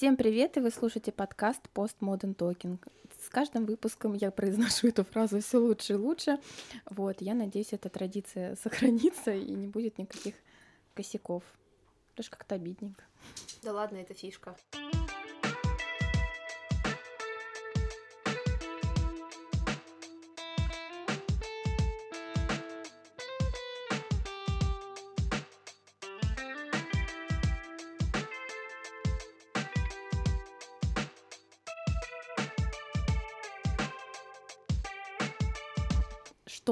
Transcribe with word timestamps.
Всем 0.00 0.16
привет, 0.16 0.56
и 0.56 0.60
вы 0.60 0.70
слушаете 0.70 1.12
подкаст 1.12 1.60
Postmodern 1.74 2.34
Talking. 2.34 2.78
С 3.22 3.28
каждым 3.28 3.66
выпуском 3.66 4.14
я 4.14 4.30
произношу 4.30 4.88
эту 4.88 5.04
фразу 5.04 5.42
все 5.42 5.58
лучше 5.58 5.92
и 5.92 5.96
лучше. 5.96 6.38
Вот, 6.86 7.20
я 7.20 7.34
надеюсь, 7.34 7.74
эта 7.74 7.90
традиция 7.90 8.56
сохранится 8.62 9.30
и 9.32 9.50
не 9.50 9.66
будет 9.66 9.98
никаких 9.98 10.36
косяков. 10.94 11.42
Даже 12.16 12.30
как-то 12.30 12.54
обидненько. 12.54 13.04
Да 13.62 13.74
ладно, 13.74 13.98
это 13.98 14.14
фишка. 14.14 14.56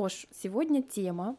Ж, 0.08 0.26
сегодня 0.32 0.82
тема 0.82 1.36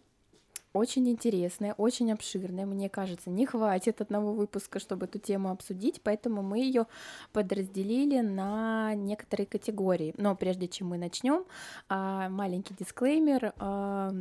очень 0.74 1.10
интересная, 1.10 1.74
очень 1.74 2.12
обширная. 2.12 2.66
Мне 2.66 2.90
кажется, 2.90 3.30
не 3.30 3.46
хватит 3.46 4.02
одного 4.02 4.34
выпуска, 4.34 4.80
чтобы 4.80 5.06
эту 5.08 5.18
тему 5.18 5.50
обсудить, 5.50 6.02
поэтому 6.04 6.44
мы 6.44 6.60
ее 6.60 6.86
подразделили 7.34 8.22
на 8.22 8.94
некоторые 8.96 9.48
категории. 9.48 10.14
Но 10.18 10.36
прежде 10.36 10.68
чем 10.68 10.90
мы 10.90 10.98
начнем, 10.98 11.46
а, 11.88 12.30
маленький 12.30 12.76
дисклеймер. 12.76 13.54
А, 13.58 14.14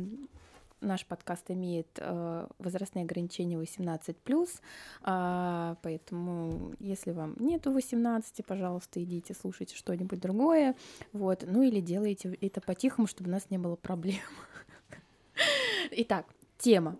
наш 0.81 1.05
подкаст 1.05 1.51
имеет 1.51 1.87
э, 1.97 2.47
возрастные 2.57 3.03
ограничения 3.03 3.57
18 3.57 4.15
э, 4.25 5.75
поэтому 5.81 6.73
если 6.79 7.11
вам 7.11 7.35
нету 7.39 7.71
18, 7.71 8.45
пожалуйста, 8.45 9.03
идите 9.03 9.33
слушайте 9.33 9.75
что-нибудь 9.75 10.19
другое, 10.19 10.75
вот, 11.11 11.43
ну 11.45 11.63
или 11.63 11.81
делайте 11.81 12.37
это 12.41 12.61
по-тихому, 12.61 13.07
чтобы 13.07 13.29
у 13.29 13.33
нас 13.33 13.49
не 13.49 13.57
было 13.57 13.75
проблем. 13.75 14.19
Итак, 15.91 16.25
тема. 16.59 16.97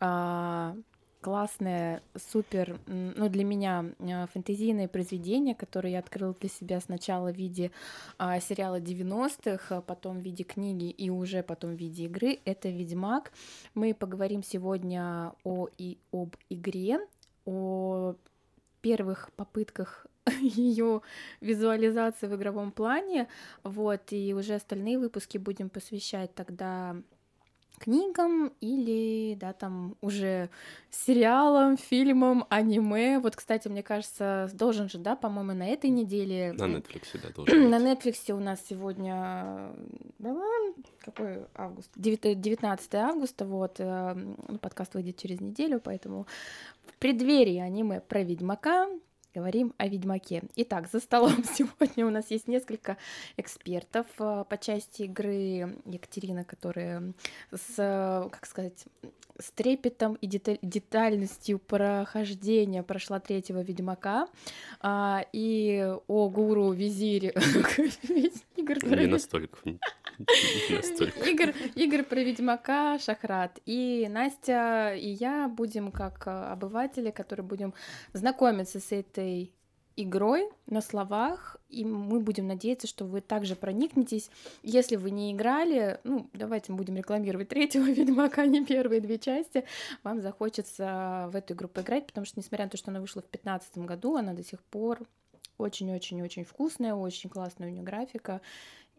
А, 0.00 0.74
классное, 1.20 2.02
супер, 2.16 2.78
ну, 2.86 3.28
для 3.28 3.44
меня 3.44 3.84
а, 3.98 4.26
фэнтезийное 4.28 4.88
произведение, 4.88 5.54
которое 5.54 5.92
я 5.92 5.98
открыла 5.98 6.34
для 6.40 6.48
себя 6.48 6.80
сначала 6.80 7.32
в 7.32 7.36
виде 7.36 7.70
а, 8.16 8.40
сериала 8.40 8.80
90-х, 8.80 9.76
а 9.76 9.80
потом 9.82 10.20
в 10.20 10.22
виде 10.22 10.44
книги 10.44 10.88
и 10.88 11.10
уже 11.10 11.42
потом 11.42 11.76
в 11.76 11.78
виде 11.78 12.04
игры. 12.04 12.38
Это 12.46 12.70
«Ведьмак». 12.70 13.32
Мы 13.74 13.92
поговорим 13.92 14.42
сегодня 14.42 15.34
о 15.44 15.68
и 15.76 15.98
об 16.10 16.34
игре, 16.48 17.00
о 17.44 18.14
первых 18.80 19.30
попытках 19.36 20.06
ее 20.40 21.02
визуализации 21.42 22.26
в 22.26 22.34
игровом 22.36 22.72
плане, 22.72 23.28
вот, 23.62 24.00
и 24.12 24.32
уже 24.32 24.54
остальные 24.54 24.98
выпуски 24.98 25.36
будем 25.36 25.68
посвящать 25.68 26.34
тогда 26.34 26.96
книгам 27.80 28.52
или, 28.60 29.34
да, 29.34 29.52
там 29.52 29.96
уже 30.00 30.50
сериалам, 30.90 31.76
фильмам, 31.76 32.44
аниме. 32.50 33.18
Вот, 33.18 33.36
кстати, 33.36 33.68
мне 33.68 33.82
кажется, 33.82 34.50
должен 34.52 34.88
же, 34.88 34.98
да, 34.98 35.16
по-моему, 35.16 35.54
на 35.54 35.66
этой 35.66 35.88
неделе... 35.90 36.52
На 36.52 36.64
Netflix, 36.64 37.20
да, 37.22 37.30
должен 37.30 37.70
На 37.70 37.78
Netflix 37.78 38.30
у 38.32 38.38
нас 38.38 38.60
сегодня... 38.68 39.72
Какой 41.00 41.46
август? 41.54 41.90
19 41.96 42.94
августа, 42.94 43.46
вот. 43.46 43.76
Э, 43.78 44.14
ну, 44.14 44.58
подкаст 44.58 44.94
выйдет 44.94 45.16
через 45.16 45.40
неделю, 45.40 45.80
поэтому 45.82 46.26
в 46.86 46.98
преддверии 46.98 47.58
аниме 47.58 48.00
про 48.00 48.22
Ведьмака 48.22 48.88
Говорим 49.32 49.74
о 49.78 49.86
Ведьмаке. 49.86 50.42
Итак, 50.56 50.88
за 50.90 50.98
столом 50.98 51.44
сегодня 51.54 52.04
у 52.04 52.10
нас 52.10 52.32
есть 52.32 52.48
несколько 52.48 52.96
экспертов 53.36 54.06
э, 54.18 54.44
по 54.48 54.58
части 54.58 55.02
игры 55.02 55.78
Екатерина, 55.86 56.44
которая 56.44 57.12
с, 57.52 58.28
как 58.32 58.44
сказать, 58.46 58.86
с 59.40 59.50
трепетом 59.50 60.14
и 60.14 60.26
деталь, 60.26 60.58
детальностью 60.62 61.58
прохождения 61.58 62.82
прошла 62.82 63.20
третьего 63.20 63.62
Ведьмака, 63.62 64.28
а, 64.80 65.24
и 65.32 65.92
о 66.06 66.28
гуру 66.28 66.72
визире 66.72 67.32
Не 70.70 70.76
настолько. 70.76 71.30
Игр, 71.30 71.54
игр 71.74 72.04
про 72.04 72.20
Ведьмака, 72.20 72.98
Шахрат. 72.98 73.58
И 73.64 74.06
Настя 74.10 74.94
и 74.94 75.08
я 75.08 75.48
будем 75.48 75.90
как 75.90 76.26
обыватели, 76.26 77.10
которые 77.10 77.46
будем 77.46 77.74
знакомиться 78.12 78.80
с 78.80 78.92
этой 78.92 79.52
игрой 80.02 80.48
на 80.66 80.80
словах, 80.80 81.56
и 81.68 81.84
мы 81.84 82.20
будем 82.20 82.46
надеяться, 82.46 82.86
что 82.86 83.04
вы 83.04 83.20
также 83.20 83.56
проникнетесь. 83.56 84.30
Если 84.62 84.96
вы 84.96 85.10
не 85.10 85.32
играли, 85.32 85.98
ну, 86.04 86.28
давайте 86.32 86.72
мы 86.72 86.78
будем 86.78 86.96
рекламировать 86.96 87.48
третьего 87.48 87.84
Ведьмака, 87.90 88.46
не 88.46 88.64
первые 88.64 89.00
две 89.00 89.18
части, 89.18 89.64
вам 90.02 90.20
захочется 90.20 91.28
в 91.32 91.36
эту 91.36 91.54
игру 91.54 91.68
поиграть, 91.68 92.06
потому 92.06 92.24
что, 92.24 92.38
несмотря 92.40 92.64
на 92.66 92.70
то, 92.70 92.76
что 92.76 92.90
она 92.90 93.00
вышла 93.00 93.20
в 93.20 93.30
2015 93.30 93.78
году, 93.78 94.16
она 94.16 94.32
до 94.34 94.42
сих 94.44 94.62
пор 94.64 95.00
очень-очень-очень 95.58 96.44
вкусная, 96.44 96.94
очень 96.94 97.30
классная 97.30 97.68
у 97.68 97.70
нее 97.70 97.82
графика 97.82 98.40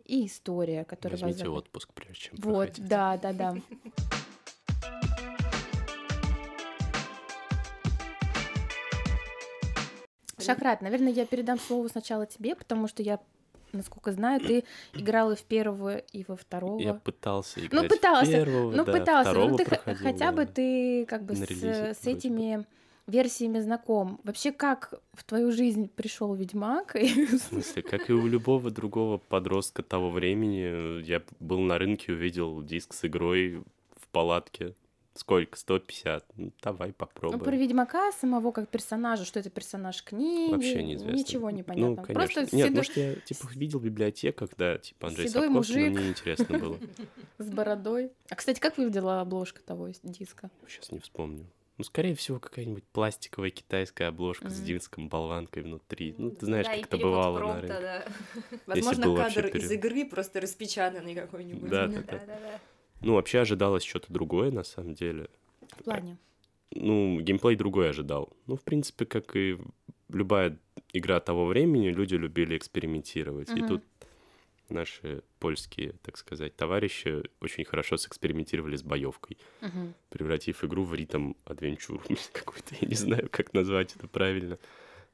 и 0.06 0.26
история, 0.28 0.84
которая 0.84 1.20
Возьмите 1.20 1.48
вас... 1.50 1.60
отпуск, 1.60 1.94
прежде 1.94 2.26
чем 2.26 2.36
Вот, 2.38 2.68
проходить. 2.68 2.88
да, 2.88 3.18
да, 3.18 3.34
да. 3.34 3.56
Шахрат, 10.42 10.82
наверное, 10.82 11.12
я 11.12 11.26
передам 11.26 11.60
слово 11.60 11.88
сначала 11.88 12.26
тебе, 12.26 12.56
потому 12.56 12.88
что 12.88 13.04
я 13.04 13.20
насколько 13.74 14.12
знаю, 14.12 14.42
ты 14.42 14.64
играл 14.94 15.32
и 15.32 15.36
в 15.36 15.44
первого, 15.44 15.98
и 15.98 16.26
во 16.28 16.36
второго. 16.36 16.80
Я 16.80 16.94
пытался 16.94 17.60
ну, 17.60 17.66
играть 17.66 17.84
ну, 17.84 17.90
пытался, 17.90 18.32
в 18.32 18.34
первого, 18.34 18.72
ну, 18.72 18.86
да, 18.86 18.92
пытался, 18.92 19.34
ну, 19.34 19.58
ты 19.58 19.66
проходил, 19.66 20.04
хотя 20.04 20.32
да. 20.32 20.32
бы 20.32 20.46
ты 20.46 21.06
как 21.06 21.24
бы 21.24 21.36
с, 21.36 21.42
с 21.42 22.06
этими 22.06 22.66
версиями 23.08 23.60
знаком. 23.60 24.20
Вообще, 24.24 24.52
как 24.52 24.94
в 25.14 25.24
твою 25.24 25.52
жизнь 25.52 25.90
пришел 25.90 26.34
Ведьмак? 26.34 26.96
В 26.96 27.38
смысле, 27.38 27.82
как 27.82 28.10
и 28.10 28.14
у 28.14 28.26
любого 28.28 28.72
другого 28.72 29.18
подростка 29.18 29.84
того 29.84 30.10
времени, 30.10 31.02
я 31.04 31.22
был 31.40 31.60
на 31.60 31.78
рынке, 31.78 32.14
увидел 32.14 32.62
диск 32.62 32.94
с 32.94 33.06
игрой 33.06 33.64
в 33.96 34.08
палатке. 34.12 34.76
Сколько? 35.14 35.58
150? 35.58 36.26
Ну, 36.38 36.54
давай 36.62 36.94
попробуем. 36.94 37.40
Ну, 37.40 37.44
про 37.44 37.56
Ведьмака 37.56 38.12
самого 38.14 38.52
как 38.52 38.70
персонажа, 38.70 39.26
что 39.26 39.40
это 39.40 39.50
персонаж 39.50 40.04
книги, 40.04 40.52
Вообще 40.52 40.84
неизвестно. 40.84 41.18
ничего 41.18 41.50
не 41.50 41.64
понятно. 41.64 41.90
Ну, 41.90 41.96
конечно. 41.96 42.14
Просто 42.14 42.56
Нет, 42.56 42.68
седой... 42.68 42.78
может, 42.78 42.98
я 42.98 43.16
типа 43.16 43.48
видел 43.54 43.80
в 43.80 43.84
библиотеках, 43.84 44.50
да, 44.58 44.78
типа 44.78 45.08
Андрей 45.08 45.28
Седой 45.28 45.48
Сапковский, 45.48 45.76
мужик. 45.76 45.94
но 45.94 46.00
мне 46.00 46.10
интересно 46.10 46.60
было. 46.60 46.80
С 47.40 47.50
бородой. 47.50 48.12
А, 48.30 48.36
кстати, 48.36 48.60
как 48.60 48.78
выглядела 48.78 49.20
обложка 49.20 49.62
того 49.62 49.90
диска? 50.04 50.50
Сейчас 50.68 50.92
не 50.92 51.00
вспомню. 51.00 51.46
Ну, 51.78 51.84
скорее 51.84 52.16
всего, 52.16 52.40
какая-нибудь 52.40 52.84
пластиковая 52.94 53.50
китайская 53.50 54.06
обложка 54.06 54.46
mm-hmm. 54.46 54.52
с 54.52 54.60
диском 54.62 55.10
болванкой 55.10 55.64
внутри. 55.64 56.14
Ну, 56.18 56.30
ты 56.30 56.46
знаешь, 56.46 56.68
да, 56.68 56.76
как 56.76 56.86
это 56.86 56.98
бывало 56.98 57.38
промпта, 57.38 57.68
на 57.68 57.80
рынке. 57.80 57.82
Да. 57.82 58.58
Возможно, 58.68 59.16
кадр 59.16 59.48
из 59.48 59.72
игры 59.72 60.06
просто 60.06 60.40
распечатанный 60.40 61.16
какой-нибудь. 61.16 61.70
Да, 61.70 61.88
да, 61.88 62.02
да. 62.02 62.62
Ну, 63.02 63.16
вообще 63.16 63.40
ожидалось 63.40 63.84
что-то 63.84 64.12
другое, 64.14 64.52
на 64.52 64.64
самом 64.64 64.94
деле. 64.94 65.30
В 65.78 65.84
плане? 65.84 66.18
Ну, 66.74 67.20
геймплей 67.20 67.56
другой 67.56 67.90
ожидал. 67.90 68.32
Ну, 68.48 68.56
в 68.56 68.62
принципе, 68.62 69.06
как 69.06 69.36
и 69.36 69.58
любая 70.10 70.58
игра 70.94 71.20
того 71.20 71.46
времени, 71.46 71.90
люди 71.90 72.16
любили 72.16 72.58
экспериментировать. 72.58 73.50
Mm-hmm. 73.50 73.66
И 73.66 73.68
тут 73.68 73.84
наши 74.72 75.24
польские, 75.40 75.94
так 76.02 76.18
сказать, 76.18 76.56
товарищи 76.56 77.24
очень 77.42 77.66
хорошо 77.66 77.98
сэкспериментировали 77.98 78.76
с 78.76 78.84
боевкой, 78.84 79.38
uh-huh. 79.62 79.94
превратив 80.10 80.64
игру 80.64 80.84
в 80.84 80.94
ритм 80.96 81.34
адвенчур 81.46 82.02
какой-то, 82.32 82.76
я 82.80 82.88
не 82.88 82.96
знаю, 82.96 83.28
как 83.30 83.54
назвать 83.54 83.96
это 83.96 84.08
правильно. 84.08 84.58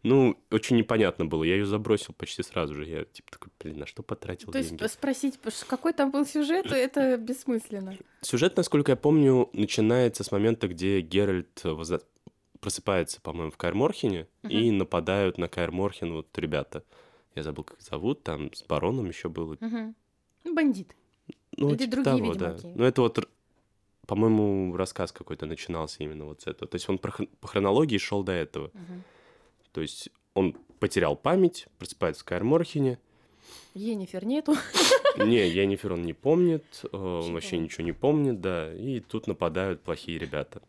Ну, 0.04 0.40
очень 0.52 0.78
непонятно 0.78 1.26
было. 1.26 1.44
Я 1.44 1.56
ее 1.56 1.66
забросил 1.66 2.14
почти 2.14 2.44
сразу 2.44 2.76
же. 2.76 2.86
Я 2.86 3.06
типа 3.06 3.32
такой, 3.32 3.52
блин, 3.60 3.80
на 3.80 3.86
что 3.86 4.04
потратил 4.04 4.52
То 4.52 4.62
деньги? 4.62 4.82
есть 4.82 4.94
спросить, 4.94 5.40
какой 5.68 5.94
там 5.94 6.12
был 6.12 6.26
сюжет, 6.26 6.66
это 6.72 7.18
бессмысленно. 7.18 7.98
Сюжет, 8.22 8.56
насколько 8.56 8.92
я 8.92 8.96
помню, 8.96 9.50
начинается 9.54 10.24
с 10.24 10.32
момента, 10.32 10.68
где 10.68 11.02
Геральт 11.02 11.64
возда... 11.64 12.00
просыпается, 12.60 13.20
по-моему, 13.22 13.52
в 13.52 13.58
Каэр-Морхене, 13.58 14.28
uh-huh. 14.44 14.50
и 14.50 14.72
нападают 14.72 15.38
на 15.38 15.48
Каэр-Морхен 15.48 16.14
вот 16.14 16.28
ребята 16.38 16.84
я 17.38 17.44
забыл, 17.44 17.64
как 17.64 17.80
зовут, 17.82 18.24
там 18.24 18.52
с 18.54 18.64
бароном 18.64 19.08
еще 19.08 19.30
было. 19.30 19.58
Угу. 19.62 20.56
Бандит. 20.56 20.96
Ну, 21.56 21.70
Или 21.70 21.78
типа 21.78 21.92
другие 21.92 22.04
того, 22.04 22.34
ведьмаки. 22.34 22.64
да. 22.64 22.74
Ну, 22.76 22.84
это 22.84 23.02
вот, 23.02 23.30
по-моему, 24.06 24.76
рассказ 24.76 25.12
какой-то 25.12 25.46
начинался 25.46 26.04
именно 26.04 26.26
вот 26.26 26.42
с 26.42 26.48
этого. 26.48 26.68
То 26.68 26.76
есть 26.76 26.90
он 26.90 26.98
по 26.98 27.48
хронологии 27.48 27.98
шел 27.98 28.24
до 28.24 28.32
этого. 28.32 28.68
Угу. 28.68 29.04
То 29.78 29.82
есть 29.82 30.10
он 30.34 30.54
потерял 30.80 31.16
память, 31.16 31.68
просыпается 31.78 32.24
в 32.24 32.26
Каэр-Морхене. 32.26 32.98
Енифер 33.76 34.26
нету. 34.26 34.56
Не, 35.18 35.48
Енифер 35.48 35.94
он 35.94 36.02
не 36.02 36.14
помнит, 36.14 36.66
он 36.92 37.32
вообще 37.32 37.60
ничего 37.60 37.84
не 37.84 37.92
помнит, 37.92 38.42
да. 38.42 38.74
И 38.74 39.02
тут 39.02 39.28
нападают 39.28 39.84
плохие 39.84 40.18
ребята. 40.18 40.64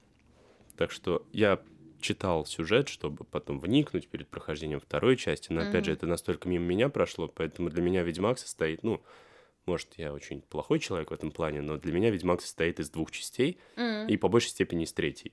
Так 0.77 0.91
что 0.91 1.25
я 1.33 1.59
читал 2.03 2.45
сюжет, 2.45 2.91
чтобы 2.91 3.25
потом 3.25 3.61
вникнуть 3.61 4.09
перед 4.09 4.29
прохождением 4.29 4.79
второй 4.79 5.17
части. 5.17 5.51
Но, 5.53 5.63
опять 5.63 5.87
же, 5.87 5.93
это 5.93 6.07
настолько 6.07 6.47
мимо 6.47 6.67
меня 6.67 6.91
прошло, 6.91 7.29
поэтому 7.29 7.71
для 7.71 7.81
меня 7.81 8.03
Ведьмак 8.03 8.39
состоит, 8.39 8.83
ну, 8.83 9.01
может, 9.65 9.89
я 9.97 10.13
очень 10.13 10.43
плохой 10.43 10.81
человек 10.81 11.13
в 11.13 11.15
этом 11.15 11.31
плане, 11.31 11.63
но 11.63 11.79
для 11.79 11.95
меня 11.95 12.11
Ведьмак 12.11 12.43
состоит 12.43 12.79
из 12.79 12.91
двух 12.91 13.11
частей 13.11 13.57
mm-hmm. 13.77 14.09
и 14.09 14.19
по 14.19 14.29
большей 14.29 14.51
степени 14.51 14.85
из 14.85 14.93
третьей. 14.93 15.33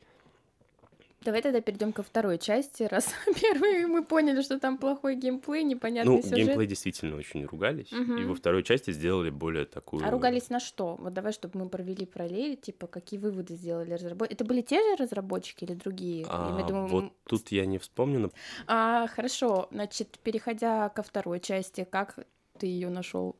Давай 1.26 1.42
тогда 1.42 1.60
перейдем 1.60 1.92
ко 1.92 2.04
второй 2.04 2.38
части, 2.38 2.84
раз 2.84 3.12
первый 3.42 3.88
мы 3.88 4.04
поняли, 4.04 4.44
что 4.44 4.60
там 4.60 4.78
плохой 4.78 5.16
геймплей, 5.16 5.64
непонятный 5.64 6.18
ну, 6.18 6.22
сюжет. 6.22 6.38
геймплей 6.38 6.68
действительно 6.68 7.18
очень 7.18 7.44
ругались, 7.46 7.92
угу. 7.92 8.14
и 8.14 8.26
во 8.26 8.36
второй 8.36 8.62
части 8.62 8.92
сделали 8.92 9.32
более 9.32 9.66
такую... 9.66 10.06
А 10.06 10.12
ругались 10.12 10.52
на 10.52 10.60
что? 10.60 10.98
Вот 11.00 11.14
давай, 11.14 11.34
чтобы 11.34 11.58
мы 11.58 11.68
провели 11.68 12.06
параллели, 12.06 12.54
типа, 12.54 12.86
какие 12.86 13.20
выводы 13.20 13.56
сделали 13.56 13.94
разработчики. 13.94 14.34
Это 14.36 14.46
были 14.46 14.62
те 14.62 14.76
же 14.76 15.04
разработчики 15.04 15.64
или 15.64 15.74
другие? 15.74 16.28
А, 16.30 16.56
я 16.60 16.66
думаю, 16.68 16.88
вот 16.88 17.14
тут 17.24 17.52
я 17.52 17.66
не 17.66 17.80
вспомню. 17.80 18.32
А, 18.68 19.08
хорошо, 19.08 19.68
значит, 19.72 20.20
переходя 20.22 20.90
ко 20.90 21.02
второй 21.02 21.40
части, 21.40 21.88
как 21.90 22.20
ты 22.60 22.68
ее 22.68 22.90
нашел? 22.90 23.36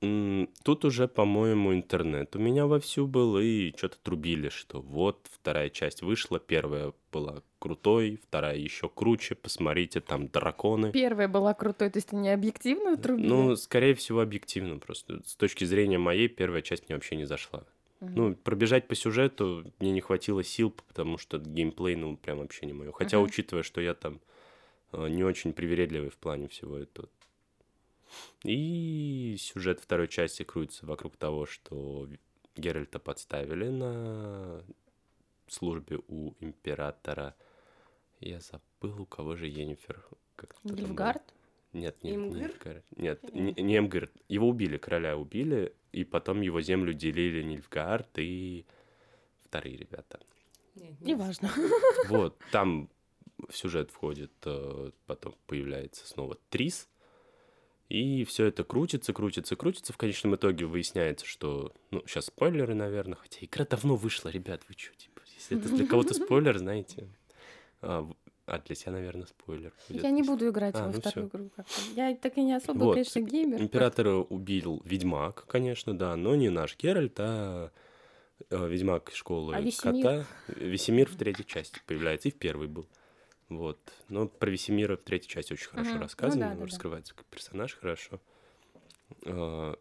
Тут 0.00 0.84
уже, 0.84 1.08
по-моему, 1.08 1.72
интернет 1.72 2.36
у 2.36 2.38
меня 2.38 2.66
вовсю 2.66 3.06
был, 3.06 3.38
и 3.38 3.72
что-то 3.76 3.96
трубили, 4.02 4.50
что 4.50 4.82
вот 4.82 5.26
вторая 5.30 5.70
часть 5.70 6.02
вышла, 6.02 6.38
первая 6.38 6.92
была 7.10 7.42
крутой, 7.58 8.20
вторая 8.22 8.58
еще 8.58 8.90
круче, 8.90 9.34
посмотрите, 9.34 10.00
там 10.00 10.28
драконы. 10.28 10.92
Первая 10.92 11.28
была 11.28 11.54
крутой, 11.54 11.88
то 11.88 11.96
есть 11.96 12.12
они 12.12 12.28
объективно 12.28 12.98
трубили? 12.98 13.26
Ну, 13.26 13.56
скорее 13.56 13.94
всего, 13.94 14.20
объективно 14.20 14.78
просто. 14.78 15.22
С 15.24 15.34
точки 15.34 15.64
зрения 15.64 15.98
моей, 15.98 16.28
первая 16.28 16.60
часть 16.60 16.88
мне 16.88 16.96
вообще 16.96 17.16
не 17.16 17.24
зашла. 17.24 17.64
Ну, 18.00 18.34
пробежать 18.34 18.88
по 18.88 18.94
сюжету 18.94 19.72
мне 19.80 19.90
не 19.90 20.02
хватило 20.02 20.44
сил, 20.44 20.70
потому 20.70 21.16
что 21.16 21.38
геймплей, 21.38 21.96
ну, 21.96 22.16
прям 22.16 22.38
вообще 22.38 22.66
не 22.66 22.74
мое. 22.74 22.92
Хотя, 22.92 23.18
угу. 23.18 23.28
учитывая, 23.28 23.62
что 23.62 23.80
я 23.80 23.94
там 23.94 24.20
э, 24.92 25.08
не 25.08 25.24
очень 25.24 25.54
привередливый 25.54 26.10
в 26.10 26.16
плане 26.16 26.48
всего 26.48 26.76
этого, 26.76 27.08
и 28.44 29.36
сюжет 29.38 29.80
второй 29.80 30.08
части 30.08 30.42
крутится 30.42 30.86
вокруг 30.86 31.16
того, 31.16 31.46
что 31.46 32.08
Геральта 32.56 32.98
подставили 32.98 33.68
на 33.68 34.62
службе 35.48 36.00
у 36.08 36.32
императора. 36.40 37.34
Я 38.20 38.40
забыл, 38.40 39.02
у 39.02 39.06
кого 39.06 39.36
же 39.36 39.46
Йеннифер. 39.46 40.04
Как 40.36 40.54
Нильфгард? 40.64 41.34
Нет, 41.72 42.02
нет, 42.02 42.16
Имгир? 42.16 42.82
Нет, 42.96 43.34
не, 43.34 43.52
не 43.52 43.78
Эмгир. 43.78 44.10
Его 44.28 44.48
убили, 44.48 44.78
короля 44.78 45.16
убили, 45.18 45.74
и 45.92 46.04
потом 46.04 46.40
его 46.40 46.62
землю 46.62 46.94
делили 46.94 47.42
Нильфгард 47.42 48.18
и 48.18 48.64
вторые 49.44 49.76
ребята. 49.76 50.20
Неважно. 51.00 51.50
Вот, 52.08 52.38
там 52.50 52.88
в 53.48 53.56
сюжет 53.56 53.90
входит, 53.90 54.32
э, 54.44 54.90
потом 55.06 55.34
появляется 55.46 56.06
снова 56.06 56.38
Трис, 56.48 56.88
и 57.88 58.24
все 58.24 58.46
это 58.46 58.64
крутится, 58.64 59.12
крутится, 59.12 59.54
крутится. 59.54 59.92
В 59.92 59.96
конечном 59.96 60.34
итоге 60.34 60.66
выясняется, 60.66 61.24
что... 61.24 61.72
Ну, 61.90 62.02
сейчас 62.06 62.26
спойлеры, 62.26 62.74
наверное. 62.74 63.16
Хотя 63.16 63.44
игра 63.46 63.64
давно 63.64 63.96
вышла, 63.96 64.28
ребят, 64.28 64.62
вы 64.68 64.74
что, 64.76 64.94
типа, 64.96 65.20
если 65.34 65.58
это 65.58 65.68
для 65.68 65.86
кого-то 65.86 66.14
спойлер, 66.24 66.58
знаете. 66.58 67.08
А, 67.82 68.10
а 68.46 68.58
для 68.58 68.74
тебя, 68.74 68.92
наверное, 68.92 69.26
спойлер. 69.26 69.72
Я 69.88 70.10
не 70.10 70.22
буду 70.22 70.48
играть 70.48 70.74
а, 70.74 70.86
во 70.86 70.92
ну 70.92 71.00
вторую 71.00 71.28
всё. 71.28 71.38
игру. 71.38 71.50
Я 71.94 72.14
так 72.16 72.36
и 72.36 72.42
не 72.42 72.54
особо, 72.54 72.84
вот. 72.84 72.92
конечно, 72.94 73.20
геймер. 73.20 73.62
Императора 73.62 74.14
убил 74.14 74.82
Ведьмак, 74.84 75.46
конечно, 75.46 75.96
да, 75.96 76.16
но 76.16 76.34
не 76.34 76.48
наш 76.48 76.76
Геральт, 76.76 77.14
а 77.18 77.70
э, 78.50 78.68
Ведьмак 78.68 79.12
школы 79.14 79.54
а 79.54 79.60
Весемир? 79.60 80.02
кота. 80.02 80.26
Весемир 80.48 81.08
в 81.08 81.16
третьей 81.16 81.46
части 81.46 81.80
появляется, 81.86 82.28
и 82.28 82.32
в 82.32 82.36
первой 82.36 82.66
был. 82.66 82.86
Вот. 83.48 83.78
Но 84.08 84.26
про 84.26 84.50
Весемира 84.50 84.96
в 84.96 85.02
третьей 85.02 85.30
части 85.30 85.52
очень 85.52 85.68
хорошо 85.68 85.92
угу. 85.92 86.00
рассказано, 86.00 86.50
ну, 86.50 86.60
да, 86.60 86.66
раскрывается 86.66 87.14
да. 87.14 87.18
как 87.18 87.26
персонаж 87.26 87.74
хорошо. 87.74 88.20
А, 89.24 89.78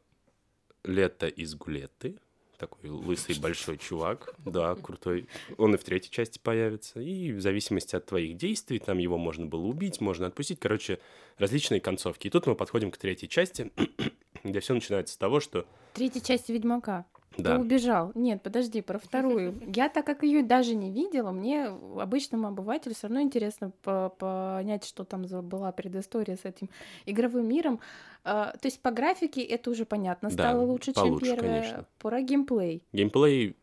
Лето 0.84 1.28
из 1.28 1.56
Гулеты. 1.56 2.20
Такой 2.58 2.90
лысый 2.90 3.38
большой 3.40 3.78
чувак. 3.78 4.34
Да, 4.46 4.76
крутой. 4.76 5.28
Он 5.58 5.76
и 5.76 5.78
в 5.78 5.84
третьей 5.84 6.12
части 6.12 6.40
появится. 6.40 7.02
И 7.02 7.34
в 7.34 7.42
зависимости 7.42 7.96
от 7.96 8.06
твоих 8.06 8.38
действий, 8.38 8.80
там 8.80 8.98
его 8.98 9.18
можно 9.18 9.46
было 9.46 9.66
убить, 9.66 10.00
можно 10.00 10.28
отпустить. 10.28 10.60
Короче, 10.60 11.00
различные 11.38 11.82
концовки. 11.82 12.28
И 12.28 12.30
тут 12.30 12.48
мы 12.48 12.56
подходим 12.56 12.92
к 12.92 12.98
третьей 12.98 13.28
части, 13.28 13.72
где 14.44 14.60
все 14.62 14.74
начинается 14.74 15.16
с 15.16 15.18
того, 15.18 15.42
что... 15.42 15.66
Третья 15.94 16.22
часть 16.22 16.48
Ведьмака. 16.48 17.06
Да. 17.38 17.56
Ты 17.56 17.62
убежал. 17.62 18.12
Нет, 18.16 18.42
подожди, 18.42 18.82
про 18.82 19.00
вторую. 19.00 19.56
Я 19.76 19.90
так 19.90 20.06
как 20.06 20.24
ее 20.24 20.44
даже 20.44 20.76
не 20.76 20.92
видела, 20.92 21.32
мне 21.32 21.66
обычному 21.66 22.48
обывателю 22.48 22.96
все 22.96 23.08
равно 23.08 23.22
интересно 23.22 23.72
понять, 23.82 24.86
что 24.86 25.04
там 25.04 25.24
была 25.24 25.72
предыстория 25.72 26.38
с 26.38 26.46
этим 26.46 26.70
игровым 27.06 27.48
миром. 27.48 27.80
А, 28.24 28.52
то 28.60 28.68
есть 28.68 28.82
по 28.82 28.92
графике 28.92 29.42
это 29.42 29.70
уже 29.70 29.86
понятно, 29.86 30.30
стало 30.30 30.60
да, 30.60 30.66
лучше, 30.66 30.94
получше, 30.94 31.26
чем 31.26 31.36
первое. 31.36 31.62
Конечно. 31.62 31.86
Про 32.00 32.22
геймплей. 32.22 32.84
Геймплей 32.92 33.56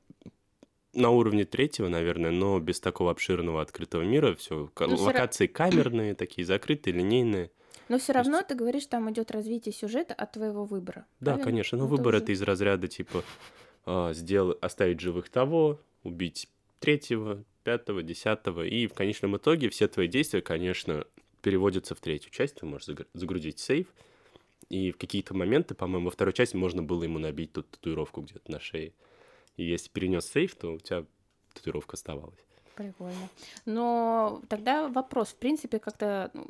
на 0.94 1.10
уровне 1.10 1.44
третьего, 1.44 1.88
наверное, 1.88 2.30
но 2.30 2.58
без 2.60 2.80
такого 2.80 3.10
обширного 3.10 3.62
открытого 3.62 4.02
мира. 4.02 4.34
Все 4.34 4.70
ну, 4.78 4.96
локации 4.96 5.46
все... 5.46 5.52
камерные, 5.54 6.14
такие 6.14 6.46
закрытые, 6.46 6.94
линейные. 6.94 7.50
Но 7.88 7.98
все 7.98 8.12
равно 8.12 8.38
есть... 8.38 8.48
ты 8.48 8.54
говоришь, 8.54 8.86
там 8.86 9.10
идет 9.10 9.30
развитие 9.30 9.72
сюжета 9.72 10.14
от 10.14 10.32
твоего 10.32 10.64
выбора. 10.64 11.06
Да, 11.20 11.32
правильно? 11.32 11.44
конечно. 11.44 11.78
Но 11.78 11.84
ну, 11.84 11.90
выбор 11.90 12.14
это, 12.14 12.24
уже... 12.24 12.32
из 12.34 12.42
разряда 12.42 12.88
типа 12.88 13.22
сделать, 14.12 14.58
оставить 14.60 15.00
живых 15.00 15.28
того, 15.28 15.80
убить 16.02 16.48
третьего, 16.80 17.44
пятого, 17.64 18.02
десятого. 18.02 18.66
И 18.66 18.86
в 18.86 18.94
конечном 18.94 19.36
итоге 19.36 19.70
все 19.70 19.88
твои 19.88 20.08
действия, 20.08 20.42
конечно, 20.42 21.06
переводятся 21.42 21.94
в 21.94 22.00
третью 22.00 22.30
часть. 22.30 22.56
Ты 22.56 22.66
можешь 22.66 22.88
загрузить 23.14 23.58
сейв. 23.58 23.86
И 24.68 24.90
в 24.90 24.96
какие-то 24.96 25.34
моменты, 25.34 25.74
по-моему, 25.74 26.06
во 26.06 26.10
второй 26.10 26.32
части 26.32 26.56
можно 26.56 26.82
было 26.82 27.02
ему 27.02 27.18
набить 27.18 27.52
тут 27.52 27.70
татуировку 27.70 28.22
где-то 28.22 28.50
на 28.50 28.60
шее. 28.60 28.92
И 29.56 29.64
если 29.64 29.90
перенес 29.90 30.26
сейв, 30.26 30.54
то 30.54 30.72
у 30.72 30.78
тебя 30.78 31.04
татуировка 31.52 31.94
оставалась. 31.94 32.46
Прикольно. 32.74 33.28
Но 33.66 34.42
тогда 34.48 34.88
вопрос, 34.88 35.28
в 35.28 35.36
принципе, 35.36 35.78
как-то 35.78 36.30
ну, 36.32 36.46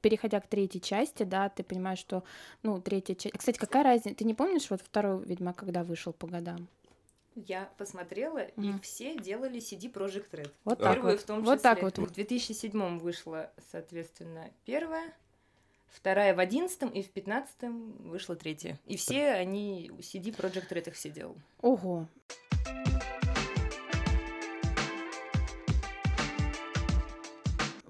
переходя 0.00 0.40
к 0.40 0.46
третьей 0.46 0.80
части, 0.80 1.22
да, 1.22 1.48
ты 1.48 1.62
понимаешь, 1.62 1.98
что, 1.98 2.24
ну, 2.62 2.80
третья 2.80 3.14
часть... 3.14 3.36
Кстати, 3.36 3.58
какая 3.58 3.84
разница? 3.84 4.16
Ты 4.16 4.24
не 4.24 4.34
помнишь 4.34 4.70
вот 4.70 4.80
второй 4.80 5.24
Ведьмак, 5.24 5.56
когда 5.56 5.84
вышел 5.84 6.12
по 6.12 6.26
годам? 6.26 6.68
Я 7.34 7.70
посмотрела, 7.78 8.38
mm. 8.38 8.52
и 8.56 8.80
все 8.80 9.16
делали 9.16 9.60
CD 9.60 9.92
Project 9.92 10.30
Red. 10.32 10.50
Вот 10.64 10.78
так 10.78 10.94
Первую 10.94 11.12
вот. 11.12 11.20
в 11.20 11.24
том 11.24 11.38
числе. 11.40 11.50
Вот 11.50 11.62
так 11.62 11.82
вот. 11.82 11.98
В 11.98 12.10
2007 12.12 12.98
вышла, 12.98 13.50
соответственно, 13.70 14.50
первая, 14.64 15.14
вторая 15.88 16.34
в 16.34 16.40
одиннадцатом, 16.40 16.90
и 16.90 17.02
в 17.02 17.10
пятнадцатом 17.10 17.92
вышла 17.98 18.34
третья. 18.34 18.78
И 18.86 18.96
все 18.96 19.30
они, 19.30 19.90
CD 19.98 20.34
Project 20.34 20.68
Red 20.70 20.88
их 20.88 20.94
все 20.94 21.10
делал. 21.10 21.36
Ого. 21.60 22.06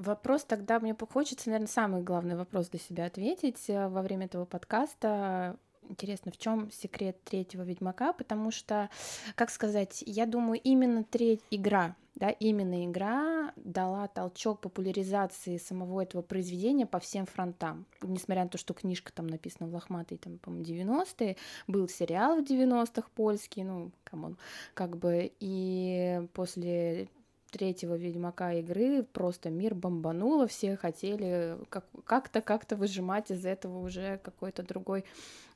Вопрос 0.00 0.44
тогда 0.44 0.80
мне 0.80 0.96
хочется, 0.98 1.50
наверное, 1.50 1.68
самый 1.68 2.02
главный 2.02 2.34
вопрос 2.34 2.70
для 2.70 2.80
себя 2.80 3.04
ответить 3.04 3.68
э, 3.68 3.86
во 3.86 4.00
время 4.00 4.24
этого 4.24 4.46
подкаста. 4.46 5.58
Интересно, 5.90 6.32
в 6.32 6.38
чем 6.38 6.70
секрет 6.70 7.22
третьего 7.22 7.60
Ведьмака? 7.64 8.14
Потому 8.14 8.50
что, 8.50 8.88
как 9.34 9.50
сказать, 9.50 10.02
я 10.06 10.24
думаю, 10.24 10.58
именно 10.64 11.04
треть 11.04 11.42
игра, 11.50 11.96
да, 12.14 12.30
именно 12.30 12.86
игра 12.86 13.52
дала 13.56 14.08
толчок 14.08 14.60
популяризации 14.60 15.58
самого 15.58 16.00
этого 16.00 16.22
произведения 16.22 16.86
по 16.86 16.98
всем 16.98 17.26
фронтам. 17.26 17.84
Несмотря 18.00 18.44
на 18.44 18.48
то, 18.48 18.56
что 18.56 18.72
книжка 18.72 19.12
там 19.12 19.26
написана 19.26 19.68
в 19.68 19.74
лохматой, 19.74 20.16
там, 20.16 20.38
по-моему, 20.38 20.64
90-е, 20.64 21.36
был 21.66 21.90
сериал 21.90 22.40
в 22.40 22.50
90-х 22.50 23.06
польский, 23.14 23.64
ну, 23.64 23.90
come 24.04 24.24
on, 24.24 24.38
как 24.72 24.96
бы, 24.96 25.30
и 25.40 26.26
после 26.32 27.10
третьего 27.50 27.94
Ведьмака 27.96 28.52
игры 28.54 29.02
просто 29.02 29.50
мир 29.50 29.74
бомбануло, 29.74 30.46
все 30.46 30.76
хотели 30.76 31.58
как- 31.68 31.86
как-то 32.04 32.40
как-то 32.40 32.76
выжимать 32.76 33.30
из 33.30 33.44
этого 33.44 33.78
уже 33.78 34.18
какой-то 34.22 34.62
другой 34.62 35.04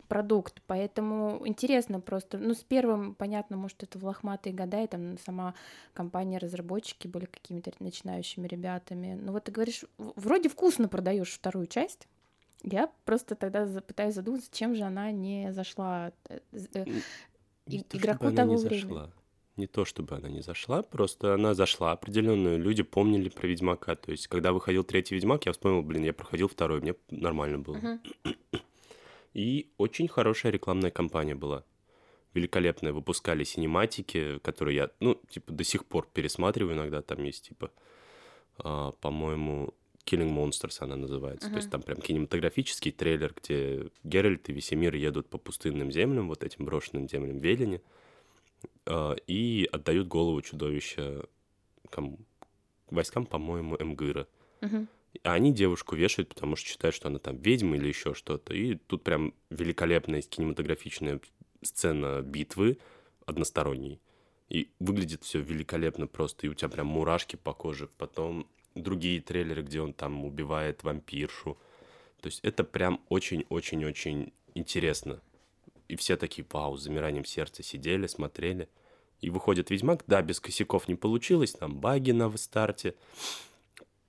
продукт, 0.09 0.61
поэтому 0.67 1.43
интересно 1.47 2.01
просто, 2.01 2.39
ну, 2.39 2.55
с 2.55 2.63
первым, 2.63 3.15
понятно, 3.15 3.57
может, 3.57 3.83
это 3.83 3.99
в 3.99 4.05
лохматые 4.05 4.55
года, 4.55 4.83
и 4.83 4.87
там 4.87 5.19
сама 5.19 5.55
компания-разработчики 5.95 7.09
были 7.09 7.25
какими-то 7.25 7.73
начинающими 7.79 8.47
ребятами, 8.47 9.19
ну, 9.21 9.33
вот 9.33 9.45
ты 9.45 9.53
говоришь, 9.53 9.85
вроде 9.99 10.49
вкусно 10.49 10.89
продаешь 10.89 11.33
вторую 11.33 11.67
часть, 11.67 12.07
я 12.63 12.91
просто 13.05 13.35
тогда 13.35 13.67
пытаюсь 13.81 14.15
задуматься, 14.15 14.51
чем 14.53 14.75
же 14.75 14.85
она 14.85 15.11
не 15.11 15.53
зашла 15.53 16.13
э, 16.29 16.41
э, 16.75 16.85
игроку 17.67 18.33
того 18.33 18.57
времени. 18.57 18.81
Зашла 18.81 19.11
не 19.57 19.67
то 19.67 19.85
чтобы 19.85 20.17
она 20.17 20.29
не 20.29 20.43
зашла, 20.43 20.83
просто 20.83 21.35
она 21.35 21.55
зашла. 21.55 21.93
Определенные 21.93 22.59
люди 22.59 22.83
помнили 22.83 23.29
про 23.29 23.47
Ведьмака. 23.47 23.95
То 23.95 24.11
есть, 24.11 24.27
когда 24.27 24.53
выходил 24.53 24.85
третий 24.85 25.15
Ведьмак, 25.15 25.47
я 25.47 25.53
вспомнил, 25.53 25.83
блин, 25.83 26.05
я 26.05 26.13
проходил 26.13 26.49
второй, 26.49 26.81
мне 26.81 26.95
нормально 27.11 27.59
было. 27.59 27.77
Uh-huh. 27.77 28.61
И 29.33 29.71
очень 29.79 30.09
хорошая 30.09 30.53
рекламная 30.53 30.91
кампания 30.91 31.35
была. 31.35 31.65
Великолепная. 32.35 32.93
Выпускали 32.93 33.45
синематики, 33.45 34.39
которые 34.41 34.77
я, 34.77 34.91
ну, 35.01 35.21
типа, 35.29 35.53
до 35.53 35.65
сих 35.65 35.85
пор 35.85 36.09
пересматриваю 36.13 36.77
иногда. 36.77 37.03
Там 37.03 37.23
есть, 37.23 37.49
типа, 37.49 37.71
а, 38.59 38.93
по-моему, 38.93 39.75
Killing 40.05 40.35
Monsters 40.35 40.77
она 40.81 40.97
называется. 40.97 41.49
То 41.49 41.57
есть 41.57 41.71
там 41.71 41.83
прям 41.83 42.01
кинематографический 42.01 42.93
трейлер, 42.93 43.35
где 43.41 43.89
Геральт 44.03 44.49
и 44.49 44.53
Весемир 44.53 44.95
едут 44.95 45.29
по 45.29 45.39
пустынным 45.39 45.91
землям, 45.93 46.29
вот 46.29 46.43
этим 46.43 46.65
брошенным 46.65 47.09
землям 47.09 47.39
Велени, 47.39 47.77
а, 47.77 48.04
и 49.27 49.69
отдают 49.73 50.09
голову 50.09 50.43
чудовища 50.43 51.27
кому? 51.91 52.19
войскам, 52.95 53.27
по-моему, 53.27 53.77
Эмгыра. 53.77 54.27
А 55.23 55.35
они 55.35 55.53
девушку 55.53 55.95
вешают, 55.95 56.29
потому 56.29 56.57
что 56.57 56.69
считают, 56.69 56.95
что 56.95 57.09
она 57.09 57.19
там 57.19 57.37
ведьма 57.37 57.77
или 57.77 57.87
еще 57.89 58.15
что-то. 58.15 58.53
И 58.53 58.75
тут 58.75 59.05
прям 59.05 59.33
великолепная 59.51 60.23
кинематографичная 60.23 61.21
сцена 61.63 62.21
битвы 62.23 62.79
односторонней. 63.27 64.01
И 64.49 64.71
выглядит 64.81 65.23
все 65.23 65.41
великолепно 65.41 66.07
просто, 66.07 66.47
и 66.47 66.51
у 66.51 66.55
тебя 66.55 66.69
прям 66.69 66.89
мурашки 66.89 67.37
по 67.37 67.53
коже. 67.53 67.89
Потом 67.97 68.47
другие 68.75 69.21
трейлеры, 69.21 69.63
где 69.63 69.81
он 69.81 69.93
там 69.93 70.25
убивает 70.25 70.83
вампиршу. 70.83 71.57
То 72.21 72.27
есть 72.27 72.41
это 72.43 72.65
прям 72.65 73.01
очень-очень-очень 73.09 74.33
интересно. 74.55 75.21
И 75.89 75.97
все 75.97 76.17
такие, 76.17 76.47
вау, 76.51 76.77
с 76.77 76.83
замиранием 76.83 77.25
сердца 77.25 77.63
сидели, 77.63 78.07
смотрели. 78.07 78.69
И 79.21 79.31
выходит 79.31 79.71
Ведьмак, 79.71 80.05
да, 80.07 80.23
без 80.23 80.41
косяков 80.41 80.89
не 80.89 80.95
получилось, 80.95 81.53
там 81.53 81.79
баги 81.79 82.11
на 82.11 82.35
старте, 82.37 82.95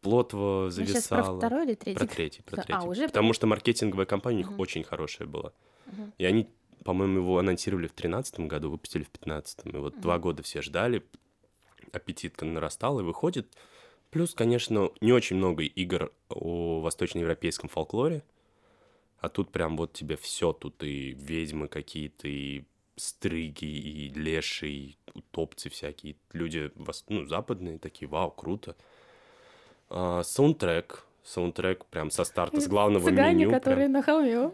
плотво 0.01 0.69
зависало. 0.69 1.39
про 1.39 1.47
второй 1.47 1.65
или 1.65 1.75
третий? 1.75 1.99
Про 1.99 2.05
третий, 2.07 2.41
про 2.43 2.61
А, 2.61 2.63
третий. 2.65 2.87
уже 2.87 3.07
Потому 3.07 3.33
что 3.33 3.47
маркетинговая 3.47 4.05
кампания 4.05 4.37
у 4.37 4.39
них 4.39 4.51
Мгм. 4.51 4.59
очень 4.59 4.83
хорошая 4.83 5.27
была. 5.27 5.53
Мгм. 5.85 6.13
И 6.17 6.25
они, 6.25 6.49
по-моему, 6.83 7.19
его 7.19 7.39
анонсировали 7.39 7.87
в 7.87 7.95
2013 7.95 8.47
году, 8.47 8.69
выпустили 8.69 9.03
в 9.03 9.11
2015. 9.11 9.73
И 9.73 9.77
вот 9.77 9.93
Мгм. 9.93 10.01
два 10.01 10.19
года 10.19 10.43
все 10.43 10.61
ждали, 10.61 11.03
аппетит 11.91 12.41
нарастал 12.41 12.99
и 12.99 13.03
выходит. 13.03 13.47
Плюс, 14.11 14.33
конечно, 14.33 14.91
не 15.01 15.11
очень 15.11 15.37
много 15.37 15.63
игр 15.63 16.11
о 16.29 16.81
восточноевропейском 16.81 17.69
фолклоре. 17.69 18.23
А 19.25 19.29
тут 19.29 19.51
прям 19.51 19.75
вот 19.75 19.91
тебе 19.91 20.17
все, 20.17 20.53
тут 20.53 20.83
и 20.83 21.13
ведьмы 21.13 21.67
какие-то, 21.67 22.27
и 22.27 22.63
стрыги, 22.95 23.65
и 23.65 24.09
леши, 24.09 24.67
и 24.67 24.97
утопцы 25.15 25.71
всякие. 25.71 26.15
Люди 26.31 26.71
ну, 27.09 27.25
западные 27.25 27.79
такие, 27.79 28.07
вау, 28.07 28.29
круто. 28.29 28.75
А, 29.89 30.21
саундтрек. 30.21 31.07
Саундтрек 31.25 31.85
прям 31.85 32.11
со 32.11 32.23
старта, 32.23 32.61
с 32.61 32.67
главного 32.67 33.09
Цыгане, 33.09 33.33
меню. 33.33 33.49
прям. 33.49 33.59
которые 33.59 33.87
на 33.87 34.03
холме. 34.03 34.49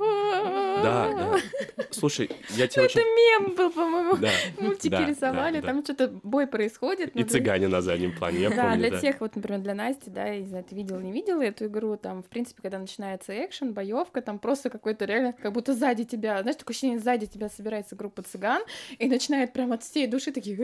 Да, 0.81 1.13
да. 1.13 1.85
Слушай, 1.91 2.29
я 2.51 2.67
тебе 2.67 2.85
Это 2.85 2.99
очень... 2.99 3.01
мем 3.01 3.55
был, 3.55 3.69
по-моему. 3.71 4.15
Да, 4.15 4.29
Мультики 4.57 4.89
да, 4.89 5.05
рисовали, 5.05 5.55
да, 5.55 5.61
да. 5.61 5.67
там 5.67 5.83
что-то 5.83 6.07
бой 6.23 6.47
происходит. 6.47 7.13
И 7.13 7.23
цыгане 7.23 7.67
на 7.67 7.81
заднем 7.81 8.15
плане, 8.15 8.39
я 8.39 8.49
да, 8.49 8.63
помню, 8.63 8.77
для 8.77 8.89
да. 8.91 8.99
тех, 8.99 9.19
вот, 9.19 9.35
например, 9.35 9.59
для 9.59 9.75
Насти, 9.75 10.09
да, 10.09 10.27
я 10.27 10.39
не 10.39 10.45
знаю, 10.45 10.63
ты 10.63 10.73
видела, 10.73 10.99
не 10.99 11.11
видела 11.11 11.41
эту 11.41 11.65
игру, 11.65 11.97
там, 11.97 12.23
в 12.23 12.27
принципе, 12.27 12.61
когда 12.61 12.79
начинается 12.79 13.33
экшен, 13.45 13.73
боевка, 13.73 14.21
там 14.21 14.39
просто 14.39 14.69
какой-то 14.69 15.03
реально, 15.03 15.33
как 15.33 15.51
будто 15.51 15.73
сзади 15.73 16.05
тебя, 16.05 16.41
знаешь, 16.41 16.55
такое 16.55 16.73
ощущение, 16.73 16.99
сзади 16.99 17.25
тебя 17.25 17.49
собирается 17.49 17.97
группа 17.97 18.23
цыган, 18.23 18.61
и 18.97 19.09
начинает 19.09 19.51
прям 19.51 19.73
от 19.73 19.83
всей 19.83 20.07
души 20.07 20.31
такие, 20.31 20.55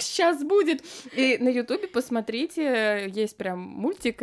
сейчас 0.00 0.42
будет. 0.42 0.82
И 1.14 1.36
на 1.38 1.48
Ютубе 1.48 1.88
посмотрите, 1.88 3.10
есть 3.14 3.36
прям 3.36 3.58
мультик 3.60 4.22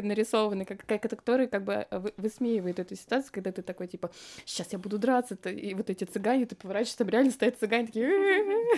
нарисованный, 0.56 0.66
как, 0.66 0.86
как, 0.86 1.02
который 1.10 1.48
как 1.48 1.64
бы 1.64 1.88
вы- 1.92 2.14
высмеивает 2.18 2.80
эту 2.80 2.96
ситуацию, 2.96 3.32
когда 3.34 3.52
ты 3.52 3.62
такой, 3.62 3.88
типа, 3.88 4.12
сейчас 4.46 4.74
я 4.74 4.80
буду 4.80 4.98
драться, 4.98 5.36
и 5.50 5.74
вот 5.74 5.90
эти 5.90 6.04
цыгане, 6.06 6.46
ты 6.46 6.56
поворачиваешься, 6.56 6.98
там 7.00 7.10
реально 7.10 7.32
стоят 7.32 7.60
цыгане 7.60 7.88
такие, 7.88 8.78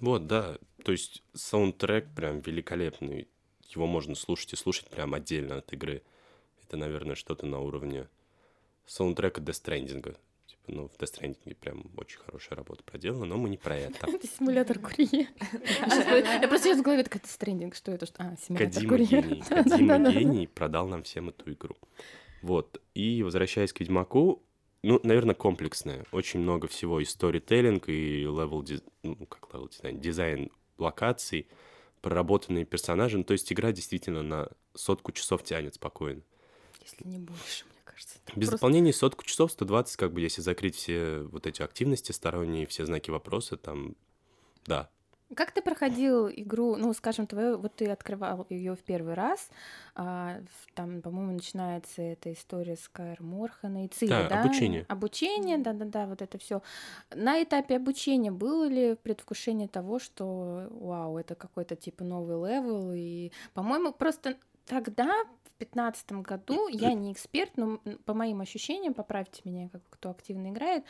Вот, 0.00 0.26
да. 0.26 0.58
То 0.84 0.92
есть 0.92 1.22
саундтрек 1.34 2.06
прям 2.14 2.40
великолепный. 2.40 3.28
Его 3.68 3.86
можно 3.86 4.14
слушать 4.14 4.54
и 4.54 4.56
слушать 4.56 4.88
прям 4.88 5.14
отдельно 5.14 5.58
от 5.58 5.72
игры. 5.72 6.02
Это, 6.64 6.76
наверное, 6.76 7.14
что-то 7.14 7.46
на 7.46 7.60
уровне 7.60 8.08
саундтрека 8.86 9.40
Death 9.40 9.62
Stranding. 9.62 10.16
Типа, 10.66 10.78
ну, 10.80 10.88
в 10.88 10.96
Death 10.98 11.14
Stranding 11.20 11.54
прям 11.56 11.84
очень 11.96 12.18
хорошая 12.18 12.56
работа 12.56 12.82
проделана, 12.84 13.24
но 13.26 13.36
мы 13.36 13.48
не 13.48 13.56
про 13.56 13.76
это. 13.76 14.06
Это 14.10 14.26
симулятор 14.26 14.78
курьера. 14.78 15.28
Я 16.40 16.48
просто 16.48 16.68
сейчас 16.68 16.78
в 16.78 16.82
голове 16.82 17.02
такая, 17.02 17.22
это 17.22 17.38
трендинг, 17.38 17.74
что 17.74 17.92
это? 17.92 18.06
Что- 18.06 18.22
А, 18.22 18.36
симулятор 18.36 18.86
курьера. 18.86 19.44
Кадима 19.48 20.10
гений 20.10 20.46
продал 20.46 20.86
нам 20.88 21.02
всем 21.02 21.28
эту 21.28 21.52
игру. 21.52 21.76
Вот. 22.42 22.80
И 22.94 23.22
возвращаясь 23.22 23.72
к 23.72 23.80
Ведьмаку, 23.80 24.42
ну, 24.82 24.98
наверное, 25.02 25.34
комплексная. 25.34 26.04
Очень 26.12 26.40
много 26.40 26.68
всего 26.68 27.00
и 27.00 27.04
сторителлинг, 27.04 27.88
и 27.88 28.20
level, 28.22 28.64
ну, 29.02 29.16
как 29.26 29.52
level 29.52 29.68
design, 29.68 30.00
дизайн 30.00 30.50
локаций, 30.78 31.48
проработанные 32.00 32.64
персонажи. 32.64 33.18
Ну, 33.18 33.24
то 33.24 33.32
есть 33.34 33.52
игра 33.52 33.72
действительно 33.72 34.22
на 34.22 34.48
сотку 34.74 35.12
часов 35.12 35.42
тянет 35.44 35.74
спокойно. 35.74 36.22
Если 36.98 37.08
не 37.08 37.18
больше, 37.18 37.64
мне 37.66 37.80
кажется. 37.84 38.18
Без 38.36 38.48
просто- 38.48 38.50
дополнений 38.52 38.92
сотку 38.92 39.24
часов, 39.24 39.52
120, 39.52 39.96
как 39.96 40.12
бы, 40.12 40.20
если 40.20 40.40
закрыть 40.42 40.76
все 40.76 41.20
вот 41.22 41.46
эти 41.46 41.62
активности 41.62 42.12
сторонние, 42.12 42.66
все 42.66 42.84
знаки 42.86 43.10
вопроса, 43.10 43.56
там, 43.56 43.94
да, 44.66 44.90
Как 45.36 45.52
ты 45.52 45.62
проходил 45.62 46.28
игру, 46.28 46.74
ну, 46.74 46.92
скажем, 46.92 47.28
твою, 47.28 47.56
вот 47.56 47.76
ты 47.76 47.86
открывал 47.86 48.46
ее 48.50 48.74
в 48.74 48.80
первый 48.80 49.14
раз, 49.14 49.48
а, 49.94 50.40
там, 50.74 51.00
по-моему, 51.02 51.34
начинается 51.34 52.02
эта 52.02 52.32
история 52.32 52.74
с 52.76 52.88
Каэр 52.88 53.22
Морхана 53.22 53.84
и 53.84 53.88
Цири, 53.88 54.08
Да, 54.08 54.28
да? 54.28 54.42
обучение. 54.42 54.86
Обучение, 54.88 55.58
да-да-да, 55.58 56.06
вот 56.06 56.20
это 56.20 56.36
все. 56.38 56.62
На 57.14 57.40
этапе 57.40 57.76
обучения 57.76 58.32
было 58.32 58.66
ли 58.66 58.96
предвкушение 58.96 59.68
того, 59.68 60.00
что, 60.00 60.66
вау, 60.70 61.16
это 61.16 61.36
какой-то 61.36 61.76
типа 61.76 62.02
новый 62.02 62.34
level, 62.50 62.90
и, 62.92 63.30
по-моему, 63.54 63.92
просто 63.92 64.36
тогда, 64.66 65.12
в 65.60 65.62
пятнадцатом 65.62 66.22
году, 66.22 66.68
я 66.68 66.94
не 66.94 67.12
эксперт, 67.12 67.50
но 67.56 67.80
по 68.06 68.14
моим 68.14 68.40
ощущениям, 68.40 68.94
поправьте 68.94 69.42
меня, 69.44 69.68
как 69.68 69.82
кто 69.90 70.10
активно 70.10 70.48
играет, 70.48 70.84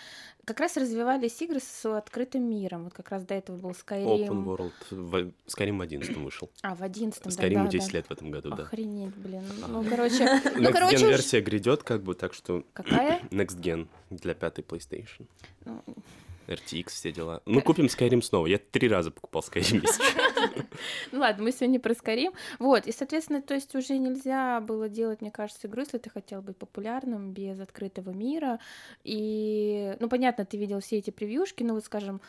как 0.44 0.60
раз 0.60 0.76
развивались 0.76 1.42
игры 1.42 1.58
с 1.58 1.84
открытым 1.86 2.48
миром. 2.48 2.84
Вот 2.84 2.94
как 2.94 3.10
раз 3.10 3.24
до 3.24 3.34
этого 3.34 3.56
был 3.56 3.70
Skyrim. 3.70 4.28
Open 4.28 4.44
World, 4.44 4.72
в- 4.90 5.32
Skyrim 5.48 5.78
в 5.78 5.80
11 5.80 6.16
вышел. 6.18 6.48
А, 6.62 6.76
в 6.76 6.82
одиннадцатом, 6.82 7.32
да, 7.34 7.42
Skyrim 7.42 7.64
да, 7.64 7.66
10 7.66 7.90
да. 7.90 7.98
лет 7.98 8.06
в 8.06 8.10
этом 8.12 8.30
году, 8.30 8.50
да. 8.50 8.62
Охренеть, 8.62 9.16
блин. 9.16 9.42
А. 9.64 9.66
Ну, 9.66 9.82
короче, 9.82 10.24
ну, 10.54 10.68
Next 10.68 10.72
короче, 10.72 11.08
версия 11.08 11.40
грядет, 11.40 11.82
как 11.82 12.04
бы, 12.04 12.14
так 12.14 12.32
что 12.32 12.64
какая? 12.72 13.20
Next 13.30 13.60
Gen 13.60 13.88
для 14.10 14.34
пятой 14.34 14.62
PlayStation. 14.62 15.26
Ну, 15.64 15.82
RTX, 16.46 16.88
все 16.90 17.12
дела. 17.12 17.42
Мы 17.44 17.60
купим 17.60 17.86
Skyrim 17.86 18.22
снова. 18.22 18.46
Я 18.46 18.58
три 18.58 18.88
раза 18.88 19.10
покупал 19.10 19.42
Skyrim. 19.42 19.82
если. 19.82 20.29
Ну 21.12 21.20
ладно, 21.20 21.44
мы 21.44 21.52
сегодня 21.52 21.80
про 21.80 21.92
Skyrim. 21.92 22.34
Вот, 22.58 22.86
и, 22.86 22.92
соответственно, 22.92 23.42
то 23.42 23.54
есть 23.54 23.74
уже 23.74 23.98
нельзя 23.98 24.60
было 24.60 24.88
делать, 24.88 25.20
мне 25.20 25.30
кажется, 25.30 25.68
игру, 25.68 25.80
если 25.80 25.98
ты 25.98 26.10
хотел 26.10 26.42
быть 26.42 26.56
популярным 26.56 27.32
без 27.32 27.60
открытого 27.60 28.10
мира. 28.10 28.58
И, 29.04 29.96
ну, 30.00 30.08
понятно, 30.08 30.44
ты 30.44 30.56
видел 30.56 30.80
все 30.80 30.98
эти 30.98 31.10
превьюшки, 31.10 31.62
ну, 31.62 31.74
вот, 31.74 31.84
скажем, 31.84 32.20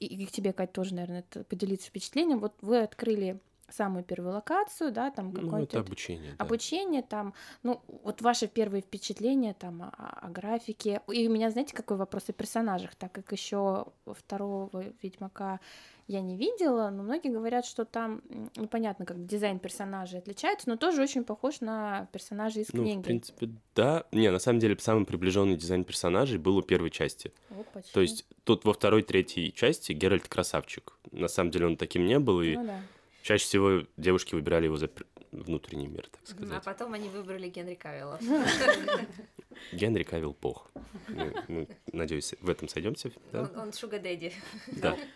и, 0.00 0.26
к 0.26 0.30
тебе, 0.30 0.52
Кать, 0.52 0.72
тоже, 0.72 0.94
наверное, 0.94 1.24
поделиться 1.48 1.88
впечатлением. 1.88 2.38
Вот 2.38 2.54
вы 2.60 2.80
открыли 2.80 3.40
самую 3.70 4.04
первую 4.04 4.34
локацию, 4.34 4.92
да, 4.92 5.10
там 5.10 5.32
Ну, 5.32 5.40
какой-то... 5.40 5.78
это 5.78 5.80
обучение. 5.80 6.34
да. 6.38 6.44
Обучение 6.44 7.02
там, 7.02 7.34
ну, 7.62 7.80
вот 8.02 8.22
ваши 8.22 8.46
первые 8.46 8.82
впечатления 8.82 9.54
там 9.54 9.82
о, 9.82 9.88
о 9.90 10.28
графике. 10.28 11.00
И 11.12 11.26
у 11.28 11.32
меня, 11.32 11.50
знаете, 11.50 11.74
какой 11.74 11.96
вопрос 11.96 12.24
о 12.28 12.32
персонажах, 12.32 12.94
так 12.94 13.12
как 13.12 13.32
еще 13.32 13.86
второго 14.06 14.84
Ведьмака 15.02 15.60
я 16.06 16.20
не 16.20 16.36
видела, 16.36 16.90
но 16.90 17.02
многие 17.02 17.30
говорят, 17.30 17.64
что 17.64 17.84
там 17.84 18.20
м, 18.28 18.50
непонятно, 18.56 19.06
как 19.06 19.24
дизайн 19.26 19.58
персонажей 19.58 20.18
отличается, 20.18 20.68
но 20.68 20.76
тоже 20.76 21.02
очень 21.02 21.24
похож 21.24 21.60
на 21.60 22.06
персонажей 22.12 22.62
из 22.62 22.72
Ну, 22.72 22.82
книги. 22.82 22.98
в 23.00 23.02
принципе, 23.02 23.50
да. 23.74 24.04
Не, 24.12 24.30
на 24.30 24.38
самом 24.38 24.58
деле, 24.58 24.76
самый 24.78 25.06
приближенный 25.06 25.56
дизайн 25.56 25.84
персонажей 25.84 26.38
был 26.38 26.56
у 26.58 26.62
первой 26.62 26.90
части. 26.90 27.32
Опачки. 27.50 27.92
То 27.92 28.00
есть 28.00 28.26
тут 28.44 28.64
во 28.64 28.72
второй, 28.72 29.02
третьей 29.02 29.52
части 29.52 29.92
Геральт 29.92 30.28
красавчик. 30.28 30.92
На 31.12 31.28
самом 31.28 31.50
деле 31.50 31.66
он 31.66 31.76
таким 31.76 32.06
не 32.06 32.18
был, 32.18 32.42
и 32.42 32.54
Ну 32.56 32.66
да. 32.66 32.80
чаще 33.22 33.44
всего 33.44 33.82
девушки 33.96 34.34
выбирали 34.34 34.64
его 34.66 34.76
за 34.76 34.90
внутренний 35.32 35.88
мир, 35.88 36.02
так 36.10 36.20
А 36.22 36.26
сказать. 36.26 36.64
потом 36.64 36.92
они 36.92 37.08
выбрали 37.08 37.48
Генри 37.48 37.74
Кавилла. 37.74 38.20
Генри 39.72 40.02
Кавилл 40.02 40.36
бог. 40.40 40.70
Мы- 41.08 41.32
мы, 41.48 41.68
надеюсь, 41.92 42.34
в 42.40 42.48
этом 42.50 42.68
сойдемся. 42.68 43.10
Да? 43.32 43.42
Он, 43.54 43.58
он 43.60 43.72
Шуга 43.72 43.98
Дэдди. 43.98 44.32
Да. 44.80 44.96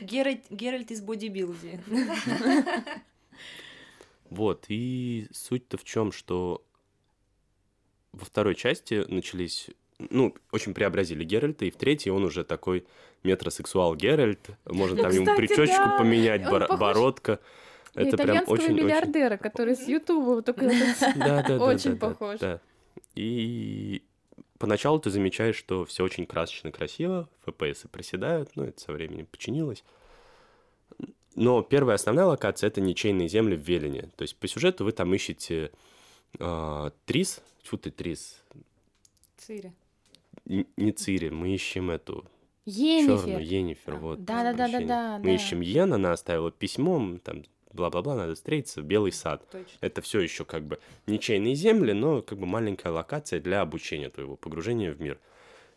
Геральт, 0.00 0.44
Геральт 0.50 0.90
из 0.90 1.00
бодибилди. 1.00 1.80
Вот, 4.28 4.66
и 4.68 5.26
суть-то 5.32 5.76
в 5.76 5.84
чем, 5.84 6.12
что 6.12 6.62
во 8.12 8.24
второй 8.24 8.54
части 8.54 9.04
начались, 9.08 9.70
ну, 9.98 10.34
очень 10.52 10.72
преобразили 10.72 11.24
Геральта, 11.24 11.64
и 11.64 11.70
в 11.70 11.76
третьей 11.76 12.12
он 12.12 12.24
уже 12.24 12.44
такой 12.44 12.86
метросексуал 13.24 13.96
Геральт, 13.96 14.50
можно 14.64 14.96
Ну, 14.96 15.02
там 15.02 15.12
ему 15.12 15.26
кстати, 15.26 15.36
причёсочку 15.36 15.84
да, 15.84 15.98
поменять, 15.98 16.44
он 16.44 16.50
бар- 16.52 16.68
похож 16.68 16.78
бородка. 16.78 17.40
На 17.94 18.02
Это 18.02 18.16
прям 18.18 18.44
очень-очень... 18.46 18.74
миллиардера, 18.74 19.36
который 19.36 19.74
с 19.74 19.88
Ютуба 19.88 20.42
только 20.42 20.66
Очень 21.60 21.98
похож. 21.98 22.38
И 23.16 24.02
поначалу 24.60 25.00
ты 25.00 25.10
замечаешь, 25.10 25.56
что 25.56 25.84
все 25.86 26.04
очень 26.04 26.26
красочно, 26.26 26.70
красиво, 26.70 27.28
FPS 27.46 27.88
проседают, 27.88 28.54
но 28.54 28.64
это 28.66 28.78
со 28.78 28.92
временем 28.92 29.26
починилось. 29.26 29.82
Но 31.34 31.62
первая 31.62 31.96
основная 31.96 32.26
локация— 32.26 32.66
это 32.68 32.80
ничейные 32.80 33.28
земли 33.28 33.56
в 33.56 33.66
Велине. 33.66 34.10
То 34.16 34.22
есть 34.22 34.36
по 34.36 34.46
сюжету 34.46 34.84
вы 34.84 34.92
там 34.92 35.12
ищете 35.14 35.72
э, 36.38 36.90
Трис, 37.06 37.40
тьфу 37.62 37.78
ты, 37.78 37.90
Трис, 37.90 38.42
Цири. 39.38 39.72
Н- 40.46 40.66
не 40.76 40.92
Цири, 40.92 41.30
мы 41.30 41.54
ищем 41.54 41.90
эту 41.90 42.26
Енифер. 42.66 43.16
черную 43.18 43.46
Енифер, 43.46 43.96
вот. 43.96 44.24
Да, 44.24 44.42
да, 44.42 44.52
да, 44.52 44.56
да, 44.56 44.64
прощения. 44.64 44.86
да. 44.86 45.18
Мы 45.18 45.24
да. 45.24 45.34
ищем 45.34 45.60
Йен, 45.62 45.94
она 45.94 46.12
оставила 46.12 46.50
письмо, 46.50 47.18
там, 47.24 47.44
бла-бла-бла, 47.72 48.14
надо 48.16 48.34
встретиться, 48.34 48.82
Белый 48.82 49.12
сад. 49.12 49.48
Точно. 49.50 49.66
Это 49.80 50.02
все 50.02 50.20
еще 50.20 50.44
как 50.44 50.64
бы 50.64 50.78
ничейные 51.06 51.54
земли, 51.54 51.92
но 51.92 52.22
как 52.22 52.38
бы 52.38 52.46
маленькая 52.46 52.92
локация 52.92 53.40
для 53.40 53.60
обучения 53.60 54.08
твоего, 54.08 54.36
погружения 54.36 54.92
в 54.92 55.00
мир. 55.00 55.18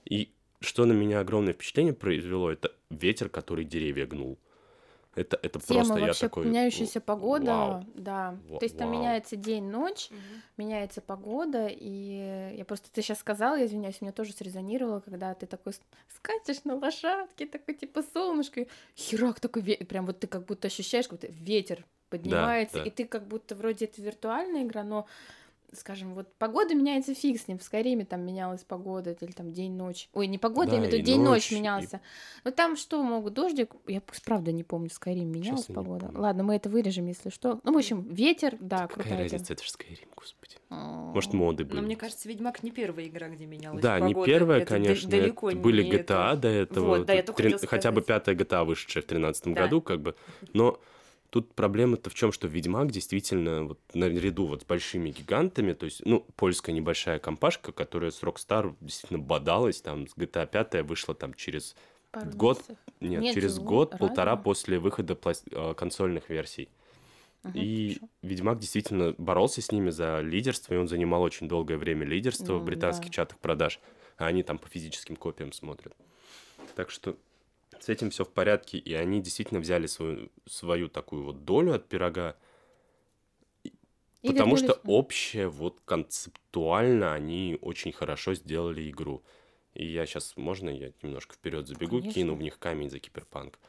И 0.05 0.31
что 0.59 0.85
на 0.85 0.93
меня 0.93 1.19
огромное 1.19 1.53
впечатление 1.53 1.93
произвело, 1.93 2.51
это 2.51 2.71
ветер, 2.89 3.29
который 3.29 3.65
деревья 3.65 4.05
гнул. 4.05 4.37
Это, 5.15 5.37
это 5.43 5.59
Тема 5.59 5.79
просто 5.79 5.99
я 5.99 6.05
вообще 6.07 6.19
такой... 6.27 6.45
меняющаяся 6.45 6.99
погода, 6.99 7.45
вау. 7.45 7.85
да. 7.93 8.37
Ва- 8.49 8.57
То 8.59 8.65
есть 8.65 8.77
там 8.77 8.89
вау. 8.89 8.97
меняется 8.99 9.35
день-ночь, 9.35 10.09
меняется 10.57 11.01
погода, 11.01 11.67
и 11.69 12.55
я 12.57 12.65
просто, 12.65 12.89
ты 12.91 13.01
сейчас 13.03 13.19
сказала, 13.19 13.55
я 13.55 13.65
извиняюсь, 13.65 14.01
мне 14.01 14.11
тоже 14.11 14.33
срезонировало, 14.33 15.01
когда 15.01 15.33
ты 15.35 15.45
такой 15.45 15.73
с- 15.73 15.81
скачешь 16.15 16.63
на 16.63 16.75
лошадке, 16.75 17.45
такой 17.45 17.75
типа 17.75 18.03
солнышко, 18.13 18.61
и 18.61 18.67
херак 18.95 19.39
такой, 19.39 19.61
ве- 19.61 19.85
прям 19.85 20.05
вот 20.07 20.19
ты 20.19 20.25
как 20.27 20.45
будто 20.45 20.67
ощущаешь, 20.67 21.07
как 21.07 21.19
будто 21.19 21.31
ветер 21.31 21.85
поднимается, 22.09 22.77
да. 22.77 22.83
и 22.83 22.89
ты 22.89 23.05
как 23.05 23.27
будто 23.27 23.55
вроде 23.55 23.85
это 23.85 24.01
виртуальная 24.01 24.63
игра, 24.63 24.83
но 24.83 25.05
скажем, 25.77 26.13
вот 26.13 26.33
погода 26.37 26.73
меняется 26.75 27.13
фиг 27.13 27.39
с 27.39 27.47
ним. 27.47 27.57
В 27.57 27.63
Скайриме 27.63 28.05
там 28.05 28.21
менялась 28.25 28.63
погода, 28.63 29.15
или 29.19 29.31
там 29.31 29.51
день-ночь. 29.51 30.09
Ой, 30.13 30.27
не 30.27 30.37
погода, 30.37 30.71
Да, 30.71 30.73
я 30.75 30.79
имею 30.79 30.91
в 30.91 30.93
виду 30.95 31.05
день-ночь 31.05 31.29
ночь, 31.29 31.51
и- 31.51 31.55
менялся. 31.55 32.01
Ну 32.43 32.51
там 32.51 32.75
что, 32.75 33.01
могут 33.03 33.33
дождик? 33.33 33.71
Я 33.87 34.01
правда 34.25 34.51
не 34.51 34.63
помню, 34.63 34.89
в 34.89 34.93
Скайриме 34.93 35.39
менялась 35.39 35.69
не 35.69 35.75
погода. 35.75 36.11
Ладно, 36.13 36.43
мы 36.43 36.55
это 36.55 36.69
вырежем, 36.69 37.07
если 37.07 37.29
что. 37.29 37.59
Ну, 37.63 37.73
в 37.73 37.77
общем, 37.77 38.03
ветер, 38.03 38.57
да, 38.59 38.87
Какая 38.87 39.03
крутая 39.03 39.19
разница, 39.23 39.53
это 39.53 39.63
же 39.63 39.69
Skyrim, 39.69 40.07
господи. 40.15 40.55
Может, 40.69 41.33
моды 41.33 41.65
были. 41.65 41.75
Но 41.77 41.83
мне 41.85 41.95
кажется, 41.95 42.27
Ведьмак 42.29 42.63
не 42.63 42.71
первая 42.71 43.07
игра, 43.07 43.29
где 43.29 43.45
менялась 43.45 43.81
Да, 43.81 43.99
не 43.99 44.13
погода. 44.13 44.25
первая, 44.31 44.61
Это 44.61 44.69
да- 44.69 44.75
конечно. 44.75 45.09
далеко 45.09 45.49
это 45.49 45.57
не 45.57 45.63
были 45.63 45.83
GTA 45.85 45.99
это. 46.33 46.35
до 46.41 46.47
этого. 46.47 46.85
Вот, 46.87 47.05
да, 47.05 47.13
я 47.13 47.23
только 47.23 47.41
трин- 47.43 47.59
Хотя 47.67 47.91
бы 47.91 48.01
пятая 48.01 48.35
GTA, 48.35 48.63
вышедшая 48.65 49.03
в 49.03 49.05
тринадцатом 49.07 49.53
Да. 49.53 49.63
году, 49.63 49.81
как 49.81 50.01
бы. 50.01 50.15
Но 50.53 50.79
тут 51.33 51.55
проблема-то 51.55 52.11
в 52.11 52.13
чем, 52.13 52.31
что 52.31 52.47
Ведьмак 52.47 52.91
действительно 52.91 53.63
вот 53.63 53.79
наряду 53.95 54.45
вот 54.45 54.61
с 54.61 54.65
большими 54.65 55.09
гигантами, 55.09 55.73
то 55.73 55.85
есть, 55.85 56.05
ну, 56.05 56.19
польская 56.35 56.73
небольшая 56.73 57.17
компашка, 57.17 57.71
которая 57.71 58.11
с 58.11 58.21
Rockstar 58.21 58.75
действительно 58.81 59.19
бодалась, 59.19 59.81
там, 59.81 60.07
с 60.07 60.15
GTA 60.15 60.45
5 60.45 60.83
вышла 60.83 61.15
там 61.15 61.33
через 61.33 61.75
Пару 62.11 62.29
год, 62.29 62.57
месяцев. 62.57 62.77
нет, 62.99 63.21
Нет, 63.23 63.33
через 63.33 63.57
ну, 63.57 63.65
год, 63.65 63.93
разные. 63.93 64.07
полтора 64.09 64.35
после 64.35 64.77
выхода 64.77 65.15
плас- 65.15 65.43
э, 65.49 65.73
консольных 65.73 66.29
версий. 66.29 66.69
Мгм, 67.41 67.53
И 67.55 67.93
хорошо. 67.95 68.13
Ведьмак 68.21 68.59
действительно 68.59 69.15
боролся 69.17 69.63
с 69.63 69.71
ними 69.71 69.89
за 69.89 70.21
лидерство, 70.21 70.75
и 70.75 70.77
он 70.77 70.87
занимал 70.87 71.23
очень 71.23 71.47
долгое 71.47 71.77
время 71.77 72.05
лидерство 72.05 72.53
в 72.53 72.59
Ну, 72.59 72.65
британских 72.65 73.09
да. 73.09 73.11
чатах 73.11 73.39
продаж, 73.39 73.79
а 74.17 74.27
они 74.27 74.43
там 74.43 74.59
по 74.59 74.67
физическим 74.67 75.15
копиям 75.15 75.51
смотрят. 75.51 75.95
Так 76.75 76.91
что 76.91 77.17
с 77.83 77.89
этим 77.89 78.11
все 78.11 78.23
в 78.23 78.29
порядке, 78.29 78.77
и 78.77 78.93
они 78.93 79.21
действительно 79.21 79.59
взяли 79.59 79.87
свою, 79.87 80.29
свою 80.45 80.87
такую 80.87 81.25
вот 81.25 81.43
долю 81.43 81.73
от 81.73 81.89
пирога, 81.89 82.37
И 84.21 84.27
потому 84.27 84.55
что 84.55 84.79
общее, 84.85 85.49
вот 85.49 85.81
концептуально 85.83 87.13
они 87.13 87.57
очень 87.61 87.91
хорошо 87.91 88.35
сделали 88.35 88.89
игру. 88.89 89.21
И 89.73 89.85
я 89.85 90.05
сейчас, 90.05 90.37
можно 90.37 90.69
я 90.69 90.91
немножко 91.01 91.33
вперед 91.35 91.67
забегу, 91.67 91.97
Конечно. 91.97 92.13
кину 92.13 92.35
в 92.35 92.41
них 92.41 92.57
камень 92.57 92.89
за 92.89 92.99
киберпанк? 92.99 93.59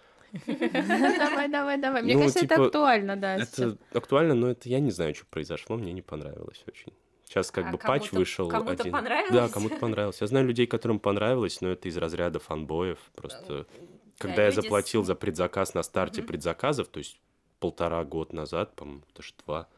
Давай, 0.46 1.48
давай, 1.48 1.78
давай. 1.78 2.02
Мне 2.02 2.14
Ну, 2.14 2.20
кажется, 2.20 2.44
это 2.44 2.54
типа, 2.54 2.66
актуально, 2.66 3.16
да. 3.16 3.36
Это 3.36 3.78
актуально, 3.92 4.34
но 4.34 4.50
это 4.50 4.68
я 4.68 4.78
не 4.78 4.90
знаю, 4.92 5.14
что 5.14 5.26
произошло, 5.26 5.76
мне 5.76 5.92
не 5.92 6.02
понравилось 6.02 6.62
очень. 6.68 6.92
Сейчас 7.24 7.50
как 7.50 7.66
А 7.66 7.70
бы 7.72 7.78
патч 7.78 8.12
вышел 8.12 8.48
кому-то 8.48 8.72
один. 8.72 8.92
понравилось? 8.92 9.32
Да, 9.32 9.48
кому-то 9.48 9.76
понравилось. 9.76 10.20
Я 10.20 10.26
знаю 10.28 10.46
людей, 10.46 10.66
которым 10.66 11.00
понравилось, 11.00 11.60
но 11.60 11.68
это 11.70 11.88
из 11.88 11.96
разряда 11.96 12.38
фанбоев. 12.38 12.98
Просто 13.16 13.66
когда 14.18 14.44
я 14.44 14.52
с- 14.52 14.56
заплатил 14.56 15.04
за 15.04 15.14
предзаказ 15.14 15.74
на 15.74 15.82
старте 15.82 16.22
предзаказов, 16.22 16.88
то 16.88 16.98
есть 16.98 17.18
полтора 17.60 18.04
года 18.04 18.34
назад, 18.36 18.74
по-моему, 18.74 19.02
даже 19.14 19.32
два, 19.44 19.68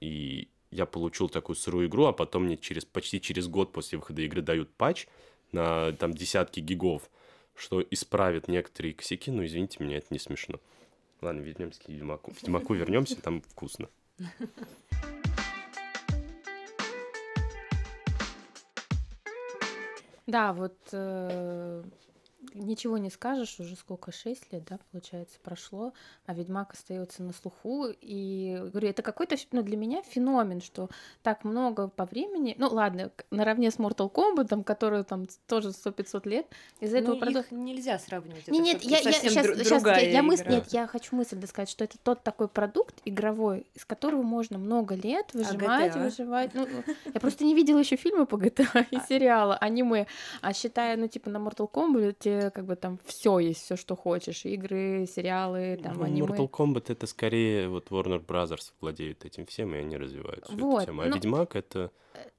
и 0.00 0.48
я 0.70 0.86
получил 0.86 1.28
такую 1.28 1.56
сырую 1.56 1.86
игру, 1.88 2.06
а 2.06 2.12
потом 2.12 2.44
мне 2.44 2.56
через 2.56 2.84
почти 2.84 3.20
через 3.20 3.46
год 3.48 3.72
после 3.72 3.98
выхода 3.98 4.22
игры 4.22 4.42
дают 4.42 4.70
патч 4.74 5.06
на 5.52 5.92
там 5.92 6.12
десятки 6.14 6.60
гигов, 6.60 7.08
что 7.54 7.80
исправит 7.90 8.48
некоторые 8.48 8.94
косяки, 8.94 9.30
но 9.30 9.44
извините 9.44 9.82
меня, 9.82 9.98
это 9.98 10.08
не 10.10 10.18
смешно. 10.18 10.58
Ладно, 11.20 11.40
вернемся 11.40 11.80
к 11.82 11.88
Ведьмаку. 11.88 12.32
К 12.32 12.42
Ведьмаку 12.42 12.74
вернемся, 12.74 13.20
там 13.20 13.40
вкусно. 13.42 13.88
Да, 20.26 20.52
вот 20.52 20.76
э, 20.92 21.82
ничего 22.52 22.98
не 22.98 23.10
скажешь, 23.10 23.58
уже 23.60 23.76
сколько, 23.76 24.12
шесть 24.12 24.52
лет, 24.52 24.64
да, 24.64 24.78
получается, 24.92 25.38
прошло, 25.42 25.92
а 26.26 26.34
Ведьмак 26.34 26.72
остается 26.72 27.22
на 27.22 27.32
слуху. 27.32 27.86
И 28.00 28.58
говорю, 28.72 28.88
это 28.88 29.02
какой-то, 29.02 29.36
ну, 29.52 29.62
для 29.62 29.76
меня 29.76 30.02
феномен, 30.02 30.60
что 30.60 30.88
так 31.22 31.44
много 31.44 31.88
по 31.88 32.04
времени, 32.04 32.54
ну, 32.58 32.68
ладно, 32.68 33.10
наравне 33.30 33.70
с 33.70 33.76
Mortal 33.78 34.10
Kombat, 34.12 34.48
там, 34.48 34.64
который 34.64 35.04
там 35.04 35.26
тоже 35.46 35.68
100-500 35.70 36.28
лет, 36.28 36.46
из-за 36.80 36.98
этого 36.98 37.14
Ну, 37.14 37.20
продукт... 37.20 37.46
их 37.46 37.52
нельзя 37.52 37.98
сравнивать. 37.98 38.48
Не, 38.48 38.58
нет, 38.58 38.82
я, 38.82 38.98
я, 38.98 39.12
сейчас, 39.12 39.46
дру- 39.46 39.56
сейчас 39.62 39.84
я, 39.84 40.10
я 40.10 40.22
мысль, 40.22 40.46
нет, 40.48 40.66
я 40.72 40.86
хочу 40.86 41.16
мысль 41.16 41.36
досказать, 41.36 41.70
что 41.70 41.84
это 41.84 41.98
тот 41.98 42.22
такой 42.22 42.48
продукт 42.48 43.00
игровой, 43.04 43.66
из 43.74 43.84
которого 43.84 44.22
можно 44.22 44.58
много 44.58 44.94
лет 44.94 45.32
выжимать, 45.34 45.94
GTA? 45.94 46.02
выживать. 46.02 46.54
Ну, 46.54 46.66
я 47.12 47.20
просто 47.20 47.44
не 47.44 47.54
видела 47.54 47.78
еще 47.78 47.96
фильмы 47.96 48.26
по 48.26 48.36
GTA 48.36 48.86
и 48.90 48.98
сериала, 49.08 49.56
аниме. 49.56 50.06
А 50.40 50.52
считая, 50.52 50.96
ну, 50.96 51.08
типа, 51.08 51.30
на 51.30 51.38
Mortal 51.38 51.70
Kombat, 51.70 52.33
как 52.54 52.64
бы 52.64 52.76
там 52.76 52.98
все 53.04 53.38
есть, 53.38 53.62
все, 53.62 53.76
что 53.76 53.96
хочешь. 53.96 54.44
Игры, 54.44 55.06
сериалы, 55.06 55.78
там, 55.82 55.98
Ну, 55.98 56.04
аниме. 56.04 56.26
Mortal 56.26 56.50
Kombat 56.50 56.84
это 56.88 57.06
скорее 57.06 57.68
вот 57.68 57.88
Warner 57.88 58.24
Brothers 58.24 58.72
владеют 58.80 59.24
этим 59.24 59.46
всем, 59.46 59.74
и 59.74 59.78
они 59.78 59.96
развивают 59.96 60.44
всю 60.46 60.56
Вот, 60.56 60.82
эту 60.82 60.86
тему. 60.86 61.02
А 61.02 61.06
ну, 61.06 61.14
Ведьмак 61.14 61.56
это 61.56 61.90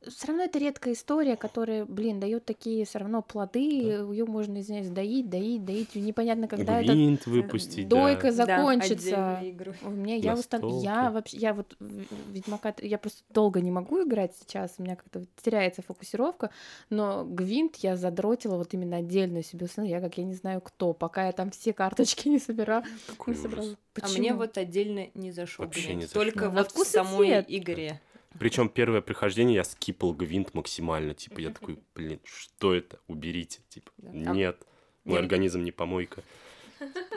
Все 0.07 0.27
равно 0.27 0.43
это 0.43 0.59
редкая 0.59 0.93
история, 0.93 1.35
которая, 1.35 1.85
блин, 1.85 2.19
дает 2.19 2.45
такие 2.45 2.85
все 2.85 2.99
равно 2.99 3.21
плоды. 3.21 3.59
Ее 3.59 4.25
можно, 4.25 4.59
извиняюсь, 4.59 4.89
доить, 4.89 5.29
доить, 5.29 5.65
доить. 5.65 5.95
Непонятно, 5.95 6.47
когда 6.47 6.79
это 6.81 6.93
Гвинт 6.93 7.25
выпустить, 7.25 7.87
да. 7.87 7.95
дойка 7.95 8.31
Да, 8.31 8.45
закончится. 8.45 9.39
игры. 9.43 9.75
У 9.81 9.89
меня 9.89 10.15
я 10.15 10.35
устан... 10.35 10.65
я 10.79 11.11
вообще 11.11 11.37
я 11.37 11.53
вот 11.53 11.75
Ведьмака 11.79 12.75
я 12.81 12.97
просто 12.97 13.23
долго 13.29 13.61
не 13.61 13.71
могу 13.71 14.03
играть 14.03 14.35
сейчас, 14.35 14.75
у 14.77 14.83
меня 14.83 14.95
как-то 14.95 15.25
теряется 15.41 15.81
фокусировка, 15.81 16.51
но 16.89 17.25
Гвинт 17.25 17.77
я 17.77 17.97
задротила 17.97 18.57
вот 18.57 18.73
именно 18.73 18.97
отдельно 18.97 19.43
себе 19.43 19.67
я 19.77 19.99
как 19.99 20.17
я 20.17 20.23
не 20.23 20.35
знаю 20.35 20.61
кто, 20.61 20.93
пока 20.93 21.25
я 21.25 21.31
там 21.31 21.51
все 21.51 21.73
карточки 21.73 22.27
не 22.29 22.39
собирала. 22.39 22.83
Какой 23.07 23.33
не 23.33 23.39
ужас. 23.39 23.51
собрала. 23.51 23.75
А 24.01 24.07
мне 24.09 24.33
вот 24.33 24.57
отдельно 24.57 25.07
не 25.13 25.31
зашел. 25.31 25.65
Вообще 25.65 25.95
не 25.95 26.05
Только 26.05 26.45
зашло. 26.45 26.57
Вот 26.57 26.71
в 26.71 26.87
самой 26.87 27.27
цвет. 27.27 27.45
игре. 27.47 28.01
Причем 28.39 28.69
первое 28.69 29.01
прихождение 29.01 29.55
я 29.55 29.63
скипал 29.63 30.13
Гвинт 30.13 30.53
максимально. 30.53 31.13
Типа 31.13 31.39
я 31.39 31.51
такой, 31.51 31.79
блин, 31.93 32.19
что 32.23 32.73
это? 32.73 32.99
Уберите. 33.07 33.61
Типа, 33.69 33.91
Да. 33.97 34.31
А 34.31 34.33
нет, 34.33 34.57
мой 35.03 35.19
организм 35.19 35.63
не 35.63 35.71
помойка. 35.71 36.21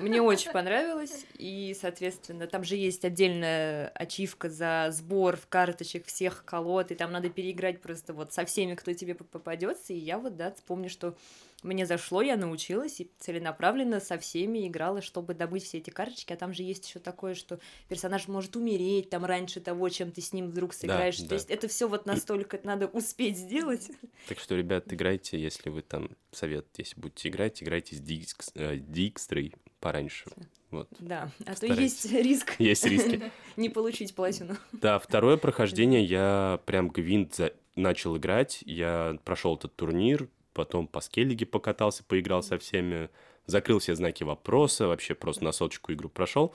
Мне 0.00 0.22
очень 0.22 0.52
понравилось, 0.52 1.26
и, 1.34 1.76
соответственно, 1.78 2.46
там 2.46 2.62
же 2.62 2.76
есть 2.76 3.04
отдельная 3.04 3.88
ачивка 3.88 4.48
за 4.48 4.88
сбор 4.92 5.36
в 5.36 5.48
карточек 5.48 6.06
всех 6.06 6.44
колод, 6.44 6.92
и 6.92 6.94
там 6.94 7.10
надо 7.10 7.28
переиграть 7.28 7.80
просто 7.80 8.14
вот 8.14 8.32
со 8.32 8.44
всеми, 8.44 8.74
кто 8.74 8.92
тебе 8.92 9.14
попадется. 9.14 9.92
И 9.92 9.98
я 9.98 10.18
вот, 10.18 10.36
да, 10.36 10.54
помню, 10.66 10.88
что 10.88 11.16
мне 11.62 11.86
зашло, 11.86 12.22
я 12.22 12.36
научилась 12.36 13.00
и 13.00 13.10
целенаправленно 13.18 13.98
со 13.98 14.16
всеми 14.18 14.68
играла, 14.68 15.02
чтобы 15.02 15.34
добыть 15.34 15.64
все 15.64 15.78
эти 15.78 15.90
карточки. 15.90 16.32
А 16.32 16.36
там 16.36 16.54
же 16.54 16.62
есть 16.62 16.88
еще 16.88 17.00
такое, 17.00 17.34
что 17.34 17.58
персонаж 17.88 18.28
может 18.28 18.54
умереть 18.54 19.10
там 19.10 19.24
раньше 19.24 19.60
того, 19.60 19.88
чем 19.88 20.12
ты 20.12 20.20
с 20.20 20.32
ним 20.32 20.48
вдруг 20.48 20.72
сыграешь. 20.72 21.18
да. 21.18 21.28
То 21.28 21.34
есть 21.34 21.50
это 21.50 21.66
все 21.66 21.88
вот 21.88 22.06
настолько 22.06 22.60
надо 22.62 22.86
успеть 22.86 23.36
сделать. 23.36 23.90
Так 24.28 24.38
что, 24.38 24.54
ребят, 24.54 24.92
играйте, 24.92 25.40
если 25.40 25.70
вы 25.70 25.82
там, 25.82 26.10
совет, 26.30 26.66
если 26.76 27.00
будете 27.00 27.28
играть, 27.28 27.62
играйте 27.62 27.96
с 27.96 28.00
Дикс, 28.00 28.50
э, 28.54 28.76
Дикстрой 28.76 29.54
пораньше. 29.80 30.26
Вот. 30.70 30.88
Да, 30.98 31.30
а 31.40 31.50
то 31.52 31.56
Старайтесь. 31.56 32.04
есть 32.04 32.12
риск 32.12 32.54
Есть 32.60 32.84
риски. 32.84 33.32
не 33.56 33.68
получить 33.68 34.14
платину. 34.14 34.56
Да, 34.72 34.98
второе 34.98 35.38
прохождение 35.38 36.04
я 36.04 36.60
прям 36.66 36.88
Гвинт 36.88 37.40
начал 37.74 38.16
играть. 38.16 38.62
Я 38.66 39.18
прошел 39.24 39.56
этот 39.56 39.74
турнир, 39.76 40.28
потом 40.58 40.88
по 40.88 41.00
скеллиге 41.00 41.46
покатался, 41.46 42.02
поиграл 42.02 42.42
со 42.42 42.58
всеми, 42.58 43.10
закрыл 43.46 43.78
все 43.78 43.94
знаки 43.94 44.24
вопроса, 44.24 44.88
вообще 44.88 45.14
просто 45.14 45.44
на 45.44 45.52
соточку 45.52 45.92
игру 45.92 46.08
прошел. 46.08 46.52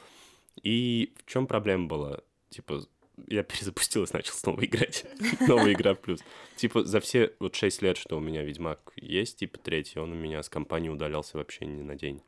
И 0.62 1.14
в 1.16 1.32
чем 1.32 1.48
проблема 1.48 1.88
была? 1.88 2.20
Типа, 2.50 2.82
я 3.28 3.44
перезапустил 3.50 4.04
и 4.04 4.08
начал 4.12 4.34
снова 4.34 4.66
играть. 4.66 5.06
Новая 5.48 5.72
игра 5.72 5.94
в 5.94 6.02
плюс. 6.02 6.20
Типа, 6.58 6.84
за 6.84 7.00
все 7.00 7.32
вот 7.40 7.56
6 7.56 7.82
лет, 7.82 7.96
что 7.96 8.18
у 8.18 8.20
меня 8.20 8.44
Ведьмак 8.44 8.92
есть, 8.98 9.38
типа, 9.38 9.58
третий, 9.58 10.00
он 10.00 10.12
у 10.12 10.16
меня 10.16 10.44
с 10.44 10.50
компании 10.50 10.90
удалялся 10.90 11.38
вообще 11.38 11.66
не 11.66 11.82
на 11.82 11.96
день. 11.96 12.22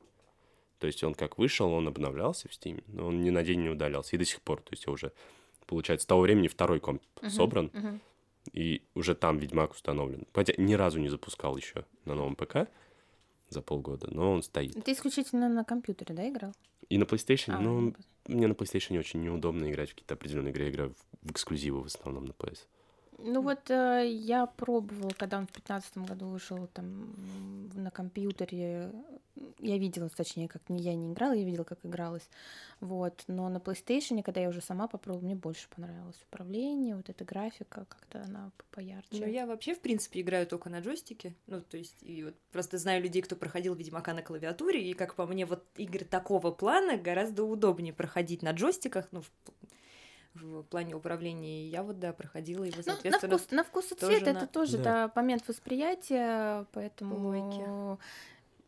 То 0.80 0.88
есть 0.88 1.04
он 1.04 1.14
как 1.14 1.38
вышел, 1.38 1.74
он 1.74 1.90
обновлялся 1.90 2.48
в 2.48 2.52
Steam, 2.52 2.86
но 2.88 3.08
он 3.08 3.22
ни 3.22 3.32
на 3.32 3.44
день 3.44 3.64
не 3.64 3.70
удалялся. 3.70 4.16
И 4.16 4.20
до 4.20 4.24
сих 4.24 4.42
пор, 4.42 4.62
то 4.62 4.72
есть 4.72 4.88
уже, 4.88 5.12
получается, 5.68 6.06
с 6.06 6.08
того 6.08 6.22
времени 6.22 6.48
второй 6.48 6.80
комп 6.80 7.02
Мгм, 7.22 7.30
собран, 7.30 7.72
мгм. 7.74 8.00
И 8.52 8.84
уже 8.94 9.16
там 9.16 9.38
Ведьмак 9.38 9.72
установлен. 9.72 10.26
Хотя 10.34 10.54
ни 10.58 10.74
разу 10.74 11.00
не 11.00 11.10
запускал 11.10 11.58
еще 11.58 11.86
на 12.06 12.16
новом 12.16 12.36
ПК 12.36 12.70
за 13.50 13.62
полгода, 13.62 14.08
но 14.12 14.32
он 14.32 14.44
стоит. 14.44 14.84
Ты 14.84 14.94
исключительно 14.94 15.50
на 15.50 15.64
компьютере, 15.64 16.16
да, 16.16 16.28
играл? 16.28 16.54
И 16.90 16.98
на 16.98 17.04
PlayStation, 17.04 17.54
А, 17.54 17.60
ну, 17.60 17.80
ну, 17.80 17.96
мне 18.28 18.48
на 18.48 18.54
PlayStation 18.54 18.98
очень 19.00 19.22
неудобно 19.22 19.70
играть 19.70 19.90
в 19.90 19.94
какие-то 19.94 20.16
определенные 20.16 20.52
игры. 20.52 20.66
Я 20.66 20.70
играю 20.70 20.94
в, 20.94 21.28
в 21.28 21.32
эксклюзивы 21.32 21.82
в 21.84 21.86
основном 21.86 22.26
на 22.26 22.32
PS. 22.32 22.60
Ну 23.18 23.42
вот 23.42 23.70
э, 23.70 24.08
я 24.08 24.46
пробовал, 24.46 25.12
когда 25.18 25.38
он 25.38 25.48
в 25.48 25.52
пятнадцатом 25.52 26.06
году 26.06 26.28
вышел 26.28 26.68
там 26.74 27.14
на 27.74 27.90
компьютере, 27.90 28.92
я 29.60 29.78
видела, 29.78 30.10
точнее, 30.10 30.48
как 30.48 30.70
не 30.70 30.82
я 30.82 30.96
не 30.96 31.12
играла, 31.12 31.34
я 31.34 31.44
видела, 31.44 31.64
как 31.64 31.80
игралась, 31.84 32.30
вот. 32.80 33.24
Но 33.28 33.50
на 33.50 33.58
PlayStation, 33.58 34.22
когда 34.22 34.42
я 34.42 34.50
уже 34.50 34.62
сама 34.62 34.88
попробовала, 34.88 35.26
мне 35.26 35.36
больше 35.36 35.68
понравилось 35.74 36.22
управление, 36.30 36.96
вот 36.96 37.10
эта 37.10 37.24
графика, 37.24 37.86
как-то 37.86 38.22
она 38.24 38.52
поярче. 38.72 39.08
Ну, 39.12 39.26
я 39.26 39.46
вообще, 39.46 39.76
в 39.76 39.80
принципе, 39.80 40.22
играю 40.22 40.46
только 40.48 40.70
на 40.70 40.80
джойстике. 40.80 41.36
Ну, 41.48 41.62
то 41.62 41.78
есть, 41.78 41.98
и 42.02 42.24
вот 42.24 42.36
просто 42.52 42.78
знаю 42.78 43.02
людей, 43.02 43.22
кто 43.22 43.36
проходил 43.36 43.76
Ведьмака 43.76 44.14
на 44.14 44.22
клавиатуре, 44.22 44.84
и, 44.84 44.94
как 44.94 45.16
по 45.16 45.26
мне, 45.26 45.46
вот 45.46 45.64
игры 45.78 46.06
такого 46.06 46.52
плана 46.52 46.98
гораздо 46.98 47.44
удобнее 47.44 47.94
проходить 47.94 48.42
на 48.42 48.52
джойстиках, 48.52 49.08
ну, 49.12 49.22
в, 49.22 49.32
в 50.36 50.64
плане 50.64 50.96
управления. 50.96 51.66
И 51.66 51.70
я 51.70 51.84
вот, 51.84 52.00
да, 52.00 52.14
проходила 52.14 52.64
его, 52.64 52.76
Ну, 52.78 52.84
на 52.86 52.94
соответственно... 52.94 53.38
вкус, 53.38 53.52
на 53.52 53.64
вкус 53.64 53.92
и 53.92 53.96
цвет 53.96 54.24
на- 54.26 54.30
это 54.30 54.48
тоже 54.48 54.78
Да. 54.78 54.84
да, 55.08 55.12
момент 55.16 55.48
восприятия, 55.48 56.66
поэтому 56.74 57.16
Помойки. 57.16 58.00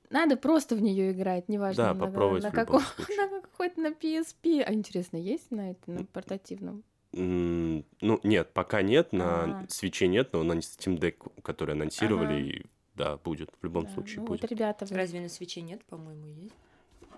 надо 0.09 0.37
просто 0.37 0.75
в 0.75 0.81
нее 0.81 1.11
играть, 1.11 1.49
неважно 1.49 1.83
Да, 1.83 1.93
на, 1.93 2.05
попробовать 2.05 2.43
на 2.43 2.47
любом 2.49 2.65
каком, 2.65 2.81
на 3.31 3.41
какой-то 3.41 3.81
на 3.81 3.87
PSP. 3.87 4.61
А 4.61 4.73
интересно, 4.73 5.17
есть 5.17 5.51
на 5.51 5.71
это 5.71 5.91
на 5.91 6.05
портативном? 6.05 6.83
Ну, 7.13 7.83
нет, 8.23 8.51
пока 8.53 8.81
нет, 8.81 9.11
на 9.13 9.43
Ага. 9.43 9.65
свече 9.69 10.07
нет, 10.07 10.33
но 10.33 10.43
на 10.43 10.53
Steam 10.53 10.99
Deck, 10.99 11.41
который 11.41 11.73
анонсировали, 11.73 12.33
Ага. 12.33 12.41
и, 12.41 12.61
да, 12.95 13.17
будет, 13.17 13.49
в 13.59 13.63
любом 13.63 13.85
Да, 13.85 13.91
случае 13.93 14.19
ну 14.21 14.27
будет. 14.27 14.41
вот 14.41 14.51
ребята, 14.51 14.85
вы 14.85 14.95
Разве 14.95 15.21
на 15.21 15.29
свече 15.29 15.61
нет? 15.61 15.83
По-моему, 15.85 16.27
есть. 16.27 16.53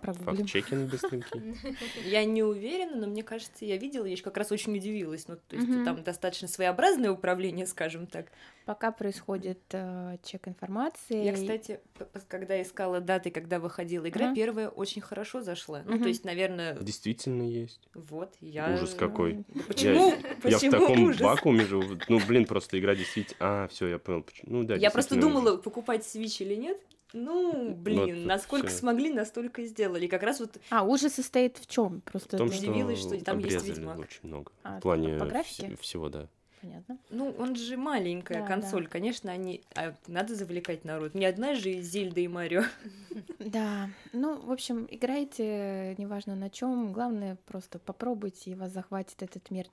Прогуглим. 0.01 0.37
Факт-чекинг 0.37 0.89
быстренький. 0.89 1.75
Я 2.09 2.25
не 2.25 2.43
уверена, 2.43 2.97
но 2.97 3.07
мне 3.07 3.23
кажется, 3.23 3.65
я 3.65 3.77
видела, 3.77 4.05
я 4.05 4.17
как 4.17 4.37
раз 4.37 4.51
очень 4.51 4.75
удивилась. 4.75 5.27
Ну, 5.27 5.37
то 5.47 5.55
есть 5.55 5.67
там 5.85 6.03
достаточно 6.03 6.47
своеобразное 6.47 7.11
управление, 7.11 7.65
скажем 7.65 8.07
так. 8.07 8.27
Пока 8.65 8.91
происходит 8.91 9.59
э, 9.71 10.17
чек 10.23 10.47
информации. 10.47 11.23
Я, 11.23 11.33
кстати, 11.33 11.79
когда 12.27 12.61
искала 12.61 12.99
даты, 12.99 13.31
когда 13.31 13.59
выходила 13.59 14.07
игра, 14.07 14.33
первая 14.33 14.69
очень 14.69 15.01
хорошо 15.01 15.41
зашла. 15.41 15.81
Ну, 15.85 15.99
то 15.99 16.07
есть, 16.07 16.23
наверное, 16.23 16.77
Действительно 16.79 17.43
есть. 17.43 17.79
вот, 17.93 18.33
я... 18.41 18.73
Ужас 18.73 18.93
какой. 18.93 19.43
Почему? 19.67 20.13
Я 20.43 20.57
в 20.57 20.69
таком 20.69 21.11
вакууме 21.13 21.65
живу. 21.65 21.97
Ну, 22.07 22.19
блин, 22.27 22.45
просто 22.45 22.79
игра 22.79 22.95
действительно... 22.95 23.37
А, 23.39 23.67
все, 23.67 23.87
я 23.87 23.99
понял. 23.99 24.23
почему. 24.23 24.57
Ну, 24.57 24.63
да, 24.63 24.75
Я 24.75 24.91
просто 24.91 25.19
думала, 25.19 25.57
покупать 25.57 26.01
Switch 26.01 26.43
или 26.43 26.55
нет. 26.55 26.79
Ну, 27.13 27.73
блин, 27.75 28.17
Вот 28.19 28.25
насколько 28.27 28.67
всё. 28.67 28.77
смогли, 28.79 29.11
настолько 29.11 29.61
и 29.61 29.65
сделали. 29.65 30.07
Как 30.07 30.23
раз 30.23 30.39
вот 30.39 30.57
А, 30.69 30.83
ужас 30.83 31.13
состоит 31.15 31.57
в 31.57 31.65
чем? 31.67 32.01
Просто 32.01 32.37
В 32.37 32.39
том, 32.39 32.51
что 32.51 32.61
удивилась, 32.69 32.99
что 32.99 33.19
там 33.23 33.39
есть 33.39 33.65
Ведьмак. 33.65 33.99
очень 33.99 34.19
много. 34.23 34.51
А, 34.63 34.77
В 34.77 34.81
плане 34.81 35.17
по 35.17 35.23
вс- 35.23 35.29
графике? 35.29 35.75
всего, 35.81 36.09
да. 36.09 36.27
понятно. 36.61 36.97
Ну, 37.09 37.33
он 37.39 37.55
же 37.55 37.77
маленькая 37.77 38.41
Да, 38.41 38.45
консоль, 38.47 38.85
конечно, 38.87 39.31
они... 39.31 39.61
а 39.75 39.95
надо 40.07 40.35
завлекать 40.35 40.83
народ. 40.83 41.15
Не 41.15 41.25
одна 41.25 41.55
же 41.55 41.81
Зельда 41.81 42.19
и 42.19 42.27
Марио. 42.27 42.63
Да, 43.39 43.89
ну, 44.13 44.35
в 44.41 44.51
общем, 44.51 44.85
играйте, 44.91 45.95
неважно 45.97 46.35
на 46.35 46.49
чем, 46.49 46.91
главное 46.91 47.37
просто 47.47 47.79
попробуйте, 47.79 48.51
и 48.51 48.55
вас 48.55 48.71
захватит 48.73 49.23
этот 49.23 49.49
мир. 49.49 49.65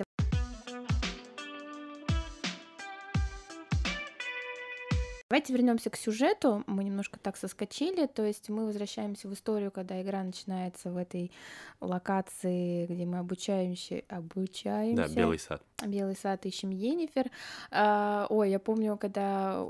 Давайте 5.29 5.53
вернемся 5.53 5.91
к 5.91 5.97
сюжету. 5.97 6.63
Мы 6.69 6.85
немножко 6.85 7.19
так 7.19 7.37
соскочили. 7.37 8.07
То 8.07 8.25
есть 8.25 8.49
мы 8.49 8.65
возвращаемся 8.65 9.27
в 9.27 9.35
историю, 9.35 9.73
когда 9.73 10.01
игра 10.01 10.23
начинается 10.23 10.91
в 10.91 10.97
этой 10.97 11.33
локации, 11.81 12.87
где 12.87 13.05
мы 13.07 13.19
обучаемся. 13.19 14.03
обучаемся. 14.09 15.09
Да, 15.09 15.21
Белый 15.21 15.41
сад. 15.41 15.63
Белый 15.85 16.15
сад 16.15 16.47
ищем 16.47 16.71
Енифер. 16.71 17.29
А, 17.73 18.29
ой, 18.31 18.51
я 18.51 18.61
помню, 18.61 18.97
когда 18.97 19.67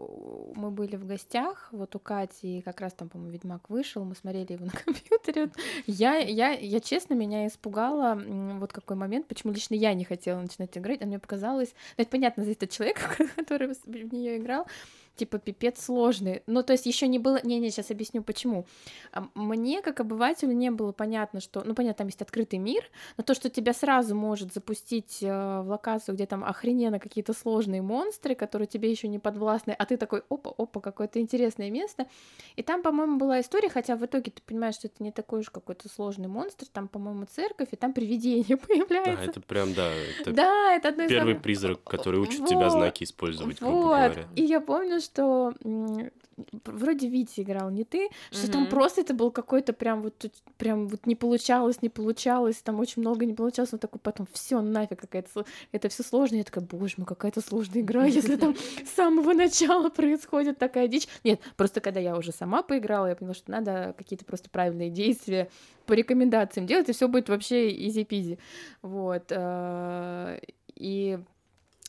мы 0.54 0.70
были 0.70 0.96
в 0.96 1.06
гостях, 1.06 1.68
вот 1.72 1.96
у 1.96 1.98
Кати, 1.98 2.60
как 2.60 2.82
раз 2.82 2.92
там, 2.92 3.08
по-моему, 3.08 3.32
Ведьмак 3.32 3.70
вышел, 3.70 4.04
мы 4.04 4.14
смотрели 4.14 4.52
его 4.52 4.66
на 4.66 4.72
компьютере. 4.84 5.50
Я, 5.86 6.16
я, 6.16 6.50
я 6.50 6.80
честно, 6.80 7.14
меня 7.14 7.46
испугала 7.46 8.22
вот 8.58 8.74
какой 8.74 8.96
момент, 8.96 9.26
почему 9.26 9.54
лично 9.54 9.74
я 9.74 9.94
не 9.94 10.04
хотела 10.04 10.38
начинать 10.38 10.76
играть, 10.76 11.00
а 11.00 11.06
мне 11.06 11.18
показалось, 11.18 11.74
ну, 11.96 12.02
это 12.02 12.10
понятно, 12.10 12.42
зависит 12.42 12.64
от 12.64 12.70
человека, 12.70 13.26
который 13.36 13.68
в 13.68 14.12
нее 14.12 14.36
играл, 14.36 14.66
типа 15.16 15.38
пипец 15.38 15.82
сложный. 15.84 16.42
Ну, 16.46 16.62
то 16.62 16.72
есть 16.72 16.86
еще 16.86 17.08
не 17.08 17.18
было... 17.18 17.40
Не-не, 17.42 17.70
сейчас 17.70 17.90
объясню, 17.90 18.22
почему. 18.22 18.66
Мне, 19.34 19.82
как 19.82 20.00
обывателю, 20.00 20.52
не 20.52 20.70
было 20.70 20.92
понятно, 20.92 21.40
что... 21.40 21.62
Ну, 21.64 21.74
понятно, 21.74 21.98
там 21.98 22.06
есть 22.08 22.22
открытый 22.22 22.58
мир, 22.58 22.84
но 23.16 23.24
то, 23.24 23.34
что 23.34 23.48
тебя 23.50 23.72
сразу 23.72 24.14
может 24.14 24.52
запустить 24.52 25.18
э, 25.22 25.26
в 25.62 25.68
локацию, 25.68 26.14
где 26.14 26.26
там 26.26 26.44
охрененно 26.44 26.98
какие-то 26.98 27.32
сложные 27.32 27.82
монстры, 27.82 28.34
которые 28.34 28.68
тебе 28.68 28.90
еще 28.90 29.08
не 29.08 29.18
подвластны, 29.18 29.72
а 29.78 29.86
ты 29.86 29.96
такой, 29.96 30.22
опа, 30.28 30.52
опа, 30.56 30.80
какое-то 30.80 31.20
интересное 31.20 31.70
место. 31.70 32.06
И 32.56 32.62
там, 32.62 32.82
по-моему, 32.82 33.16
была 33.18 33.40
история, 33.40 33.68
хотя 33.68 33.96
в 33.96 34.04
итоге 34.04 34.30
ты 34.30 34.42
понимаешь, 34.44 34.74
что 34.74 34.88
это 34.88 35.02
не 35.02 35.12
такой 35.12 35.40
уж 35.40 35.50
какой-то 35.50 35.88
сложный 35.88 36.28
монстр, 36.28 36.66
там, 36.72 36.88
по-моему, 36.88 37.24
церковь, 37.26 37.68
и 37.72 37.76
там 37.76 37.92
привидение 37.92 38.44
Да, 38.56 38.66
появляется. 38.66 39.30
это 39.30 39.40
прям, 39.40 39.72
да, 39.74 39.90
это 40.20 40.32
Да, 40.32 40.74
это 40.74 40.88
одно 40.88 41.04
из 41.04 41.08
первый 41.08 41.30
самых- 41.32 41.42
призрак, 41.42 41.82
который 41.84 42.20
учит 42.20 42.46
тебя 42.46 42.64
Вот. 42.68 42.72
знаки 42.72 43.04
использовать, 43.04 43.58
грубо 43.60 43.74
Вот. 43.74 43.82
говоря. 43.86 44.28
И 44.34 44.42
я 44.42 44.60
помню, 44.60 45.00
что 45.06 45.54
вроде 46.66 47.08
Витя 47.08 47.40
играл, 47.40 47.70
не 47.70 47.84
ты, 47.84 48.08
что 48.30 48.50
там 48.50 48.62
Мгм. 48.62 48.70
просто 48.70 49.00
это 49.00 49.14
был 49.14 49.30
какой-то 49.30 49.72
прям 49.72 50.02
вот 50.02 50.18
тут- 50.18 50.34
прям 50.58 50.86
вот 50.88 51.06
не 51.06 51.16
получалось, 51.16 51.80
не 51.80 51.88
получалось, 51.88 52.56
там 52.56 52.78
очень 52.78 53.00
много 53.00 53.24
не 53.24 53.32
получалось, 53.32 53.72
он 53.72 53.78
такой 53.78 54.00
потом 54.00 54.26
все 54.32 54.60
нафиг 54.60 55.00
какая-то 55.00 55.46
это 55.72 55.88
все 55.88 56.02
сложно, 56.02 56.36
я 56.36 56.44
такая, 56.44 56.62
боже 56.62 56.94
мой, 56.98 57.06
какая-то 57.06 57.40
сложная 57.40 57.80
игра, 57.80 58.04
если 58.06 58.36
там 58.36 58.54
с 58.84 58.90
самого 58.94 59.32
начала 59.32 59.88
происходит 59.88 60.58
такая 60.58 60.88
дичь. 60.88 61.08
Нет, 61.24 61.40
просто 61.56 61.80
когда 61.80 62.00
я 62.00 62.16
уже 62.18 62.32
сама 62.32 62.62
поиграла, 62.62 63.06
я 63.06 63.16
поняла, 63.16 63.34
что 63.34 63.50
надо 63.50 63.94
какие-то 63.96 64.26
просто 64.26 64.50
правильные 64.50 64.90
действия 64.90 65.48
по 65.86 65.94
рекомендациям 65.94 66.66
делать, 66.66 66.88
и 66.88 66.92
все 66.92 67.08
будет 67.08 67.28
вообще 67.30 67.70
изи-пизи. 67.86 68.38
Вот. 68.82 69.24
э, 69.30 70.38
И 70.74 71.18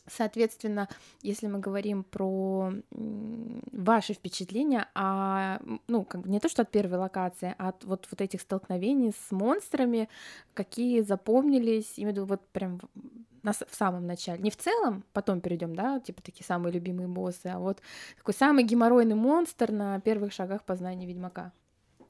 Соответственно, 0.07 0.87
если 1.21 1.47
мы 1.47 1.59
говорим 1.59 2.03
про 2.03 2.71
ваши 2.91 4.13
впечатления, 4.13 4.87
а 4.95 5.59
ну 5.87 6.05
как 6.05 6.21
бы 6.21 6.29
не 6.29 6.39
то 6.39 6.49
что 6.49 6.61
от 6.63 6.71
первой 6.71 6.97
локации, 6.97 7.55
а 7.57 7.69
от 7.69 7.83
вот 7.83 8.07
вот 8.09 8.21
этих 8.21 8.41
столкновений 8.41 9.11
с 9.11 9.31
монстрами, 9.31 10.09
какие 10.53 11.01
запомнились, 11.01 11.97
виду 11.97 12.25
вот 12.25 12.47
прям 12.49 12.79
на 13.43 13.53
в 13.53 13.75
самом 13.75 14.05
начале, 14.05 14.41
не 14.41 14.51
в 14.51 14.57
целом, 14.57 15.03
потом 15.13 15.41
перейдем, 15.41 15.75
да, 15.75 15.99
типа 15.99 16.21
такие 16.21 16.45
самые 16.45 16.73
любимые 16.73 17.07
боссы, 17.07 17.47
а 17.47 17.59
вот 17.59 17.81
такой 18.17 18.33
самый 18.33 18.63
геморройный 18.63 19.15
монстр 19.15 19.71
на 19.71 19.99
первых 20.01 20.33
шагах 20.33 20.63
познания 20.63 21.05
Ведьмака. 21.05 21.53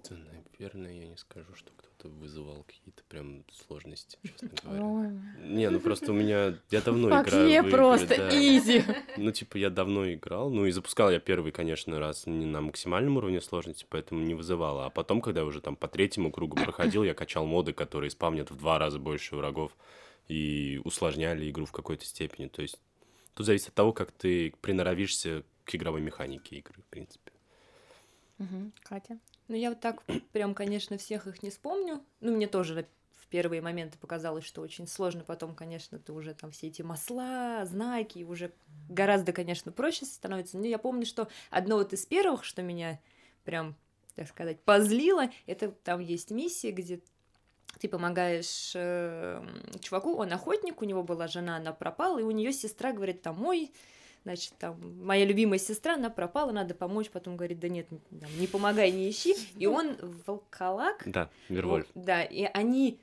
Да, 0.10 0.16
наверное, 0.16 0.94
я 0.94 1.08
не 1.08 1.18
скажу, 1.18 1.54
что 1.54 1.72
кто-то 1.74 1.87
вызывал 2.08 2.64
какие-то 2.64 3.04
прям 3.08 3.44
сложности, 3.52 4.18
честно 4.24 4.50
говоря. 4.64 4.84
Ой, 4.84 5.08
Не, 5.44 5.70
ну 5.70 5.80
просто 5.80 6.12
у 6.12 6.16
меня... 6.16 6.56
Я 6.70 6.82
давно 6.82 7.08
играю 7.08 7.24
Вообще 7.24 7.62
в 7.62 7.66
игры, 7.66 7.72
просто 7.72 8.18
да. 8.18 8.30
изи. 8.30 8.84
Ну, 9.18 9.32
типа, 9.32 9.58
я 9.58 9.70
давно 9.70 10.12
играл, 10.12 10.50
ну 10.50 10.66
и 10.66 10.72
запускал 10.72 11.12
я 11.12 11.20
первый, 11.20 11.52
конечно, 11.52 12.00
раз 12.00 12.26
не 12.26 12.46
на 12.46 12.62
максимальном 12.62 13.18
уровне 13.18 13.42
сложности, 13.42 13.86
поэтому 13.90 14.22
не 14.22 14.34
вызывало. 14.34 14.86
А 14.86 14.90
потом, 14.90 15.22
когда 15.22 15.42
я 15.42 15.46
уже 15.46 15.62
там 15.62 15.76
по 15.76 15.88
третьему 15.88 16.32
кругу 16.32 16.56
проходил, 16.56 17.04
я 17.04 17.14
качал 17.14 17.46
моды, 17.46 17.74
которые 17.74 18.10
спавнят 18.10 18.52
в 18.52 18.58
два 18.58 18.80
раза 18.80 19.00
больше 19.00 19.36
врагов 19.36 19.72
и 20.28 20.82
усложняли 20.84 21.50
игру 21.50 21.66
в 21.66 21.72
какой-то 21.72 22.06
степени. 22.06 22.48
То 22.48 22.62
есть 22.62 22.80
тут 23.34 23.46
зависит 23.46 23.70
от 23.70 23.74
того, 23.76 23.94
как 23.94 24.12
ты 24.12 24.54
приноровишься 24.62 25.44
к 25.64 25.76
игровой 25.76 26.02
механике 26.02 26.58
игры, 26.58 26.82
в 26.82 26.86
принципе. 26.86 27.32
Мгм. 28.38 28.72
Катя. 28.84 29.20
Ну, 29.48 29.56
я 29.56 29.70
вот 29.70 29.80
так 29.80 30.04
прям, 30.32 30.54
конечно, 30.54 30.98
всех 30.98 31.28
их 31.28 31.44
не 31.44 31.50
вспомню. 31.50 32.04
Ну, 32.20 32.36
мне 32.36 32.48
тоже 32.48 32.88
в 33.22 33.28
первые 33.28 33.62
моменты 33.62 33.98
показалось, 33.98 34.46
что 34.46 34.62
очень 34.62 34.88
сложно. 34.88 35.24
Потом, 35.24 35.56
конечно, 35.56 36.00
ты 36.00 36.14
уже 36.14 36.34
там 36.34 36.52
все 36.52 36.68
эти 36.68 36.82
масла, 36.82 37.66
знаки, 37.66 38.24
уже 38.24 38.54
гораздо, 38.90 39.34
конечно, 39.34 39.72
проще 39.72 40.06
становится. 40.06 40.58
Но 40.58 40.66
я 40.66 40.78
помню, 40.78 41.06
что 41.06 41.28
одно 41.50 41.78
вот 41.78 41.94
из 41.94 42.06
первых, 42.06 42.44
что 42.44 42.62
меня 42.62 43.00
прям, 43.44 43.76
так 44.16 44.28
сказать, 44.28 44.62
позлило, 44.62 45.30
это 45.46 45.72
там 45.72 46.00
есть 46.00 46.32
миссия, 46.32 46.72
где 46.72 47.02
ты 47.80 47.88
помогаешь 47.90 48.72
э, 48.76 49.46
чуваку, 49.82 50.16
он 50.16 50.34
охотник, 50.34 50.82
у 50.82 50.86
него 50.86 51.04
была 51.04 51.28
жена, 51.28 51.58
она 51.58 51.74
пропала, 51.74 52.20
и 52.20 52.24
у 52.24 52.32
нее 52.32 52.52
сестра 52.52 52.92
говорит, 52.92 53.22
там, 53.22 53.36
мой 53.36 53.72
значит, 54.28 54.54
там, 54.60 54.78
моя 55.06 55.24
любимая 55.24 55.58
сестра, 55.58 55.94
она 55.94 56.10
пропала, 56.10 56.52
надо 56.52 56.76
помочь, 56.76 57.10
потом 57.10 57.38
говорит, 57.38 57.62
да 57.62 57.70
нет, 57.70 57.88
там, 57.88 58.30
не 58.38 58.46
помогай, 58.46 58.92
не 58.92 59.10
ищи, 59.10 59.34
и 59.58 59.68
он 59.68 59.96
волколак. 60.26 61.04
Да, 61.06 61.30
Вервольф. 61.48 61.88
Да, 61.96 62.24
и 62.24 62.44
они, 62.44 63.00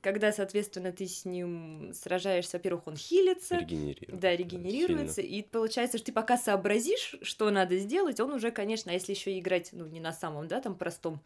когда, 0.00 0.32
соответственно, 0.32 0.90
ты 0.90 1.06
с 1.06 1.26
ним 1.26 1.92
сражаешься, 1.92 2.56
во-первых, 2.56 2.86
он 2.86 2.96
хилится, 2.96 3.58
Регенерирует. 3.58 4.18
да, 4.18 4.34
регенерируется, 4.34 5.20
и 5.20 5.42
получается, 5.42 5.98
что 5.98 6.06
ты 6.06 6.12
пока 6.12 6.38
сообразишь, 6.38 7.16
что 7.20 7.50
надо 7.50 7.76
сделать, 7.76 8.18
он 8.18 8.32
уже, 8.32 8.50
конечно, 8.50 8.92
а 8.92 8.94
если 8.94 9.12
еще 9.12 9.38
играть, 9.38 9.68
ну, 9.72 9.86
не 9.86 10.00
на 10.00 10.14
самом, 10.14 10.48
да, 10.48 10.62
там, 10.62 10.74
простом 10.74 11.20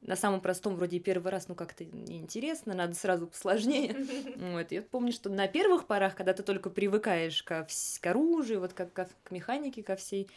на 0.00 0.16
самом 0.16 0.40
простом 0.40 0.76
вроде 0.76 0.98
первый 0.98 1.30
раз, 1.30 1.48
ну 1.48 1.54
как-то 1.54 1.84
неинтересно, 1.84 2.74
надо 2.74 2.94
сразу 2.94 3.26
посложнее. 3.26 3.96
Вот. 4.36 4.72
Я 4.72 4.82
помню, 4.82 5.12
что 5.12 5.28
на 5.30 5.46
первых 5.46 5.86
порах, 5.86 6.14
когда 6.14 6.32
ты 6.32 6.42
только 6.42 6.70
привыкаешь 6.70 7.42
ко 7.42 7.66
к 8.00 8.06
оружию, 8.06 8.60
вот 8.60 8.72
как, 8.72 8.92
к 8.92 9.30
механике, 9.30 9.82
ко 9.82 9.96
всей, 9.96 10.28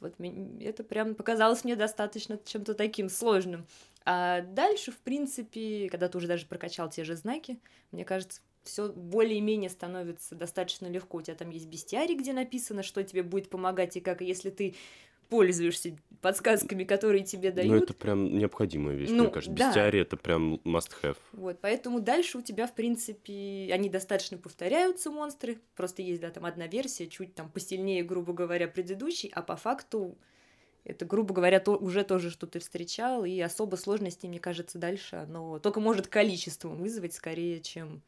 вот 0.00 0.14
это 0.60 0.84
прям 0.84 1.14
показалось 1.14 1.64
мне 1.64 1.74
достаточно 1.76 2.38
чем-то 2.44 2.74
таким 2.74 3.08
сложным. 3.08 3.66
А 4.04 4.42
дальше, 4.42 4.92
в 4.92 4.98
принципе, 4.98 5.88
когда 5.90 6.08
ты 6.08 6.16
уже 6.18 6.28
даже 6.28 6.46
прокачал 6.46 6.88
те 6.88 7.04
же 7.04 7.16
знаки, 7.16 7.58
мне 7.90 8.04
кажется, 8.04 8.40
все 8.62 8.88
более-менее 8.88 9.70
становится 9.70 10.34
достаточно 10.34 10.86
легко. 10.86 11.18
У 11.18 11.22
тебя 11.22 11.34
там 11.34 11.50
есть 11.50 11.66
бестиарий, 11.66 12.14
где 12.14 12.32
написано, 12.32 12.82
что 12.82 13.02
тебе 13.02 13.22
будет 13.22 13.50
помогать, 13.50 13.96
и 13.96 14.00
как, 14.00 14.20
если 14.20 14.50
ты 14.50 14.76
пользуешься 15.28 15.96
подсказками, 16.20 16.84
которые 16.84 17.22
тебе 17.22 17.52
дают. 17.52 17.70
Ну, 17.70 17.76
это 17.76 17.94
прям 17.94 18.36
необходимая 18.36 18.96
вещь, 18.96 19.10
Ну, 19.10 19.24
мне 19.24 19.32
кажется. 19.32 19.56
да. 19.56 19.68
Бестиарий— 19.68 20.00
это 20.02 20.16
прям 20.16 20.56
must-have. 20.64 21.16
Вот, 21.32 21.58
поэтому 21.60 22.00
дальше 22.00 22.38
у 22.38 22.42
тебя, 22.42 22.66
в 22.66 22.74
принципе, 22.74 23.70
они 23.72 23.88
достаточно 23.88 24.36
повторяются, 24.36 25.10
монстры. 25.10 25.58
Просто 25.76 26.02
есть, 26.02 26.20
да, 26.20 26.30
там 26.30 26.44
одна 26.44 26.66
версия, 26.66 27.06
чуть 27.06 27.34
там 27.34 27.48
посильнее, 27.50 28.02
грубо 28.02 28.32
говоря, 28.32 28.66
предыдущей, 28.66 29.30
а 29.32 29.42
по 29.42 29.56
факту 29.56 30.18
это, 30.84 31.04
грубо 31.04 31.34
говоря, 31.34 31.60
то, 31.60 31.76
уже 31.76 32.02
тоже, 32.02 32.30
что 32.30 32.46
ты 32.46 32.58
встречал, 32.60 33.24
и 33.24 33.38
особо 33.40 33.76
сложности, 33.76 34.26
мне 34.26 34.40
кажется, 34.40 34.78
дальше 34.78 35.16
оно 35.16 35.58
только 35.58 35.80
может 35.80 36.08
количеством 36.08 36.76
вызвать 36.76 37.14
скорее, 37.14 37.60
чем... 37.60 38.02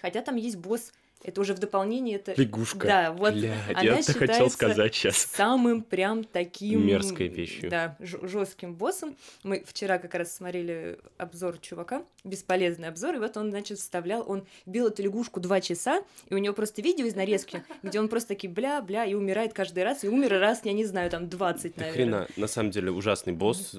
Хотя 0.00 0.22
там 0.22 0.34
есть 0.36 0.56
босс, 0.56 0.92
это 1.22 1.40
уже 1.40 1.54
в 1.54 1.58
дополнение, 1.58 2.16
это... 2.16 2.34
Лягушка. 2.40 2.86
Да, 2.86 3.12
вот 3.12 3.34
Блядь, 3.34 3.52
она 3.70 3.82
я 3.82 3.98
это 3.98 4.12
хотел 4.12 4.50
сказать 4.50 4.94
сейчас. 4.94 5.16
самым 5.16 5.82
прям 5.82 6.24
таким... 6.24 6.86
Мерзкой 6.86 7.28
вещью. 7.28 7.70
Да, 7.70 7.96
жестким 8.00 8.74
боссом. 8.74 9.16
Мы 9.42 9.62
вчера 9.66 9.98
как 9.98 10.14
раз 10.14 10.34
смотрели 10.34 10.98
обзор 11.18 11.58
чувака, 11.58 12.04
бесполезный 12.24 12.88
обзор, 12.88 13.16
и 13.16 13.18
вот 13.18 13.36
он, 13.36 13.50
значит, 13.50 13.78
вставлял, 13.78 14.24
он 14.26 14.46
бил 14.66 14.88
эту 14.88 15.02
лягушку 15.02 15.40
два 15.40 15.60
часа, 15.60 16.02
и 16.28 16.34
у 16.34 16.38
него 16.38 16.54
просто 16.54 16.82
видео 16.82 17.06
из 17.06 17.14
нарезки, 17.14 17.62
где 17.82 18.00
он 18.00 18.08
просто 18.08 18.28
таки 18.30 18.48
бля-бля 18.48 19.04
и 19.04 19.14
умирает 19.14 19.52
каждый 19.52 19.84
раз, 19.84 20.04
и 20.04 20.08
умер 20.08 20.38
раз, 20.38 20.60
я 20.64 20.72
не 20.72 20.84
знаю, 20.84 21.10
там 21.10 21.28
20, 21.28 21.74
Да 21.74 21.80
наверное. 21.84 21.92
хрена, 21.92 22.28
на 22.36 22.46
самом 22.46 22.70
деле 22.70 22.90
ужасный 22.90 23.32
босс, 23.32 23.76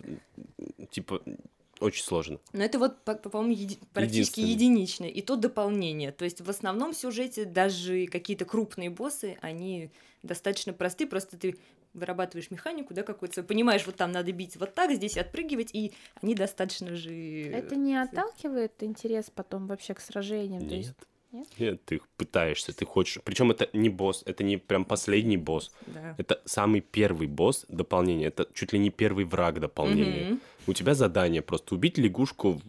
типа, 0.92 1.22
очень 1.82 2.04
сложно. 2.04 2.40
Но 2.54 2.64
это 2.64 2.80
вот, 2.80 3.04
по- 3.04 3.16
по-моему, 3.16 3.54
еди- 3.54 3.80
практически 3.94 4.40
единичное. 4.40 5.10
И 5.10 5.22
то 5.22 5.36
дополнение. 5.36 6.12
То 6.12 6.26
есть 6.26 6.42
в 6.42 6.50
основном 6.50 6.94
сюжете 6.94 7.46
даже 7.46 8.06
какие-то 8.08 8.46
крупные 8.46 8.90
боссы, 8.90 9.38
они 9.42 9.92
достаточно 10.24 10.74
просты. 10.74 11.06
Просто 11.08 11.38
ты 11.38 11.58
вырабатываешь 11.94 12.52
механику, 12.52 12.94
да, 12.94 13.04
какую-то, 13.04 13.44
понимаешь, 13.44 13.86
вот 13.86 13.96
там 13.96 14.12
надо 14.14 14.32
бить 14.32 14.56
вот 14.56 14.74
так, 14.74 14.92
здесь 14.94 15.18
отпрыгивать, 15.18 15.72
и 15.74 15.92
они 16.22 16.36
достаточно 16.36 16.96
же... 16.96 17.14
Это 17.14 17.76
не 17.76 17.98
отталкивает 17.98 18.72
интерес 18.82 19.30
потом 19.34 19.68
вообще 19.68 19.94
к 19.94 20.00
сражениям? 20.00 20.70
То 20.70 20.76
есть 20.76 20.94
Нет. 21.32 21.48
Нет? 21.60 21.86
Ты 21.86 22.02
пытаешься, 22.18 22.76
ты 22.76 22.86
хочешь. 22.86 23.22
Причем 23.24 23.52
это 23.52 23.70
не 23.74 23.90
босс, 23.90 24.24
это 24.26 24.44
не 24.44 24.58
прям 24.58 24.86
последний 24.86 25.38
босс. 25.38 25.72
Да. 25.88 26.16
Это 26.18 26.42
самый 26.46 26.82
первый 26.82 27.28
босс 27.28 27.66
дополнения. 27.70 28.28
Это 28.28 28.48
чуть 28.54 28.74
ли 28.74 28.80
не 28.80 28.90
первый 28.90 29.26
враг 29.26 29.60
дополнения. 29.60 30.32
Мгм. 30.32 30.42
У 30.68 30.74
тебя 30.74 30.94
задание 30.94 31.42
просто 31.42 31.76
убить 31.76 31.98
лягушку 31.98 32.62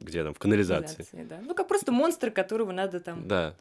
где 0.00 0.24
там, 0.24 0.34
в 0.34 0.38
канализации. 0.38 1.04
Канализация, 1.04 1.24
да. 1.24 1.40
Ну, 1.46 1.54
как 1.54 1.68
просто 1.68 1.92
монстр, 1.92 2.30
которого 2.30 2.72
надо 2.72 3.00
там... 3.00 3.26
Да. 3.26 3.56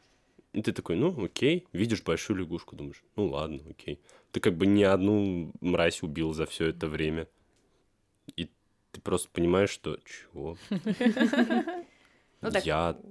И 0.53 0.61
ты 0.61 0.71
такой, 0.71 0.95
ну, 0.95 1.23
окей, 1.23 1.67
видишь 1.73 2.03
большую 2.03 2.39
лягушку, 2.39 2.75
думаешь, 2.75 3.03
ну 3.15 3.27
ладно, 3.27 3.61
окей. 3.69 3.99
Ты 4.31 4.39
как 4.39 4.55
бы 4.55 4.65
ни 4.65 4.83
одну 4.83 5.51
мразь 5.61 6.01
убил 6.01 6.33
за 6.33 6.45
все 6.45 6.67
это 6.67 6.87
время. 6.87 7.27
И 8.35 8.49
ты 8.91 9.01
просто 9.01 9.29
понимаешь, 9.31 9.69
что 9.69 9.99
чего? 10.05 10.57
Ну, 12.41 12.51
так- 12.51 12.65
Яд, 12.65 13.01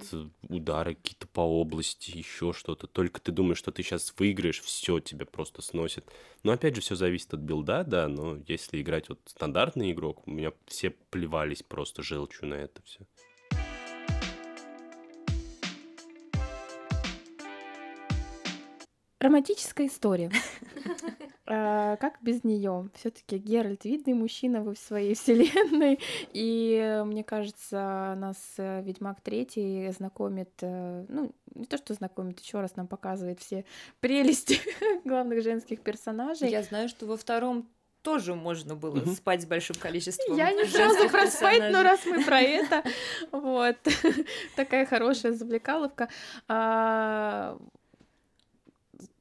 удары 0.48 0.94
какие-то 0.94 1.26
по 1.26 1.40
области, 1.40 2.16
еще 2.16 2.52
что-то. 2.54 2.86
Только 2.86 3.20
ты 3.20 3.30
думаешь, 3.30 3.58
что 3.58 3.70
ты 3.70 3.82
сейчас 3.82 4.14
выиграешь, 4.16 4.60
все 4.60 5.00
тебя 5.00 5.26
просто 5.26 5.60
сносит. 5.60 6.10
Но 6.44 6.52
опять 6.52 6.74
же, 6.74 6.80
все 6.80 6.94
зависит 6.94 7.34
от 7.34 7.40
билда, 7.40 7.84
да, 7.84 8.08
но 8.08 8.38
если 8.46 8.80
играть 8.80 9.08
вот 9.10 9.20
стандартный 9.26 9.92
игрок, 9.92 10.26
у 10.26 10.30
меня 10.30 10.52
все 10.66 10.90
плевались 10.90 11.62
просто 11.62 12.02
желчью 12.02 12.48
на 12.48 12.54
это 12.54 12.82
все. 12.84 13.00
Романтическая 19.20 19.86
история. 19.86 20.30
А, 21.50 21.96
Как 21.96 22.18
без 22.20 22.44
нее? 22.44 22.90
Все-таки 22.94 23.38
Геральт 23.38 23.86
видный 23.86 24.12
мужчина 24.12 24.60
в 24.62 24.76
своей 24.76 25.14
вселенной, 25.14 25.98
и 26.34 27.02
мне 27.06 27.24
кажется, 27.24 28.14
нас 28.18 28.36
э, 28.58 28.82
Ведьмак 28.82 29.22
Третий 29.22 29.90
знакомит, 29.92 30.50
э, 30.60 31.06
ну 31.08 31.32
не 31.54 31.64
то 31.64 31.78
что 31.78 31.94
знакомит, 31.94 32.38
еще 32.40 32.60
раз 32.60 32.76
нам 32.76 32.86
показывает 32.86 33.40
все 33.40 33.64
прелести 34.00 34.60
главных 35.06 35.42
женских 35.42 35.80
персонажей. 35.80 36.50
Я 36.50 36.62
знаю, 36.62 36.90
что 36.90 37.06
во 37.06 37.16
втором 37.16 37.66
тоже 38.02 38.34
можно 38.34 38.74
было 38.76 38.96
Мгм. 38.96 39.14
спать 39.14 39.40
с 39.42 39.46
большим 39.46 39.76
количеством 39.76 40.36
Я 40.36 40.52
не 40.52 40.66
сразу 40.66 41.08
про 41.08 41.26
спать, 41.28 41.72
но 41.72 41.82
раз 41.82 42.04
мы 42.04 42.22
про 42.26 42.40
это, 42.42 42.84
вот 43.32 43.76
такая 44.54 44.84
хорошая 44.84 45.32
завлекаловка. 45.32 46.10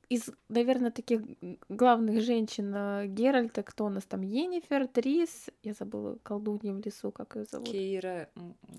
Из, 0.10 0.30
наверное, 0.48 0.90
таких 0.92 1.22
главных 1.68 2.22
женщин 2.24 2.74
э, 2.74 3.08
Геральта, 3.08 3.62
кто 3.62 3.86
у 3.86 3.90
нас 3.90 4.06
там? 4.06 4.22
Енифер, 4.22 4.88
Трис, 4.88 5.50
я 5.64 5.74
забыла 5.74 6.18
колдунья 6.24 6.74
в 6.74 6.80
лесу, 6.80 7.12
как 7.12 7.36
ее 7.36 7.44
зовут. 7.44 7.68
Кейра... 7.68 8.30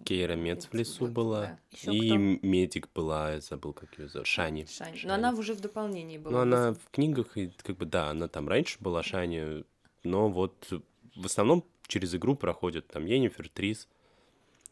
Кейра 0.04 0.36
Мец 0.36 0.66
в 0.66 0.72
лесу 0.74 1.04
вот, 1.04 1.10
была. 1.10 1.40
да. 1.40 1.58
Ещё 1.70 1.92
И 1.92 2.08
кто? 2.08 2.46
медик 2.46 2.88
была, 2.94 3.32
я 3.34 3.40
забыл, 3.40 3.74
как 3.74 3.98
ее 3.98 4.08
зовут. 4.08 4.26
Шани. 4.26 4.64
Шань. 4.70 4.96
Шани. 4.96 5.06
Но 5.06 5.14
она 5.14 5.32
уже 5.32 5.52
в 5.52 5.60
дополнении 5.60 6.16
была. 6.16 6.32
Ну, 6.32 6.38
она 6.40 6.72
в 6.72 6.90
книгах, 6.90 7.36
и 7.36 7.52
как 7.62 7.76
бы, 7.76 7.84
да, 7.84 8.08
она 8.08 8.28
там 8.28 8.48
раньше 8.48 8.78
была 8.80 9.02
Шани, 9.02 9.64
но 10.04 10.30
вот 10.30 10.72
в 11.14 11.26
основном 11.26 11.62
через 11.88 12.14
игру 12.14 12.36
проходят 12.36 12.86
там 12.86 13.04
Енифер, 13.04 13.50
Трис, 13.50 13.86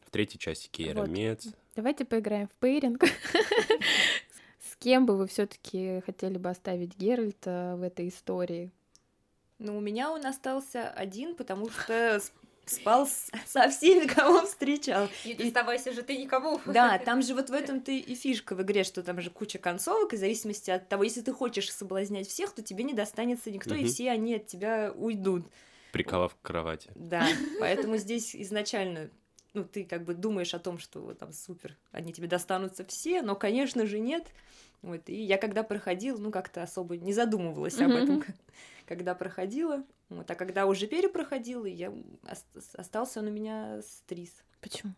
в 0.06 0.10
третьей 0.10 0.38
части 0.38 0.68
Кейра 0.70 1.00
Вот. 1.00 1.10
Мец. 1.10 1.48
Давайте 1.74 2.06
поиграем 2.06 2.48
в 2.48 2.54
пейринг. 2.60 3.02
С 4.78 4.82
кем 4.84 5.06
бы 5.06 5.16
вы 5.16 5.26
все-таки 5.26 6.02
хотели 6.04 6.36
бы 6.36 6.50
оставить 6.50 6.96
Геральта 6.98 7.76
в 7.78 7.82
этой 7.82 8.08
истории? 8.08 8.70
Ну, 9.58 9.78
у 9.78 9.80
меня 9.80 10.12
он 10.12 10.26
остался 10.26 10.90
один, 10.90 11.34
потому 11.34 11.70
что 11.70 12.20
спал 12.66 13.06
с- 13.06 13.30
со 13.46 13.70
всеми, 13.70 14.06
кого 14.06 14.44
встречал. 14.44 15.08
И 15.24 15.32
доставайся 15.32 15.92
же 15.92 16.02
ты 16.02 16.18
никому. 16.18 16.60
Да, 16.66 16.98
там 17.04 17.22
же 17.22 17.34
вот 17.34 17.48
в 17.48 17.54
этом-то 17.54 17.90
и 17.90 18.14
фишка 18.14 18.54
в 18.54 18.60
игре, 18.62 18.84
что 18.84 19.02
там 19.02 19.18
же 19.22 19.30
куча 19.30 19.58
концовок, 19.58 20.12
и 20.12 20.16
в 20.16 20.20
зависимости 20.20 20.70
от 20.70 20.90
того, 20.90 21.04
если 21.04 21.22
ты 21.22 21.32
хочешь 21.32 21.72
соблазнять 21.72 22.28
всех, 22.28 22.54
то 22.54 22.62
тебе 22.62 22.84
не 22.84 22.92
достанется 22.92 23.50
никто, 23.50 23.74
и 23.74 23.78
Мгм. 23.78 23.88
все 23.88 24.10
они 24.10 24.34
от 24.34 24.46
тебя 24.46 24.92
уйдут. 24.94 25.46
Приковав 25.92 26.34
к 26.34 26.42
кровати. 26.42 26.90
Да, 26.94 27.26
поэтому 27.58 27.96
здесь 27.96 28.36
изначально, 28.36 29.08
ну, 29.56 29.64
ты 29.64 29.84
как 29.84 30.04
бы 30.04 30.12
думаешь 30.12 30.52
о 30.52 30.58
том, 30.58 30.78
что 30.78 31.00
вот 31.00 31.18
там 31.18 31.32
супер, 31.32 31.76
они 31.90 32.12
тебе 32.12 32.28
достанутся 32.28 32.84
все, 32.84 33.22
но, 33.22 33.34
конечно 33.34 33.86
же, 33.86 33.98
нет. 33.98 34.26
Вот, 34.82 35.08
и 35.08 35.14
я 35.14 35.38
когда 35.38 35.62
проходила, 35.62 36.18
ну, 36.18 36.30
как-то 36.30 36.62
особо 36.62 36.98
не 36.98 37.14
задумывалась 37.14 37.80
об 37.80 37.92
этом, 37.92 38.22
когда 38.86 39.14
проходила. 39.14 39.82
Вот, 40.10 40.30
а 40.30 40.34
когда 40.34 40.66
уже 40.66 40.86
перепроходила, 40.86 41.64
я 41.64 41.90
ост- 42.30 42.74
остался 42.74 43.20
он 43.20 43.28
у 43.28 43.30
меня 43.30 43.80
с 43.80 44.02
Трис. 44.06 44.44
Почему? 44.60 44.92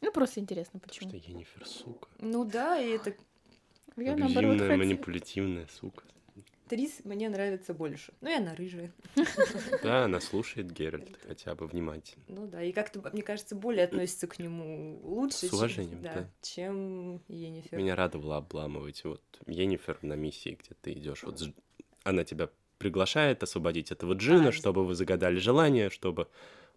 Ну, 0.00 0.10
просто 0.10 0.40
интересно, 0.40 0.80
почему. 0.80 1.08
Что 1.10 1.18
Енифер, 1.18 1.64
сука. 1.64 2.08
Ну 2.18 2.44
да, 2.44 2.80
и 2.80 2.90
это 2.90 3.14
Я 3.96 4.16
наоборот 4.16 4.58
манипулятивная, 4.58 5.68
сука. 5.68 6.02
Трис 6.72 7.00
мне 7.04 7.28
нравится 7.28 7.74
больше. 7.74 8.14
Ну, 8.22 8.30
и 8.30 8.32
она 8.32 8.54
рыжая. 8.54 8.90
Да, 9.82 10.06
она 10.06 10.20
слушает 10.20 10.72
Геральта 10.72 11.12
хотя 11.28 11.54
бы 11.54 11.66
внимательно. 11.66 12.24
Ну 12.28 12.46
да, 12.46 12.62
и 12.62 12.72
как-то, 12.72 13.06
мне 13.12 13.20
кажется, 13.20 13.54
более 13.54 13.84
относится 13.84 14.26
к 14.26 14.38
нему 14.38 14.98
лучше, 15.02 15.36
С 15.36 15.40
чем- 15.50 15.54
уважением, 15.58 16.02
да. 16.02 16.30
чем 16.40 17.20
Енифер. 17.28 17.76
Меня 17.76 17.94
радовало 17.94 18.38
обламывать. 18.38 19.04
Вот 19.04 19.20
Енифер 19.46 19.98
на 20.00 20.14
миссии, 20.14 20.56
где 20.58 20.70
ты 20.80 20.92
идешь. 20.94 21.24
Вот 21.24 21.42
она 22.04 22.24
тебя 22.24 22.48
приглашает 22.78 23.42
освободить 23.42 23.92
этого 23.92 24.14
джина, 24.14 24.48
А, 24.48 24.52
чтобы 24.52 24.86
вы 24.86 24.94
загадали 24.94 25.36
желание, 25.36 25.90
чтобы 25.90 26.26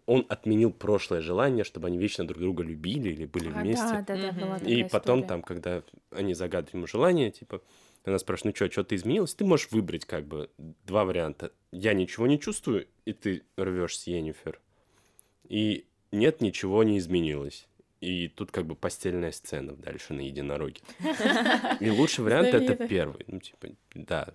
он 0.04 0.26
отменил 0.28 0.72
прошлое 0.74 1.22
желание, 1.22 1.64
чтобы 1.64 1.86
они 1.86 1.96
вечно 1.96 2.26
друг 2.26 2.38
друга 2.42 2.62
любили 2.62 3.08
или 3.12 3.24
были 3.24 3.48
А, 3.48 3.62
вместе. 3.62 3.82
да, 3.82 4.04
да, 4.06 4.16
да, 4.16 4.32
была 4.32 4.56
И 4.58 4.82
потом 4.84 5.20
история. 5.20 5.26
там, 5.28 5.42
когда 5.42 5.82
они 6.10 6.34
загадывают 6.34 6.74
ему 6.74 6.86
желание, 6.86 7.30
типа, 7.30 7.62
Она 8.06 8.20
спрашивает, 8.20 8.54
ну 8.54 8.56
что, 8.56 8.72
что-то 8.72 8.94
изменилось? 8.94 9.34
Ты 9.34 9.44
можешь 9.44 9.70
выбрать 9.72 10.04
как 10.04 10.26
бы 10.26 10.48
два 10.86 11.04
варианта. 11.04 11.52
Я 11.72 11.92
ничего 11.92 12.28
не 12.28 12.38
чувствую, 12.38 12.86
и 13.04 13.12
ты 13.12 13.42
рвешь 13.56 13.98
с 13.98 14.06
Йеннифер. 14.06 14.60
И 15.48 15.86
нет, 16.12 16.40
ничего 16.40 16.84
не 16.84 16.98
изменилось. 16.98 17.66
И 18.00 18.28
тут 18.28 18.52
как 18.52 18.64
бы 18.64 18.76
постельная 18.76 19.32
сцена 19.32 19.72
дальше 19.72 20.14
на 20.14 20.20
единороге. 20.20 20.82
И 21.80 21.90
лучший 21.90 22.24
вариант 22.24 22.54
это 22.54 22.86
первый. 22.86 23.24
Ну, 23.26 23.40
типа, 23.40 23.68
да. 23.94 24.32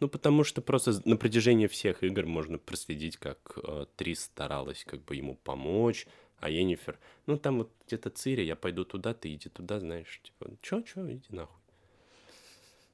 Ну, 0.00 0.08
потому 0.08 0.42
что 0.42 0.62
просто 0.62 0.94
на 1.04 1.18
протяжении 1.18 1.66
всех 1.66 2.02
игр 2.02 2.24
можно 2.24 2.56
проследить, 2.56 3.18
как 3.18 3.58
э, 3.62 3.84
Трис 3.96 4.24
старалась 4.24 4.84
как 4.86 5.04
бы 5.04 5.16
ему 5.16 5.34
помочь, 5.34 6.06
а 6.38 6.48
Йеннифер, 6.48 6.98
ну, 7.26 7.36
там 7.36 7.58
вот 7.58 7.70
где-то 7.86 8.08
Цири, 8.08 8.42
я 8.42 8.56
пойду 8.56 8.86
туда, 8.86 9.12
ты 9.12 9.34
иди 9.34 9.50
туда, 9.50 9.78
знаешь, 9.78 10.20
типа, 10.22 10.56
чё, 10.62 10.80
чё, 10.80 11.06
иди 11.06 11.26
нахуй. 11.28 11.59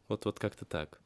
Вот, 0.08 0.24
вот 0.24 0.38
как-то 0.38 0.64
так. 0.64 1.00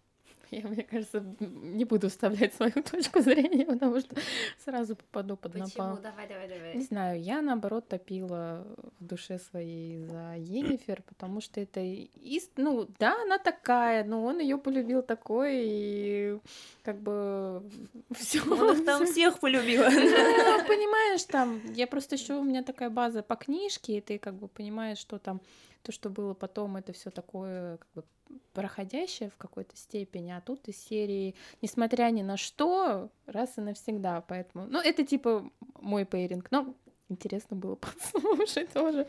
Я, 0.51 0.67
мне 0.67 0.83
кажется, 0.83 1.25
не 1.39 1.85
буду 1.85 2.09
вставлять 2.09 2.55
свою 2.55 2.73
точку 2.91 3.21
зрения, 3.21 3.65
потому 3.65 4.01
что 4.01 4.17
сразу 4.65 4.97
попаду 4.97 5.37
под 5.37 5.53
Почему? 5.53 5.69
напал. 5.69 5.99
Давай, 6.03 6.29
давай, 6.29 6.49
Не 6.49 6.55
давай. 6.55 6.81
знаю, 6.81 7.23
я 7.23 7.41
наоборот 7.41 7.87
топила 7.89 8.67
в 8.99 9.05
душе 9.05 9.39
своей 9.39 9.99
за 9.99 10.35
Енифер, 10.37 11.03
потому 11.07 11.41
что 11.41 11.61
это 11.61 11.81
ист... 11.81 12.51
ну 12.57 12.89
да, 12.99 13.23
она 13.23 13.39
такая, 13.39 14.03
но 14.05 14.25
он 14.25 14.41
ее 14.41 14.59
полюбил 14.59 15.03
такой 15.03 15.63
и 15.63 16.39
как 16.83 17.01
бы 17.01 17.63
все. 18.17 18.43
Он 18.43 18.77
их 18.77 18.85
там 18.85 19.07
всех 19.07 19.39
полюбил. 19.39 19.83
понимаешь, 20.67 21.23
там 21.25 21.61
я 21.75 21.87
просто 21.87 22.17
еще 22.17 22.35
у 22.35 22.43
меня 22.43 22.65
такая 22.65 22.91
база 22.91 23.23
по 23.23 23.37
книжке, 23.37 23.99
и 23.99 24.01
ты 24.01 24.19
как 24.19 24.35
бы 24.35 24.49
понимаешь, 24.49 24.99
что 24.99 25.19
там 25.19 25.41
то, 25.83 25.93
что 25.93 26.11
было 26.11 26.35
потом, 26.35 26.77
это 26.77 26.93
все 26.93 27.11
такое 27.11 27.77
как 27.77 27.89
бы 27.95 28.05
проходящее 28.53 29.31
в 29.31 29.37
какой-то 29.37 29.77
степени, 29.77 30.31
а 30.31 30.40
тут 30.40 30.69
из 30.69 30.77
серии, 30.77 31.35
несмотря 31.62 32.11
ни 32.11 32.23
на 32.23 32.37
что, 32.37 33.11
раз 33.27 33.59
и 33.59 33.61
навсегда, 33.61 34.23
поэтому, 34.23 34.66
ну, 34.66 34.81
это 34.81 35.05
типа 35.05 35.51
мой 35.81 36.05
пейринг, 36.05 36.51
но 36.51 36.75
интересно 37.09 37.57
было 37.57 37.75
послушать 37.77 38.73
тоже. 38.73 39.07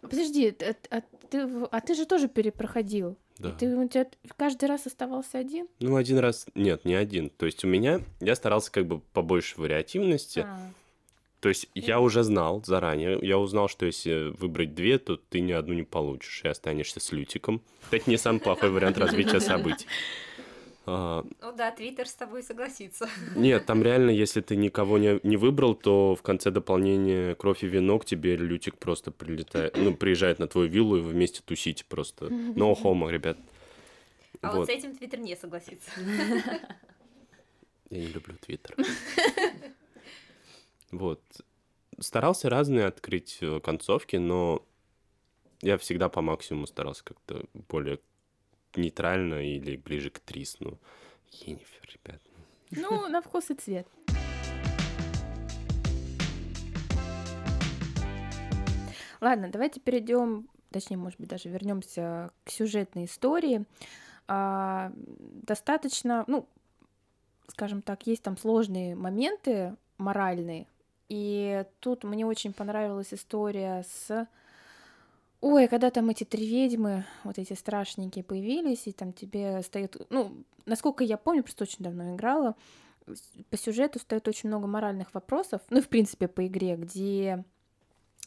Подожди, 0.00 0.54
а, 0.60 0.74
а 0.90 1.00
ты, 1.30 1.40
а 1.70 1.80
ты 1.80 1.94
же 1.94 2.06
тоже 2.06 2.28
перепроходил. 2.28 3.16
Да. 3.38 3.48
И 3.48 3.52
ты 3.52 3.76
у 3.76 3.88
тебя 3.88 4.06
каждый 4.36 4.66
раз 4.66 4.86
оставался 4.86 5.38
один? 5.38 5.66
Ну, 5.80 5.96
один 5.96 6.18
раз... 6.18 6.46
Нет, 6.54 6.84
не 6.84 6.94
один. 6.94 7.30
То 7.30 7.46
есть 7.46 7.64
у 7.64 7.66
меня... 7.66 8.00
Я 8.20 8.36
старался 8.36 8.70
как 8.70 8.86
бы 8.86 9.00
побольше 9.00 9.60
вариативности. 9.60 10.40
А, 10.46 10.70
То 11.44 11.50
есть 11.50 11.68
я 11.74 12.00
уже 12.00 12.22
знал 12.22 12.64
заранее, 12.64 13.18
я 13.20 13.36
узнал, 13.38 13.68
что 13.68 13.84
если 13.84 14.34
выбрать 14.38 14.74
две, 14.74 14.98
то 14.98 15.18
ты 15.18 15.42
ни 15.42 15.52
одну 15.52 15.74
не 15.74 15.82
получишь, 15.82 16.40
и 16.42 16.48
останешься 16.48 17.00
с 17.00 17.12
Лютиком. 17.12 17.60
Это 17.90 18.08
не 18.08 18.16
самый 18.16 18.38
плохой 18.38 18.70
вариант 18.70 18.96
развития 18.96 19.40
событий. 19.40 19.84
А, 20.86 21.22
Ну 21.42 21.52
да, 21.54 21.70
Твиттер 21.70 22.08
с 22.08 22.14
тобой 22.14 22.42
согласится. 22.42 23.10
Нет, 23.36 23.66
там 23.66 23.82
реально, 23.82 24.08
если 24.08 24.40
ты 24.40 24.56
никого 24.56 24.96
не, 24.96 25.20
не 25.22 25.36
выбрал, 25.36 25.74
то 25.74 26.14
в 26.14 26.22
конце 26.22 26.50
дополнения 26.50 27.34
«Кровь 27.34 27.62
и 27.62 27.66
вино» 27.66 27.98
к 27.98 28.06
тебе 28.06 28.36
Лютик 28.36 28.78
просто 28.78 29.10
прилетает, 29.10 29.76
ну, 29.76 29.94
приезжает 29.94 30.38
на 30.38 30.48
твою 30.48 30.70
виллу, 30.70 30.96
и 30.96 31.00
вы 31.02 31.10
вместе 31.10 31.42
тусите 31.44 31.84
просто. 31.86 32.28
No 32.28 32.74
homo, 32.74 33.10
ребят. 33.10 33.36
А 34.40 34.48
вот 34.52 34.60
Вот. 34.60 34.66
с 34.68 34.70
этим 34.70 34.96
Твиттер 34.96 35.18
не 35.18 35.36
согласится. 35.36 35.90
Я 37.90 37.98
не 37.98 38.06
люблю 38.06 38.34
Твиттер. 38.40 38.74
Вот. 40.94 41.20
Старался 41.98 42.48
разные 42.48 42.86
открыть 42.86 43.38
э, 43.40 43.60
концовки, 43.60 44.16
но 44.16 44.64
я 45.60 45.76
всегда 45.76 46.08
по 46.08 46.20
максимуму 46.20 46.66
старался 46.66 47.02
как-то 47.04 47.44
более 47.68 47.98
нейтрально 48.76 49.44
или 49.44 49.76
ближе 49.76 50.10
к 50.10 50.20
Трис. 50.20 50.56
Ну, 50.60 50.78
Енифер, 51.30 51.88
ребят. 51.92 52.20
ну, 52.70 53.08
на 53.08 53.22
вкус 53.22 53.50
и 53.50 53.54
цвет. 53.54 53.88
Ладно, 59.20 59.48
давайте 59.50 59.80
перейдем, 59.80 60.48
точнее, 60.70 60.98
может 60.98 61.18
быть, 61.18 61.28
даже 61.28 61.48
вернемся 61.48 62.30
к 62.44 62.50
сюжетной 62.50 63.06
истории. 63.06 63.64
А, 64.28 64.92
достаточно, 64.94 66.24
ну, 66.28 66.46
скажем 67.48 67.82
так, 67.82 68.06
есть 68.06 68.22
там 68.22 68.36
сложные 68.36 68.94
моменты 68.94 69.76
моральные. 69.98 70.66
И 71.08 71.64
тут 71.80 72.04
мне 72.04 72.26
очень 72.26 72.52
понравилась 72.52 73.12
история 73.12 73.84
с... 73.88 74.26
Ой, 75.40 75.68
когда 75.68 75.90
там 75.90 76.08
эти 76.08 76.24
три 76.24 76.46
ведьмы, 76.46 77.04
вот 77.22 77.38
эти 77.38 77.52
страшненькие 77.52 78.24
появились, 78.24 78.86
и 78.86 78.92
там 78.92 79.12
тебе 79.12 79.62
стоит... 79.62 79.96
Ну, 80.10 80.44
насколько 80.64 81.04
я 81.04 81.18
помню, 81.18 81.42
просто 81.42 81.64
очень 81.64 81.84
давно 81.84 82.14
играла, 82.14 82.56
по 83.50 83.56
сюжету 83.58 83.98
стоит 83.98 84.26
очень 84.28 84.48
много 84.48 84.66
моральных 84.66 85.12
вопросов, 85.12 85.60
ну 85.68 85.82
в 85.82 85.88
принципе 85.88 86.26
по 86.26 86.46
игре, 86.46 86.76
где 86.76 87.44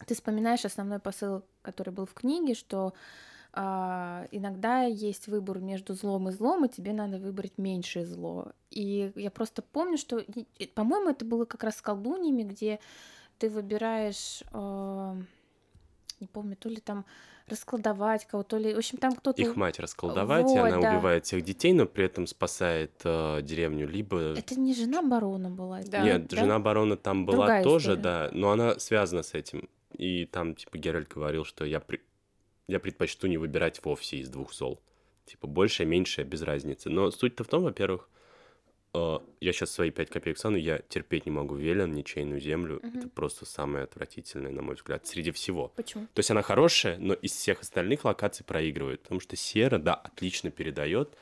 ты 0.05 0.13
вспоминаешь 0.13 0.65
основной 0.65 0.99
посыл, 0.99 1.43
который 1.63 1.91
был 1.91 2.05
в 2.05 2.13
книге, 2.13 2.53
что 2.53 2.87
а, 2.87 2.91
иногда 4.31 4.83
есть 4.83 5.27
выбор 5.27 5.59
между 5.59 5.93
злом 5.93 6.29
и 6.29 6.31
злом, 6.31 6.65
и 6.65 6.69
тебе 6.69 6.93
надо 6.93 7.17
выбрать 7.17 7.57
меньшее 7.57 8.05
зло. 8.05 8.51
И 8.69 9.11
я 9.15 9.31
просто 9.31 9.61
помню, 9.61 9.97
что, 9.97 10.17
и- 10.19 10.45
и, 10.59 10.67
по-моему, 10.67 11.09
это 11.09 11.25
было 11.25 11.45
как 11.45 11.63
раз 11.63 11.77
с 11.77 11.81
колдуньями, 11.81 12.43
где 12.43 12.79
ты 13.39 13.49
выбираешь, 13.49 14.43
а, 14.51 15.15
не 16.19 16.27
помню, 16.27 16.55
то 16.55 16.69
ли 16.69 16.77
там 16.77 17.05
раскладывать 17.47 18.25
кого-то, 18.25 18.49
то 18.49 18.57
ли, 18.57 18.73
в 18.73 18.77
общем, 18.77 18.97
там 18.97 19.15
кто-то... 19.15 19.41
Их 19.41 19.55
мать 19.55 19.79
расколдовать, 19.79 20.45
и 20.51 20.59
Вот, 20.59 20.71
она 20.73 20.81
да. 20.81 20.91
убивает 20.95 21.25
всех 21.25 21.43
детей, 21.43 21.71
но 21.73 21.85
при 21.85 22.03
этом 22.05 22.27
спасает 22.27 22.91
э, 23.05 23.41
деревню. 23.41 23.87
Либо... 23.87 24.17
Это 24.37 24.59
не 24.59 24.73
жена 24.73 25.01
барона 25.01 25.49
была? 25.49 25.79
Да. 25.83 26.03
Нет, 26.03 26.27
да? 26.27 26.37
жена 26.37 26.59
барона 26.59 26.97
там 26.97 27.25
была 27.25 27.37
Другая 27.37 27.63
тоже, 27.63 27.91
история. 27.93 28.01
да, 28.03 28.29
но 28.33 28.51
она 28.51 28.77
связана 28.79 29.23
с 29.23 29.33
этим. 29.33 29.69
И 29.93 30.25
там, 30.25 30.55
типа, 30.55 30.77
Геральт 30.77 31.07
говорил, 31.07 31.45
что 31.45 31.63
я, 31.63 31.79
при- 31.79 32.01
я 32.67 32.79
предпочту 32.79 33.27
не 33.27 33.37
выбирать 33.37 33.83
вовсе 33.83 34.17
из 34.17 34.29
двух 34.29 34.53
зол. 34.53 34.81
Типа, 35.25 35.47
большее, 35.47 35.87
меньшее, 35.87 36.25
без 36.25 36.41
разницы. 36.41 36.89
Но 36.89 37.11
суть-то 37.11 37.43
в 37.43 37.47
том, 37.47 37.63
во-первых, 37.63 38.09
э, 38.93 39.19
я 39.41 39.53
сейчас 39.53 39.71
свои 39.71 39.91
пять 39.91 40.09
копеек 40.09 40.37
сану, 40.37 40.57
я 40.57 40.79
терпеть 40.79 41.25
не 41.25 41.31
могу 41.31 41.55
Велен, 41.55 41.93
ничейную 41.93 42.39
землю. 42.39 42.79
Мгм. 42.83 42.99
Это 42.99 43.09
просто 43.09 43.45
самое 43.45 43.83
отвратительное, 43.83 44.51
на 44.51 44.61
мой 44.61 44.75
взгляд, 44.75 45.05
среди 45.05 45.31
всего. 45.31 45.69
Почему? 45.75 46.07
То 46.13 46.19
есть 46.19 46.31
она 46.31 46.41
хорошая, 46.41 46.97
но 46.97 47.13
из 47.13 47.31
всех 47.31 47.61
остальных 47.61 48.05
локаций 48.05 48.45
проигрывает. 48.45 49.01
Потому 49.03 49.19
что 49.19 49.35
Сера, 49.35 49.79
да, 49.79 49.93
отлично 49.95 50.51
передает, 50.51 51.13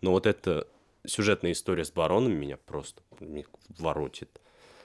но 0.00 0.12
вот 0.12 0.26
эта 0.26 0.66
сюжетная 1.06 1.52
история 1.52 1.84
с 1.84 1.90
бароном 1.90 2.32
меня 2.32 2.56
просто 2.56 3.02
воротит. 3.78 4.28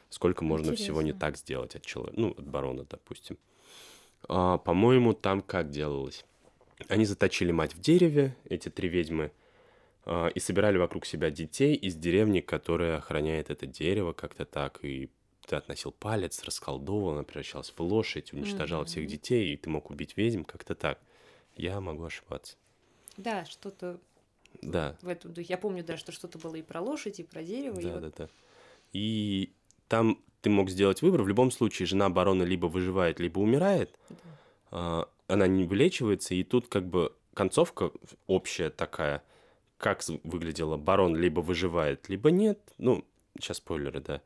Сколько 0.10 0.46
можно 0.46 0.76
всего 0.76 1.02
не 1.02 1.10
Интересно. 1.10 1.20
так 1.20 1.38
сделать 1.38 1.76
от 1.76 1.86
человека, 1.86 2.20
ну, 2.20 2.32
от 2.32 2.48
барона, 2.48 2.86
допустим. 2.90 3.38
А, 4.28 4.58
по-моему, 4.58 5.14
там 5.14 5.42
как 5.42 5.70
делалось? 5.70 6.26
Они 6.88 7.06
заточили 7.06 7.52
мать 7.52 7.74
в 7.76 7.80
дереве, 7.80 8.36
эти 8.46 8.70
три 8.70 8.90
ведьмы, 8.90 9.32
а, 10.06 10.28
и 10.28 10.40
собирали 10.40 10.78
вокруг 10.78 11.06
себя 11.06 11.30
детей 11.30 11.76
из 11.76 11.96
деревни, 11.96 12.42
которая 12.42 12.98
охраняет 12.98 13.50
это 13.50 13.66
дерево 13.66 14.14
как-то 14.14 14.46
так, 14.46 14.80
и 14.84 15.10
ты 15.48 15.56
относил 15.56 15.92
палец, 15.92 16.44
расколдовывал, 16.44 17.12
она 17.14 17.24
превращалась 17.24 17.72
в 17.76 17.80
лошадь, 17.82 18.34
уничтожала 18.34 18.86
всех 18.86 19.04
Мгм. 19.04 19.12
детей, 19.12 19.54
и 19.54 19.58
ты 19.58 19.70
мог 19.70 19.90
убить 19.92 20.18
ведьм, 20.18 20.44
как-то 20.44 20.76
так. 20.76 21.00
Я 21.56 21.80
могу 21.80 22.04
ошибаться. 22.04 22.58
Да, 23.18 23.46
что-то 23.46 24.00
Да, 24.62 24.98
в 25.02 25.08
этом 25.08 25.34
духе. 25.34 25.48
Я 25.50 25.58
помню, 25.58 25.84
да, 25.84 25.98
что 25.98 26.12
что-то 26.12 26.38
было 26.40 26.56
и 26.56 26.62
про 26.62 26.82
лошадь, 26.82 27.20
и 27.20 27.24
про 27.24 27.44
дерево. 27.44 27.80
и 27.80 27.84
да, 27.84 27.94
вот- 27.94 28.02
да, 28.02 28.12
да. 28.18 28.30
И 28.92 29.52
там 29.88 30.20
ты 30.46 30.52
мог 30.52 30.70
сделать 30.70 31.02
выбор. 31.02 31.24
В 31.24 31.28
любом 31.28 31.50
случае, 31.50 31.88
жена 31.88 32.08
барона 32.12 32.44
либо 32.44 32.68
выживает, 32.68 33.20
либо 33.20 33.40
умирает. 33.40 33.90
Да. 34.10 34.16
А, 34.70 35.10
Она 35.28 35.48
не 35.48 35.64
вылечивается, 35.64 36.36
и 36.36 36.44
тут 36.44 36.68
как 36.68 36.86
бы 36.86 37.12
концовка 37.34 37.90
общая 38.28 38.70
такая, 38.70 39.24
как 39.80 40.04
выглядела. 40.24 40.78
Барон 40.78 41.16
либо 41.16 41.40
выживает, 41.40 42.08
либо 42.10 42.30
нет. 42.30 42.60
Ну, 42.78 43.04
сейчас 43.40 43.58
спойлеры, 43.58 44.02
да. 44.02 44.22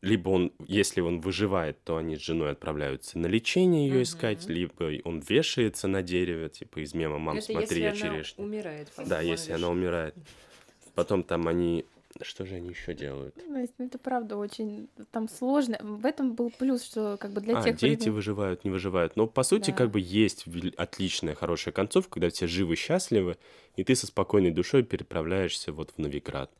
Либо 0.00 0.30
он, 0.30 0.52
если 0.66 1.00
он 1.00 1.20
выживает, 1.20 1.80
то 1.84 1.96
они 1.96 2.16
с 2.16 2.20
женой 2.20 2.50
отправляются 2.50 3.20
на 3.20 3.28
лечение 3.28 3.88
ее 3.88 4.02
искать, 4.02 4.44
Мгм. 4.46 4.52
либо 4.52 4.92
он 5.04 5.20
вешается 5.20 5.86
на 5.86 6.02
дереве, 6.02 6.48
типа 6.48 6.80
из 6.82 6.92
мема 6.92 7.18
«Мам, 7.20 7.36
Это 7.36 7.52
смотри, 7.52 7.82
я 7.82 7.90
если 7.90 8.06
она 8.08 8.14
черешня». 8.16 8.44
умирает. 8.44 8.88
Да, 9.06 9.20
если 9.20 9.52
она 9.52 9.68
умирает. 9.68 10.16
Потом 10.96 11.22
там 11.22 11.46
они... 11.46 11.84
Что 12.20 12.44
же 12.44 12.56
они 12.56 12.68
еще 12.68 12.94
делают? 12.94 13.34
Настя, 13.48 13.74
ну 13.78 13.86
это 13.86 13.98
правда 13.98 14.36
очень 14.36 14.88
там 15.10 15.28
сложно. 15.28 15.78
В 15.80 16.04
этом 16.04 16.34
был 16.34 16.50
плюс, 16.50 16.82
что 16.84 17.16
как 17.18 17.32
бы 17.32 17.40
для 17.40 17.58
а, 17.58 17.62
тех 17.62 17.76
дети 17.76 18.08
времен- 18.08 18.12
выживают, 18.12 18.64
не 18.64 18.70
выживают. 18.70 19.16
Но 19.16 19.26
по 19.26 19.42
сути, 19.42 19.70
Да. 19.70 19.76
как 19.78 19.90
бы 19.90 19.98
есть 19.98 20.44
отличная, 20.76 21.34
хорошая 21.34 21.72
концовка, 21.72 22.14
когда 22.14 22.28
все 22.28 22.46
живы, 22.46 22.76
счастливы, 22.76 23.38
и 23.76 23.84
ты 23.84 23.94
со 23.96 24.06
спокойной 24.06 24.50
душой 24.50 24.82
переправляешься 24.82 25.72
вот 25.72 25.92
в 25.96 25.98
Новиград. 25.98 26.50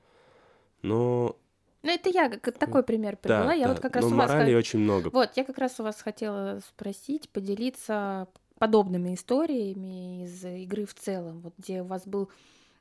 Но 0.81 1.37
Ну 1.83 1.91
это 1.91 2.09
я 2.09 2.29
как 2.31 2.59
такой 2.59 2.83
пример 2.83 3.17
привела. 3.17 3.47
да, 3.47 3.53
я 3.53 3.67
да, 3.67 3.73
вот 3.75 3.83
как 3.83 3.95
раз 3.97 4.05
но 4.05 4.11
у 4.11 4.19
вас 4.19 4.31
морали 4.31 4.55
очень 4.55 4.79
много. 4.81 5.11
Вот, 5.13 5.31
я 5.37 5.45
как 5.45 5.59
раз 5.59 5.79
у 5.81 5.83
вас 5.83 6.01
хотела 6.01 6.61
спросить, 6.67 7.29
поделиться 7.29 8.27
подобными 8.59 9.15
историями 9.15 10.25
из 10.25 10.45
игры 10.45 10.87
в 10.87 10.95
целом, 10.95 11.41
вот 11.41 11.55
где 11.59 11.83
у 11.83 11.85
вас 11.85 12.07
был 12.07 12.31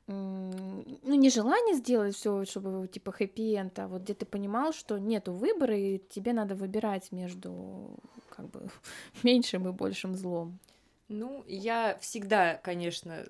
ну, 0.06 1.14
не 1.14 1.30
желание 1.30 1.76
сделать 1.76 2.16
все, 2.16 2.44
чтобы 2.44 2.88
типа 2.88 3.12
хэппи-энд, 3.12 3.78
а 3.78 3.88
вот 3.88 4.02
где 4.02 4.14
ты 4.14 4.26
понимал, 4.26 4.72
что 4.72 4.98
нету 4.98 5.32
выбора, 5.32 5.76
и 5.76 5.98
тебе 5.98 6.32
надо 6.32 6.54
выбирать 6.54 7.12
между 7.12 7.96
как 8.30 8.50
бы 8.50 8.68
меньшим 9.22 9.68
и 9.68 9.72
большим 9.72 10.14
злом. 10.14 10.58
Ну, 11.08 11.44
я 11.46 11.98
всегда, 12.00 12.56
конечно, 12.56 13.24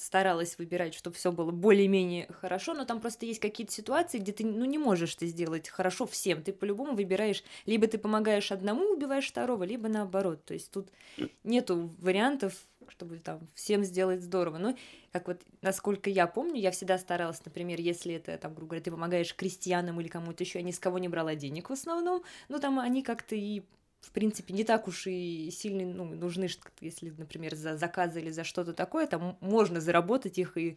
старалась 0.00 0.58
выбирать, 0.58 0.94
чтобы 0.94 1.16
все 1.16 1.32
было 1.32 1.50
более-менее 1.50 2.28
хорошо, 2.40 2.74
но 2.74 2.84
там 2.84 3.00
просто 3.00 3.26
есть 3.26 3.40
какие-то 3.40 3.72
ситуации, 3.72 4.18
где 4.18 4.32
ты 4.32 4.44
ну, 4.44 4.64
не 4.64 4.78
можешь 4.78 5.14
ты 5.14 5.26
сделать 5.26 5.68
хорошо 5.68 6.06
всем. 6.06 6.42
Ты 6.42 6.52
по-любому 6.52 6.94
выбираешь, 6.94 7.42
либо 7.66 7.86
ты 7.86 7.98
помогаешь 7.98 8.52
одному, 8.52 8.92
убиваешь 8.92 9.28
второго, 9.28 9.64
либо 9.64 9.88
наоборот. 9.88 10.44
То 10.44 10.54
есть 10.54 10.70
тут 10.70 10.88
нету 11.44 11.94
вариантов, 11.98 12.54
чтобы 12.88 13.18
там 13.18 13.48
всем 13.54 13.84
сделать 13.84 14.22
здорово. 14.22 14.58
Ну, 14.58 14.76
как 15.12 15.28
вот, 15.28 15.42
насколько 15.62 16.10
я 16.10 16.26
помню, 16.26 16.60
я 16.60 16.70
всегда 16.70 16.98
старалась, 16.98 17.44
например, 17.44 17.80
если 17.80 18.14
это, 18.14 18.36
там, 18.38 18.54
грубо 18.54 18.70
говоря, 18.70 18.84
ты 18.84 18.90
помогаешь 18.90 19.34
крестьянам 19.34 20.00
или 20.00 20.08
кому-то 20.08 20.42
еще, 20.42 20.58
я 20.58 20.64
ни 20.64 20.70
с 20.70 20.78
кого 20.78 20.98
не 20.98 21.08
брала 21.08 21.34
денег 21.34 21.70
в 21.70 21.72
основном, 21.72 22.22
но 22.48 22.58
там 22.58 22.78
они 22.78 23.02
как-то 23.02 23.34
и 23.34 23.62
в 24.00 24.10
принципе, 24.12 24.54
не 24.54 24.64
так 24.64 24.88
уж 24.88 25.06
и 25.06 25.50
сильно 25.50 25.84
ну, 25.92 26.04
нужны, 26.04 26.48
если, 26.80 27.10
например, 27.10 27.54
за 27.54 27.76
заказы 27.76 28.20
или 28.20 28.30
за 28.30 28.44
что-то 28.44 28.72
такое, 28.72 29.06
там 29.06 29.36
можно 29.40 29.80
заработать 29.80 30.38
их 30.38 30.56
и 30.56 30.76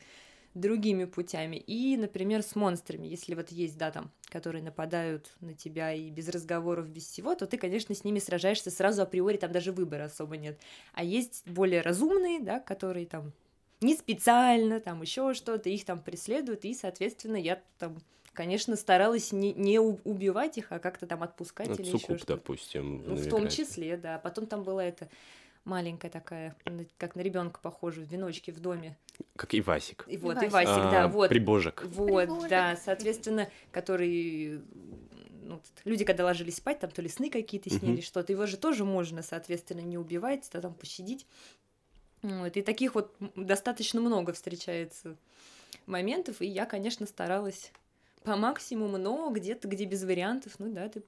другими 0.53 1.05
путями. 1.05 1.55
И, 1.55 1.95
например, 1.97 2.43
с 2.43 2.55
монстрами, 2.55 3.07
если 3.07 3.35
вот 3.35 3.51
есть, 3.51 3.77
да, 3.77 3.91
там, 3.91 4.11
которые 4.25 4.63
нападают 4.63 5.31
на 5.39 5.53
тебя 5.53 5.93
и 5.93 6.09
без 6.09 6.27
разговоров, 6.29 6.89
без 6.89 7.07
всего, 7.07 7.35
то 7.35 7.47
ты, 7.47 7.57
конечно, 7.57 7.95
с 7.95 8.03
ними 8.03 8.19
сражаешься 8.19 8.71
сразу 8.71 9.01
априори, 9.01 9.37
там 9.37 9.51
даже 9.51 9.71
выбора 9.71 10.05
особо 10.05 10.37
нет. 10.37 10.59
А 10.93 11.03
есть 11.03 11.47
более 11.47 11.81
разумные, 11.81 12.41
да, 12.41 12.59
которые 12.59 13.05
там 13.05 13.31
не 13.79 13.95
специально, 13.95 14.79
там 14.79 15.01
еще 15.01 15.33
что-то, 15.33 15.69
их 15.69 15.85
там 15.85 16.01
преследуют, 16.01 16.65
и, 16.65 16.73
соответственно, 16.73 17.37
я 17.37 17.61
там, 17.79 17.97
конечно, 18.33 18.75
старалась 18.75 19.31
не, 19.31 19.53
не 19.53 19.79
убивать 19.79 20.57
их, 20.57 20.71
а 20.71 20.79
как-то 20.79 21.07
там 21.07 21.23
отпускать 21.23 21.67
Ну, 21.67 21.75
или 21.75 21.81
еще 21.83 21.97
Цукуб, 21.97 22.17
что-то. 22.17 22.35
допустим. 22.35 23.03
Ну, 23.05 23.15
в 23.15 23.29
том 23.29 23.47
числе, 23.49 23.97
да. 23.97 24.19
Потом 24.19 24.45
там 24.47 24.63
была 24.63 24.83
эта 24.83 25.09
маленькая 25.63 26.09
такая, 26.09 26.55
как 26.97 27.15
на 27.15 27.21
ребенка 27.21 27.59
похожа, 27.61 28.01
в 28.01 28.05
веночке 28.05 28.51
в 28.51 28.59
доме. 28.59 28.97
Как 29.35 29.53
и 29.53 29.61
Васик. 29.61 30.05
И 30.07 30.17
вот, 30.17 30.41
и 30.41 30.47
Васик. 30.47 30.53
Васик, 30.53 30.83
А, 30.85 30.91
да, 30.91 31.07
вот. 31.07 31.29
Прибожек. 31.29 31.83
Вот, 31.85 32.23
Прибожек. 32.23 32.49
да, 32.49 32.75
соответственно, 32.75 33.49
который 33.71 34.61
ну, 35.43 35.61
люди, 35.85 36.05
когда 36.05 36.25
ложились 36.25 36.57
спать, 36.57 36.79
там 36.79 36.89
то 36.91 37.01
ли 37.01 37.09
сны 37.09 37.29
какие-то 37.29 37.69
снились, 37.69 38.05
что-то, 38.05 38.31
его 38.31 38.45
же 38.45 38.57
тоже 38.57 38.85
можно, 38.85 39.21
соответственно, 39.21 39.81
не 39.81 39.97
убивать, 39.97 40.49
а 40.53 40.61
там 40.61 40.73
пощадить. 40.73 41.27
Вот, 42.21 42.55
и 42.55 42.61
таких 42.61 42.95
вот 42.95 43.15
достаточно 43.35 43.99
много 43.99 44.33
встречается 44.33 45.17
моментов, 45.87 46.41
и 46.41 46.45
я, 46.45 46.65
конечно, 46.65 47.05
старалась 47.05 47.71
по 48.23 48.35
максимуму, 48.35 48.97
но 48.97 49.29
где-то, 49.29 49.67
где 49.67 49.85
без 49.85 50.03
вариантов, 50.03 50.53
ну 50.59 50.71
да, 50.71 50.89
ты 50.89 51.03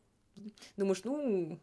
думаешь, 0.77 1.01
ну, 1.03 1.59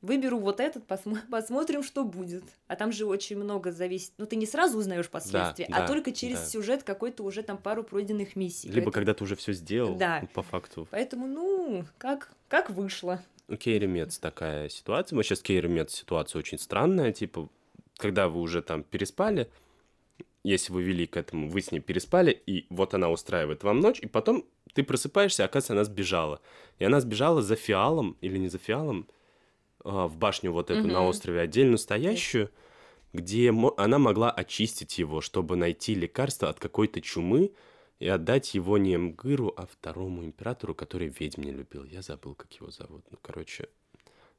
выберу 0.00 0.38
вот 0.38 0.60
этот, 0.60 0.86
посмо- 0.86 1.18
посмотрим, 1.30 1.82
что 1.82 2.04
будет. 2.04 2.44
А 2.66 2.76
там 2.76 2.92
же 2.92 3.06
очень 3.06 3.36
много 3.36 3.72
зависит. 3.72 4.12
Ну, 4.18 4.26
ты 4.26 4.36
не 4.36 4.46
сразу 4.46 4.78
узнаешь 4.78 5.08
последствия, 5.08 5.66
да, 5.68 5.84
а 5.84 5.86
только 5.86 6.12
через 6.12 6.40
да. 6.40 6.46
сюжет 6.46 6.82
какой-то 6.84 7.22
уже 7.24 7.42
там 7.42 7.58
пару 7.58 7.82
пройденных 7.84 8.36
миссий. 8.36 8.68
Либо 8.68 8.76
Поэтому- 8.76 8.92
когда 8.92 9.14
ты 9.14 9.24
уже 9.24 9.36
все 9.36 9.52
сделал, 9.52 9.94
Да. 9.96 10.20
ну, 10.22 10.28
по 10.28 10.42
факту. 10.42 10.86
Поэтому, 10.90 11.26
ну, 11.26 11.84
как, 11.98 12.32
как 12.48 12.70
вышло. 12.70 13.22
У 13.48 13.56
Кейри 13.56 13.86
Мец 13.86 14.18
такая 14.18 14.68
ситуация. 14.68 15.16
Мы 15.16 15.22
сейчас 15.22 15.40
Кейри 15.40 15.68
Мец 15.68 15.94
ситуация 15.94 16.38
очень 16.40 16.58
странная. 16.58 17.12
Типа, 17.12 17.48
когда 17.96 18.28
вы 18.28 18.40
уже 18.40 18.62
там 18.62 18.82
переспали, 18.82 19.50
если 20.44 20.72
вы 20.72 20.82
вели 20.82 21.06
к 21.06 21.16
этому, 21.16 21.48
вы 21.48 21.60
с 21.60 21.72
ней 21.72 21.80
переспали, 21.80 22.30
и 22.30 22.66
вот 22.70 22.94
она 22.94 23.10
устраивает 23.10 23.62
вам 23.64 23.80
ночь, 23.80 24.00
и 24.00 24.06
потом 24.06 24.44
ты 24.74 24.82
просыпаешься, 24.82 25.42
а 25.42 25.46
оказывается, 25.46 25.72
она 25.74 25.84
сбежала. 25.84 26.40
И 26.78 26.84
она 26.84 27.00
сбежала 27.00 27.42
за 27.42 27.56
фиалом, 27.56 28.16
или 28.20 28.38
не 28.38 28.48
за 28.48 28.58
фиалом, 28.58 29.08
а, 29.84 30.06
в 30.08 30.16
башню 30.16 30.52
вот 30.52 30.70
эту 30.70 30.86
на 30.86 31.00
Мгм. 31.00 31.08
острове 31.08 31.40
отдельно 31.40 31.76
стоящую, 31.76 32.50
где 33.12 33.50
она 33.76 33.98
могла 33.98 34.30
очистить 34.30 34.98
его, 34.98 35.20
чтобы 35.20 35.56
найти 35.56 35.94
лекарство 35.94 36.48
от 36.48 36.60
какой-то 36.60 37.00
чумы 37.00 37.52
и 37.98 38.06
отдать 38.08 38.54
его 38.54 38.78
не 38.78 38.96
Мгыру, 38.96 39.52
а 39.56 39.66
второму 39.66 40.24
императору, 40.24 40.74
который 40.74 41.08
ведьм 41.08 41.42
не 41.42 41.50
любил. 41.52 41.84
Я 41.84 42.02
забыл, 42.02 42.34
как 42.34 42.52
его 42.52 42.70
зовут. 42.70 43.04
Ну, 43.10 43.18
короче, 43.22 43.68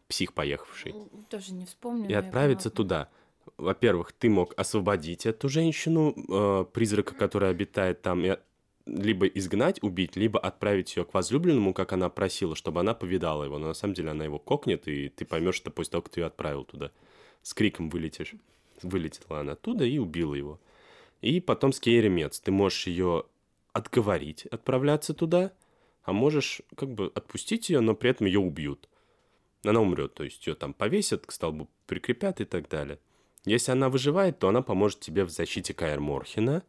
псих 0.08 0.34
поехавший. 0.34 0.94
Тоже 1.30 1.54
не 1.54 1.66
вспомню. 1.66 2.08
И 2.10 2.12
я 2.12 2.20
отправиться 2.20 2.70
поняла. 2.70 2.76
туда. 2.76 3.10
Во-первых, 3.58 4.12
ты 4.12 4.30
мог 4.30 4.54
освободить 4.58 5.26
эту 5.26 5.50
женщину, 5.50 6.14
э, 6.16 6.66
призрака, 6.72 7.16
который 7.16 7.50
обитает 7.50 8.02
там, 8.02 8.24
и 8.26 8.38
либо 8.86 9.28
изгнать, 9.28 9.82
убить, 9.84 10.16
либо 10.16 10.40
отправить 10.40 10.96
ее 10.96 11.06
к 11.06 11.14
возлюбленному, 11.14 11.74
как 11.74 11.94
она 11.94 12.10
просила, 12.10 12.56
чтобы 12.56 12.80
она 12.80 12.94
повидала 12.94 13.44
его. 13.44 13.58
Но 13.58 13.68
на 13.68 13.74
самом 13.74 13.94
деле 13.94 14.12
она 14.12 14.26
его 14.26 14.40
кокнет, 14.40 14.88
и 14.88 15.10
ты 15.10 15.26
поймешь, 15.26 15.56
что 15.56 15.72
после 15.72 15.92
того, 15.92 16.02
как 16.04 16.14
ты 16.14 16.22
ее 16.22 16.28
отправил 16.28 16.64
туда. 16.64 16.92
С 17.44 17.54
криком 17.54 17.90
вылетишь. 17.90 18.34
Вылетела 18.82 19.42
она 19.42 19.54
оттуда 19.54 19.86
и 19.86 19.98
убила 19.98 20.34
его. 20.34 20.60
И 21.22 21.40
потом 21.40 21.74
с 21.74 21.80
Кейри 21.80 22.10
Мец. 22.10 22.40
Ты 22.40 22.52
можешь 22.52 22.88
ее 22.88 23.26
отговорить 23.74 24.46
отправляться 24.48 25.14
туда, 25.14 25.52
а 26.04 26.14
можешь 26.14 26.62
как 26.76 26.90
бы 26.90 27.12
отпустить 27.14 27.70
ее, 27.70 27.82
но 27.82 27.96
при 27.96 28.10
этом 28.10 28.28
ее 28.28 28.40
убьют. 28.40 28.90
Она 29.64 29.82
умрет, 29.82 30.14
то 30.14 30.24
есть 30.24 30.46
ее 30.48 30.56
там 30.56 30.74
повесят, 30.74 31.26
к 31.26 31.32
столбу 31.32 31.70
прикрепят 31.86 32.40
и 32.42 32.46
так 32.46 32.70
далее. 32.70 33.00
Если 33.46 33.72
она 33.72 33.90
выживает, 33.90 34.40
то 34.40 34.50
она 34.50 34.62
поможет 34.62 35.00
тебе 35.00 35.24
в 35.24 35.30
защите 35.30 35.74
Каэр 35.74 36.00
Морхена 36.00 36.64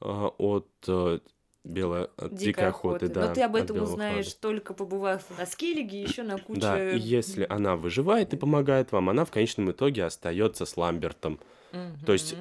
а, 0.00 0.28
от 0.38 0.68
э, 0.88 1.20
белой 1.64 2.08
от 2.16 2.34
дикой, 2.34 2.68
охоты. 2.68 3.08
да, 3.08 3.28
Но 3.28 3.34
ты 3.34 3.42
об 3.42 3.56
этом 3.56 3.82
узнаешь 3.82 4.26
флага. 4.26 4.40
только 4.40 4.74
побывав 4.74 5.22
на 5.38 5.46
скеллиге, 5.46 6.02
еще 6.02 6.22
на 6.22 6.38
куче... 6.38 6.60
Да, 6.60 6.90
и 6.92 6.98
если 6.98 7.46
она 7.48 7.76
выживает 7.76 8.34
и 8.34 8.36
помогает 8.36 8.92
вам, 8.92 9.08
она 9.08 9.24
в 9.24 9.30
конечном 9.30 9.70
итоге 9.70 10.04
остается 10.04 10.66
с 10.66 10.76
Ламбертом. 10.76 11.40
То 12.06 12.12
есть 12.12 12.36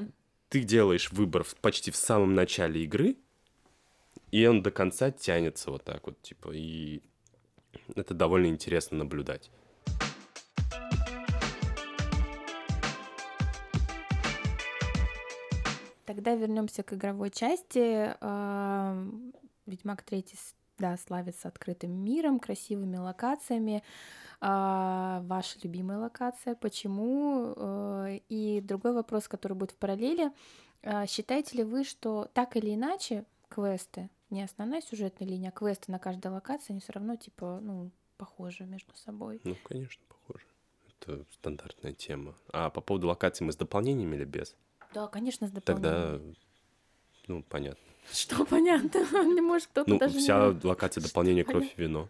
ты 0.50 0.62
делаешь 0.62 1.12
выбор 1.12 1.46
почти 1.62 1.90
в 1.90 1.96
самом 1.96 2.36
начале 2.36 2.84
игры, 2.84 3.16
и 4.32 4.46
он 4.46 4.62
до 4.62 4.72
конца 4.72 5.10
тянется 5.10 5.72
вот 5.72 5.84
так 5.84 6.06
вот, 6.06 6.22
типа, 6.22 6.52
и 6.54 7.02
это 7.96 8.14
довольно 8.14 8.48
интересно 8.48 8.98
наблюдать. 9.00 9.50
Тогда 16.14 16.36
вернемся 16.36 16.84
к 16.84 16.94
игровой 16.94 17.32
части. 17.32 18.14
Ведьмак 19.66 20.04
3 20.04 20.26
да, 20.78 20.96
славится 20.98 21.48
открытым 21.48 21.92
миром, 21.92 22.40
красивыми 22.40 22.98
локациями. 22.98 23.82
А, 24.40 25.22
Ваша 25.26 25.58
любимая 25.64 25.98
локация, 25.98 26.54
почему? 26.54 27.54
Э, 27.56 28.20
И 28.30 28.62
другой 28.62 28.94
вопрос, 28.94 29.28
который 29.28 29.54
будет 29.54 29.72
в 29.72 29.78
параллели. 29.78 30.32
А, 30.84 31.08
Считаете 31.08 31.58
ли 31.58 31.64
вы, 31.64 31.84
что 31.84 32.30
так 32.34 32.58
или 32.58 32.76
иначе 32.76 33.26
квесты, 33.50 34.10
не 34.30 34.44
основная 34.44 34.82
сюжетная 34.82 35.28
линия, 35.28 35.50
а 35.50 35.52
квесты 35.52 35.92
на 35.92 35.98
каждой 35.98 36.32
локации, 36.32 36.74
они 36.74 36.80
все 36.80 36.94
равно 36.94 37.16
типа, 37.16 37.60
ну, 37.60 37.90
похожи 38.18 38.66
между 38.66 38.96
собой? 38.96 39.42
Ну, 39.44 39.56
конечно, 39.64 40.04
похоже. 40.08 40.46
Это 41.00 41.26
стандартная 41.32 41.94
тема. 41.94 42.36
А 42.52 42.70
по 42.70 42.82
поводу 42.82 43.08
локаций 43.08 43.46
мы 43.46 43.52
с 43.52 43.56
дополнениями 43.56 44.16
или 44.16 44.26
без? 44.26 44.56
Да, 44.94 45.08
конечно, 45.08 45.48
с 45.48 45.52
Тогда, 45.64 46.20
ну, 47.28 47.44
понятно. 47.44 47.80
Что 48.12 48.46
понятно? 48.46 48.90
Не 49.34 49.42
может 49.42 49.68
кто-то 49.68 49.90
Ну, 49.90 49.98
даже 49.98 50.16
не 50.16 50.22
вся 50.22 50.38
нравится. 50.38 50.68
локация 50.68 51.02
дополнения 51.02 51.44
кровь 51.44 51.74
и 51.78 51.82
вино. 51.82 52.10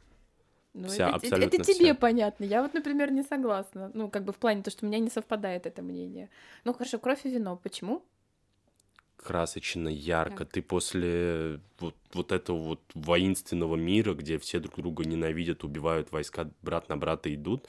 Ну, 0.73 0.87
Вся, 0.87 1.07
это, 1.09 1.17
это- 1.17 1.27
абсолютно 1.27 1.55
это 1.61 1.63
тебе 1.73 1.85
вся. 1.85 1.93
понятно. 1.95 2.43
Я 2.45 2.63
вот, 2.63 2.73
например, 2.73 3.11
не 3.11 3.21
согласна. 3.23 3.91
Ну, 3.93 4.09
как 4.09 4.23
бы 4.25 4.33
в 4.33 4.37
плане 4.37 4.63
то, 4.63 4.71
что 4.71 4.85
у 4.85 4.89
меня 4.89 4.97
не 4.99 5.09
совпадает 5.11 5.67
это 5.67 5.83
мнение. 5.83 6.29
Ну, 6.63 6.73
хорошо, 6.73 6.97
кровь 6.99 7.25
и 7.25 7.29
вино. 7.29 7.55
Почему? 7.57 8.03
красочно, 9.17 9.87
ярко. 9.87 10.43
Да. 10.43 10.51
Ты 10.51 10.61
после 10.61 11.61
вот, 11.79 11.95
вот 12.13 12.31
этого 12.33 12.57
вот 12.57 12.81
воинственного 12.93 13.77
мира, 13.77 14.13
где 14.15 14.37
все 14.37 14.59
друг 14.59 14.75
друга 14.75 15.05
ненавидят, 15.05 15.63
убивают, 15.63 16.11
войска 16.11 16.49
брат 16.61 16.89
на 16.89 16.97
брата 16.97 17.33
идут, 17.33 17.67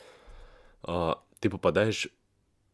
а, 0.83 1.23
ты 1.39 1.49
попадаешь, 1.51 2.09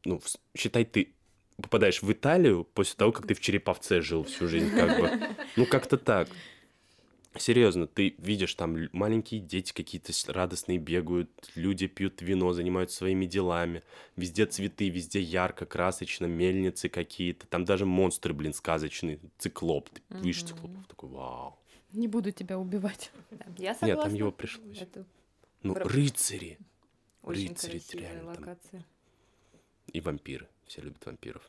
ну, 0.06 0.18
в 0.18 0.58
считай, 0.58 0.86
ты 0.86 1.12
попадаешь 1.60 2.02
в 2.02 2.12
Италию 2.12 2.64
после 2.74 2.96
того, 2.96 3.12
как 3.12 3.26
ты 3.26 3.34
в 3.34 3.40
Череповце 3.40 4.00
жил 4.00 4.24
всю 4.24 4.48
жизнь, 4.48 4.70
как 4.70 4.98
бы. 5.00 5.36
Ну, 5.56 5.66
как-то 5.66 5.96
так. 5.96 6.28
Серьезно, 7.38 7.86
ты 7.86 8.16
видишь, 8.18 8.54
там 8.54 8.88
маленькие 8.92 9.40
дети 9.40 9.72
какие-то 9.72 10.12
радостные 10.32 10.78
бегают, 10.78 11.30
люди 11.54 11.86
пьют 11.86 12.22
вино, 12.22 12.52
занимаются 12.52 12.96
своими 12.96 13.24
делами. 13.24 13.82
Везде 14.16 14.46
цветы, 14.46 14.88
везде 14.88 15.20
ярко, 15.20 15.64
красочно, 15.64 16.26
мельницы 16.26 16.88
какие-то. 16.88 17.46
Там 17.46 17.64
даже 17.64 17.86
монстры, 17.86 18.34
блин, 18.34 18.52
сказочные. 18.52 19.20
Циклоп. 19.38 19.88
Ты 19.90 20.02
видишь 20.18 20.42
Мгм. 20.42 20.48
циклопов, 20.48 20.86
такой, 20.88 21.08
вау. 21.10 21.56
Не 21.92 22.08
буду 22.08 22.32
тебя 22.32 22.58
убивать. 22.58 23.12
Да, 23.30 23.44
Я 23.58 23.70
Нет, 23.70 23.78
согласна. 23.78 24.02
там 24.04 24.14
его 24.14 24.32
пришлось. 24.32 24.78
Это 24.80 25.04
Ну, 25.62 25.74
рыцари 25.74 26.58
очень 27.22 27.48
Рыцари, 27.50 27.80
реально 27.92 28.34
там. 28.34 28.84
и 29.92 30.00
вампиры. 30.00 30.48
Все 30.70 30.82
любят 30.82 31.04
вампиров. 31.04 31.42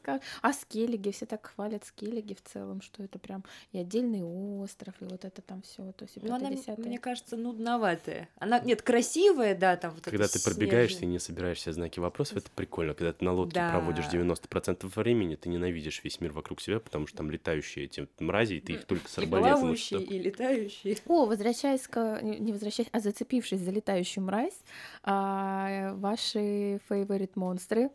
скажешь. 0.00 0.22
А 0.42 0.52
скеллиги, 0.54 1.10
все 1.10 1.26
так 1.26 1.44
хвалят 1.54 1.84
скеллиги 1.84 2.32
в 2.32 2.40
целом, 2.42 2.80
что 2.80 3.02
это 3.02 3.18
прям 3.18 3.44
и 3.72 3.78
отдельный 3.78 4.22
остров, 4.22 4.94
и 5.00 5.04
вот 5.04 5.24
это 5.24 5.42
там 5.42 5.60
все, 5.62 5.90
то 5.92 6.04
есть 6.04 6.16
Ну, 6.22 6.32
она, 6.34 6.50
десятое. 6.50 6.86
мне 6.86 6.98
кажется, 6.98 7.36
нудноватая. 7.36 8.28
Она, 8.38 8.60
нет, 8.60 8.80
красивая, 8.80 9.54
да, 9.54 9.76
там 9.76 9.92
вот 9.92 10.04
Когда 10.04 10.26
ты 10.28 10.40
пробегаешься 10.42 10.94
и 10.94 10.98
снежное. 11.00 11.12
не 11.14 11.18
собираешь 11.18 11.60
себе 11.60 11.72
знаки 11.74 11.98
вопросов, 12.00 12.38
это 12.38 12.50
прикольно. 12.52 12.94
Когда 12.94 13.12
ты 13.12 13.22
на 13.24 13.32
лодке 13.32 13.56
Да. 13.56 13.70
проводишь 13.70 14.06
90% 14.06 14.88
времени, 14.96 15.34
ты 15.34 15.48
ненавидишь 15.50 16.02
весь 16.04 16.20
мир 16.20 16.32
вокруг 16.32 16.60
себя, 16.62 16.78
потому 16.80 17.06
что 17.08 17.18
там 17.18 17.30
летающие 17.30 17.84
эти 17.86 18.08
мрази, 18.20 18.54
и 18.54 18.60
ты 18.60 18.74
их 18.74 18.84
только 18.86 19.10
с 19.10 19.18
И 19.18 19.22
арбалетом. 19.22 19.60
плавающие, 19.60 20.00
что- 20.00 20.14
и 20.14 20.18
летающие. 20.18 20.96
О, 21.06 21.26
возвращаясь 21.26 21.86
к... 21.88 22.20
Не 22.22 22.52
возвращаясь, 22.52 22.88
а 22.92 23.00
зацепившись 23.00 23.60
за 23.60 23.72
летающую 23.72 24.24
мразь, 24.24 24.58
а, 25.02 25.92
ваши 25.96 26.80
favorite 26.88 27.32
монстры. 27.34 27.90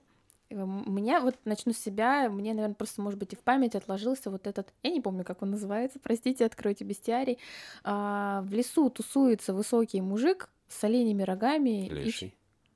Меня, 0.54 1.20
вот 1.22 1.36
начну 1.46 1.74
с 1.74 1.78
себя, 1.78 2.30
мне, 2.30 2.54
наверное, 2.54 2.76
просто, 2.76 3.02
может 3.02 3.20
быть, 3.20 3.34
и 3.34 3.36
в 3.36 3.40
память 3.40 3.76
отложился 3.76 4.30
вот 4.30 4.48
этот, 4.48 4.74
я 4.84 4.92
не 4.92 5.02
помню, 5.02 5.24
как 5.24 5.42
он 5.42 5.52
называется, 5.52 6.00
простите, 6.04 6.46
откройте 6.46 6.84
бестиарий. 6.86 7.38
А, 7.84 8.42
в 8.44 8.54
лесу 8.54 8.90
тусуется 8.90 9.54
высокий 9.54 10.02
мужик 10.02 10.50
с 10.68 10.84
оленями 10.84 11.24
рогами. 11.24 11.88
и- 11.88 11.90
Леший. 11.90 12.36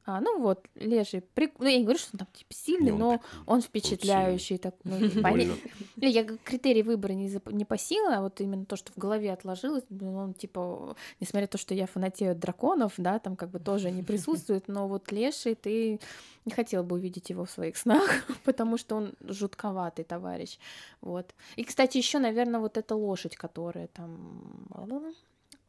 А, 0.10 0.22
ну 0.22 0.40
вот, 0.40 0.66
леший. 0.76 1.22
Прик- 1.36 1.56
Ну, 1.60 1.66
я 1.68 1.78
не 1.78 1.84
говорю, 1.84 2.00
что 2.00 2.12
он 2.14 2.20
там 2.20 2.28
типа 2.34 2.54
сильный, 2.54 2.86
Не, 2.86 2.92
он 2.94 2.98
но 3.00 3.18
прикольный. 3.18 3.44
он 3.46 3.62
впечатляющий. 3.62 4.58
Так, 4.58 4.74
ну, 4.86 4.96
поня- 5.00 5.22
Больно. 5.22 5.54
не, 5.98 6.10
Я 6.10 6.24
критерий 6.24 6.82
выбора 6.82 7.12
не, 7.12 7.28
зап- 7.28 7.52
не 7.52 7.66
по 7.66 7.78
силе, 7.78 8.08
а 8.16 8.22
вот 8.22 8.40
именно 8.40 8.66
то, 8.66 8.78
что 8.78 8.94
в 8.94 8.98
голове 8.98 9.34
отложилось, 9.34 9.84
он 10.02 10.34
типа, 10.34 10.96
несмотря 11.20 11.42
на 11.42 11.48
то, 11.48 11.58
что 11.58 11.74
я 11.74 11.88
фанатею 11.88 12.32
от 12.32 12.40
драконов, 12.40 12.94
да, 12.98 13.20
там 13.20 13.36
как 13.36 13.50
бы 13.50 13.60
тоже 13.60 13.92
не 13.92 14.02
присутствует, 14.02 14.70
но 14.70 14.88
вот 14.88 15.12
леший, 15.12 15.56
ты 15.56 16.00
не 16.46 16.52
хотел 16.54 16.84
бы 16.84 16.96
увидеть 16.96 17.30
его 17.30 17.44
в 17.44 17.52
своих 17.52 17.76
снах, 17.76 18.10
потому 18.46 18.78
что 18.78 18.96
он 18.96 19.14
жутковатый 19.20 20.06
товарищ, 20.06 20.58
вот. 21.02 21.36
И, 21.58 21.66
кстати, 21.66 21.98
еще, 21.98 22.20
наверное, 22.20 22.62
вот 22.62 22.78
эта 22.78 22.96
лошадь, 22.96 23.36
которая 23.36 23.88
там... 23.88 24.70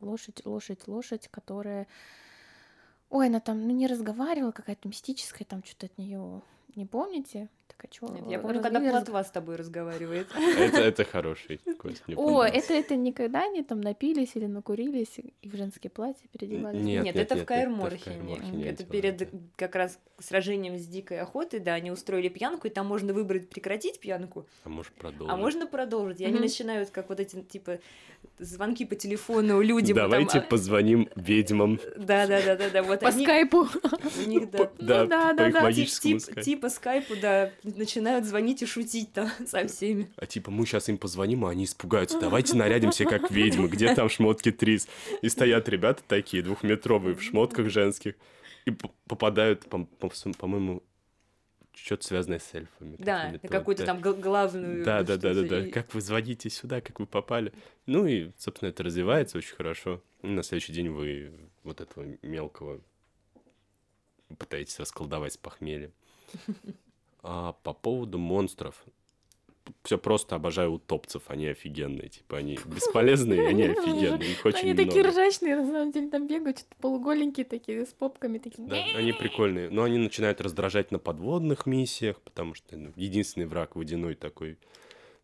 Лошадь, 0.01 0.47
лошадь, 0.47 0.87
лошадь, 0.87 1.27
которая... 1.29 1.89
Ой, 3.11 3.29
она 3.29 3.41
там, 3.41 3.67
ну, 3.67 3.73
не 3.73 3.87
разговаривала, 3.87 4.53
какая-то 4.53 4.89
мистическая, 4.89 5.45
там 5.47 5.65
что-то 5.65 5.87
от 5.87 5.99
нее 5.99 6.43
не 6.77 6.87
помните? 6.87 7.49
Так, 7.69 7.85
а 7.85 7.89
чё, 7.89 8.09
Нет, 8.09 8.25
я 8.29 8.39
помню, 8.39 8.63
когда 8.63 8.81
плотва 8.81 9.23
с 9.23 9.31
тобой 9.31 9.57
разговаривает. 9.57 10.27
Это, 10.59 10.81
это 10.81 11.05
хороший, 11.05 11.61
Кость, 11.79 12.03
О, 12.17 12.43
это, 12.43 12.73
это 12.73 12.97
никогда 12.97 13.45
они 13.45 13.63
там 13.63 13.81
напились 13.83 14.31
или 14.35 14.47
накурились 14.47 15.19
и 15.19 15.49
в 15.49 15.55
женские 15.55 15.91
платья 15.91 16.27
переодевались? 16.33 16.83
Нет, 16.83 17.15
это 17.15 17.37
в. 17.37 17.45
Каэр-Морхене 17.45 18.67
Это 18.67 18.85
перед 18.85 19.29
как 19.57 19.77
раз 19.77 19.99
сражением 20.19 20.79
с 20.79 20.87
дикой 20.87 21.21
охотой, 21.21 21.61
да, 21.61 21.75
они 21.75 21.91
устроили 21.91 22.29
пьянку, 22.29 22.67
и 22.67 22.71
там 22.71 22.87
можно 22.87 23.13
выбрать 23.13 23.49
прекратить 23.49 24.01
пьянку, 24.01 24.47
А 24.65 24.69
может 24.69 24.93
продолжить? 24.95 25.33
а 25.33 25.37
можно 25.37 25.67
продолжить. 25.67 26.21
И 26.21 26.25
они 26.25 26.41
начинают, 26.41 26.91
как 26.91 27.09
вот 27.11 27.21
эти, 27.21 27.41
типа, 27.43 27.79
звонки 28.39 28.85
по 28.85 28.95
телефону 28.97 29.61
людям. 29.61 29.97
Давайте 29.97 30.41
там, 30.41 30.49
позвоним 30.49 31.09
ведьмам. 31.15 31.79
а, 31.85 31.99
Да, 32.01 32.27
да, 32.27 32.43
да, 32.43 32.57
да, 32.57 32.71
да. 32.71 32.83
Вот 32.83 33.01
По 33.01 33.13
скайпу. 33.13 33.67
у 34.25 34.29
них, 34.29 34.51
да. 34.51 34.71
Да, 34.79 35.07
да, 35.07 35.35
по 35.35 35.49
их 35.49 35.55
магическому 35.55 36.19
скайпу. 36.19 36.41
Типа 36.59 36.69
скайпу, 36.71 37.15
да, 37.17 37.53
начинают 37.63 38.25
звонить 38.25 38.63
и 38.63 38.67
шутить 38.67 39.13
там 39.13 39.31
со 39.47 39.67
всеми. 39.69 40.09
А 40.17 40.27
типа 40.27 40.51
мы 40.51 40.67
сейчас 40.67 40.89
им 40.89 40.99
позвоним, 40.99 41.45
а 41.45 41.51
они 41.51 41.65
испугаются. 41.65 42.19
Давайте 42.21 42.57
нарядимся 42.57 43.05
как 43.05 43.31
ведьмы. 43.31 43.69
Где 43.69 43.95
там 43.95 44.09
шмотки 44.09 44.51
Трис? 44.51 44.89
И 45.23 45.29
стоят 45.29 45.69
ребята 45.69 46.03
такие 46.07 46.43
двухметровые 46.43 47.15
в 47.15 47.23
шмотках 47.23 47.69
женских 47.71 48.15
и 48.65 48.73
попадают, 49.07 49.67
по- 49.67 49.85
по- 49.85 50.11
по-моему, 50.39 50.83
что-то 51.75 52.05
связанное 52.05 52.41
с 52.41 52.53
эльфами. 52.55 52.97
Да, 52.99 53.31
на 53.41 53.49
какую-то 53.49 53.85
там 53.87 54.01
гл- 54.01 54.15
главную... 54.15 54.85
Да, 54.85 55.03
да, 55.05 55.17
да, 55.17 55.33
да, 55.33 55.43
да. 55.43 55.71
Как 55.71 55.95
вы 55.95 56.01
звоните 56.01 56.51
сюда, 56.51 56.81
как 56.81 56.99
вы 56.99 57.07
попали. 57.07 57.53
Ну 57.87 58.05
и, 58.07 58.33
собственно, 58.37 58.71
это 58.71 58.83
развивается 58.83 59.39
очень 59.39 59.55
хорошо. 59.55 60.03
На 60.23 60.43
следующий 60.43 60.73
день 60.73 60.89
вы 60.91 61.33
вот 61.63 61.81
этого 61.81 62.05
мелкого 62.23 62.81
пытаетесь 64.37 64.79
расколдовать 64.81 65.35
с 65.35 65.37
похмелья. 65.37 65.91
А 67.23 67.53
по 67.63 67.73
поводу 67.73 68.19
монстров. 68.19 68.85
Все 69.83 69.99
просто 69.99 70.35
обожаю 70.37 70.73
утопцев, 70.73 71.25
они 71.27 71.47
офигенные. 71.49 72.09
Типа 72.09 72.39
они 72.39 72.59
бесполезные, 72.65 73.49
они 73.49 73.65
офигенные. 73.65 74.33
Их 74.33 74.45
очень 74.47 74.71
Они 74.71 74.87
такие 74.87 75.05
ржачные, 75.05 75.57
на 75.57 75.67
самом 75.67 75.93
деле, 75.93 76.09
там 76.09 76.27
бегают, 76.27 76.59
что-то 76.61 76.77
полуголенькие 76.81 77.45
такие, 77.45 77.85
с 77.85 77.91
попками 77.93 78.39
такие. 78.39 78.67
Да, 78.67 78.77
они 78.95 79.13
прикольные. 79.13 79.69
Но 79.69 79.83
они 79.83 79.99
начинают 79.99 80.41
раздражать 80.41 80.91
на 80.91 80.99
подводных 80.99 81.67
миссиях, 81.67 82.21
потому 82.23 82.55
что 82.55 82.77
ну, 82.77 82.93
единственный 82.97 83.47
враг 83.47 83.77
водяной 83.77 84.15
такой, 84.15 84.57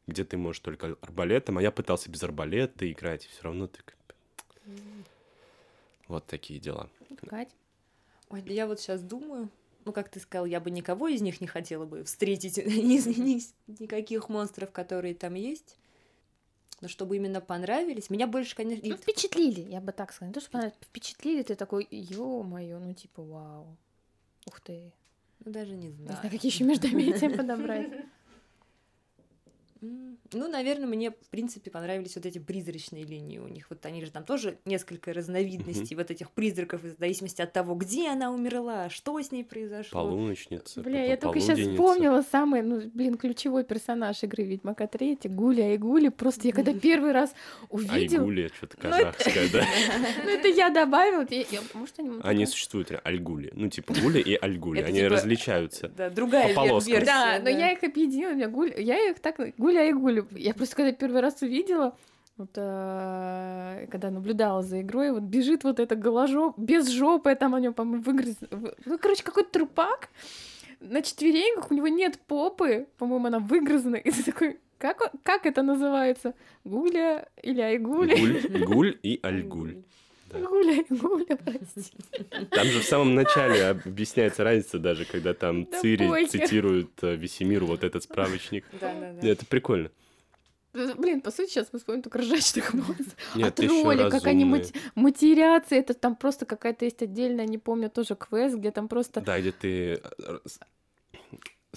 где 0.07 0.24
ты 0.24 0.36
можешь 0.36 0.61
только 0.61 0.96
арбалетом. 1.00 1.57
А 1.59 1.62
я 1.62 1.70
пытался 1.70 2.11
без 2.11 2.22
арбалета 2.22 2.90
играть, 2.90 3.24
и 3.24 3.28
все 3.28 3.44
равно 3.44 3.66
ты... 3.66 3.80
как 3.82 3.96
бы- 4.07 4.74
Вот 6.09 6.26
такие 6.26 6.61
дела. 6.61 6.90
Кать? 7.26 7.48
Ой, 8.28 8.42
да 8.42 8.52
я 8.52 8.66
вот 8.66 8.80
сейчас 8.80 9.00
думаю, 9.00 9.48
ну, 9.85 9.93
как 9.93 10.09
ты 10.09 10.20
сказал, 10.20 10.47
я 10.47 10.61
бы 10.61 10.70
никого 10.70 11.09
из 11.09 11.20
них 11.22 11.41
не 11.41 11.47
хотела 11.47 11.85
бы 11.87 12.05
встретить, 12.05 12.57
ни, 12.66 12.99
ни- 13.20 13.43
никаких 13.82 14.28
монстров, 14.28 14.70
которые 14.72 15.14
там 15.14 15.35
есть. 15.35 15.76
Но 16.80 16.89
чтобы 16.89 17.16
именно 17.16 17.41
понравились, 17.41 18.11
меня 18.11 18.26
больше, 18.26 18.55
конечно... 18.57 18.87
Ну, 18.89 18.97
впечатлили, 18.97 19.61
я 19.61 19.80
бы 19.80 19.93
так 19.93 20.12
сказала. 20.12 20.28
Не 20.28 20.35
то, 20.35 20.41
что 20.41 20.51
понравилось, 20.51 20.78
впечатлили, 20.82 21.43
ты 21.43 21.55
такой, 21.55 21.87
ё-моё, 21.91 22.78
ну 22.78 22.93
типа, 22.93 23.22
вау. 23.22 23.76
Ух 24.47 24.61
ты. 24.61 24.93
ну, 25.45 25.53
даже 25.53 25.74
не 25.76 25.87
Не 25.89 25.93
знаю. 25.93 26.16
знаю, 26.18 26.30
какие 26.30 26.51
еще 26.53 26.64
междометия 26.64 27.30
подобрать. 27.37 27.91
Ну, 30.32 30.49
наверное, 30.49 30.87
мне, 30.87 31.11
в 31.11 31.28
принципе, 31.30 31.70
понравились 31.70 32.16
вот 32.16 32.26
эти 32.26 32.39
призрачные 32.39 33.05
линии 33.05 33.39
у 33.39 33.49
них. 33.49 33.66
Вот 33.70 33.85
они 33.87 34.05
же 34.05 34.11
там 34.11 34.24
тоже 34.24 34.59
несколько 34.64 35.12
разновидностей 35.12 35.97
вот 35.97 36.11
этих 36.11 36.30
призраков, 36.30 36.82
в 36.82 36.99
зависимости 36.99 37.43
от 37.43 37.53
того, 37.53 37.74
где 37.74 38.09
она 38.09 38.30
умерла, 38.30 38.89
что 38.91 39.20
с 39.20 39.30
ней 39.30 39.45
произошло. 39.45 40.03
Полуночница, 40.03 40.80
Бля, 40.80 41.05
я 41.05 41.16
только 41.16 41.41
сейчас 41.41 41.59
вспомнила 41.59 42.22
самый, 42.22 42.62
ну, 42.62 42.82
блин, 42.93 43.16
ключевой 43.16 43.64
персонаж 43.64 44.22
игры 44.22 44.45
Ведьмака 44.45 44.87
3, 44.87 45.18
Гуля 45.24 45.64
Айгули. 45.64 46.09
Просто 46.09 46.49
я 46.49 46.53
когда 46.53 46.72
первый 46.72 47.12
раз 47.12 47.35
увидела, 47.68 48.22
Айгули, 48.22 48.51
что-то 48.57 48.76
Ну, 48.82 48.91
казахское, 48.91 49.49
да? 49.53 49.64
ну 50.24 50.30
это 50.30 50.49
я 50.49 50.70
добавила, 50.70 51.26
я- 51.30 51.47
я- 51.51 51.62
может 51.74 51.99
они... 52.22 52.47
существуют, 52.47 52.91
альгули. 53.05 53.51
Ну, 53.55 53.68
типа 53.68 53.95
гули 54.03 54.20
и 54.20 54.35
альгули. 54.35 54.80
Они 54.80 54.99
типа- 55.01 55.11
различаются. 55.11 55.89
Да, 55.89 56.11
другая 56.11 56.55
версия. 56.55 57.05
Да, 57.05 57.39
но 57.43 57.49
я 57.49 57.72
их 57.72 57.82
объединила, 57.82 58.30
у 58.30 58.35
меня 58.35 58.49
гуль... 58.49 58.72
я 58.76 59.11
их 59.11 59.20
так 59.20 59.37
гуля 59.57 59.73
и 59.82 59.92
гуля. 59.92 60.24
Я 60.30 60.54
просто 60.54 60.76
когда 60.76 60.92
первый 60.92 61.20
раз 61.20 61.42
увидела, 61.42 61.96
вот, 62.36 62.50
э, 62.56 63.86
когда 63.90 64.10
наблюдала 64.10 64.62
за 64.62 64.80
игрой, 64.80 65.12
вот 65.12 65.22
бежит 65.22 65.64
вот 65.64 65.80
это 65.80 65.96
голожоп, 65.96 66.58
без 66.58 66.88
жопы, 66.88 67.34
там 67.34 67.54
у 67.54 67.58
него, 67.58 67.72
по-моему, 67.74 68.02
выгрыз... 68.02 68.36
вы- 68.50 68.74
Ну, 68.84 68.98
короче, 68.98 69.22
какой-то 69.22 69.50
трупак 69.50 70.08
на 70.80 71.00
четвереньках, 71.02 71.70
у 71.70 71.74
него 71.74 71.88
нет 71.88 72.18
попы, 72.26 72.86
по-моему, 72.98 73.26
она 73.26 73.38
выгрызана, 73.38 73.96
и 73.96 74.10
ты 74.10 74.22
такой, 74.22 74.58
как, 74.78 75.12
как 75.22 75.46
это 75.46 75.62
называется? 75.62 76.34
Гуля 76.64 77.28
или 77.42 77.60
айгуля? 77.60 78.16
Гуль, 78.16 78.64
гуль 78.64 78.98
и 79.02 79.18
альгуль. 79.22 79.82
Да. 80.41 80.47
Гуля 80.49 80.85
гуля, 80.91 81.37
прости. 81.37 81.93
Там 82.51 82.66
же 82.66 82.80
в 82.80 82.85
самом 82.85 83.14
начале 83.14 83.66
объясняется 83.66 84.45
разница 84.45 84.78
даже, 84.78 85.05
когда 85.05 85.35
там 85.35 85.64
Да 85.64 85.80
Цири 85.80 86.09
похер. 86.09 86.28
цитирует 86.28 86.91
э, 87.03 87.14
Весемиру 87.16 87.66
вот 87.66 87.85
этот 87.85 88.03
справочник. 88.05 88.64
Да, 88.80 88.93
да, 88.95 89.12
да. 89.20 89.28
Это 89.28 89.47
прикольно. 89.47 89.91
Блин, 90.72 91.20
по 91.20 91.30
сути, 91.30 91.51
сейчас 91.51 91.68
мы 91.72 91.78
вспомним 91.78 92.03
только 92.03 92.18
ржачных 92.18 92.74
монстров. 92.74 93.14
Нет, 93.37 93.61
а 93.61 93.62
еще 93.62 93.82
тролли, 93.82 94.11
как 94.11 94.26
они 94.26 94.45
мати- 94.45 94.74
матерятся, 94.97 95.76
это 95.76 95.95
там 95.95 96.16
просто 96.16 96.47
какая-то 96.47 96.85
есть 96.85 97.01
отдельная, 97.01 97.47
не 97.47 97.59
помню, 97.59 97.89
тоже 97.91 98.16
квест, 98.16 98.57
где 98.57 98.72
там 98.72 98.89
просто... 98.89 99.20
Да, 99.20 99.39
где 99.41 99.53
ты 99.53 100.01
э, 100.18 100.39
с- 100.45 100.59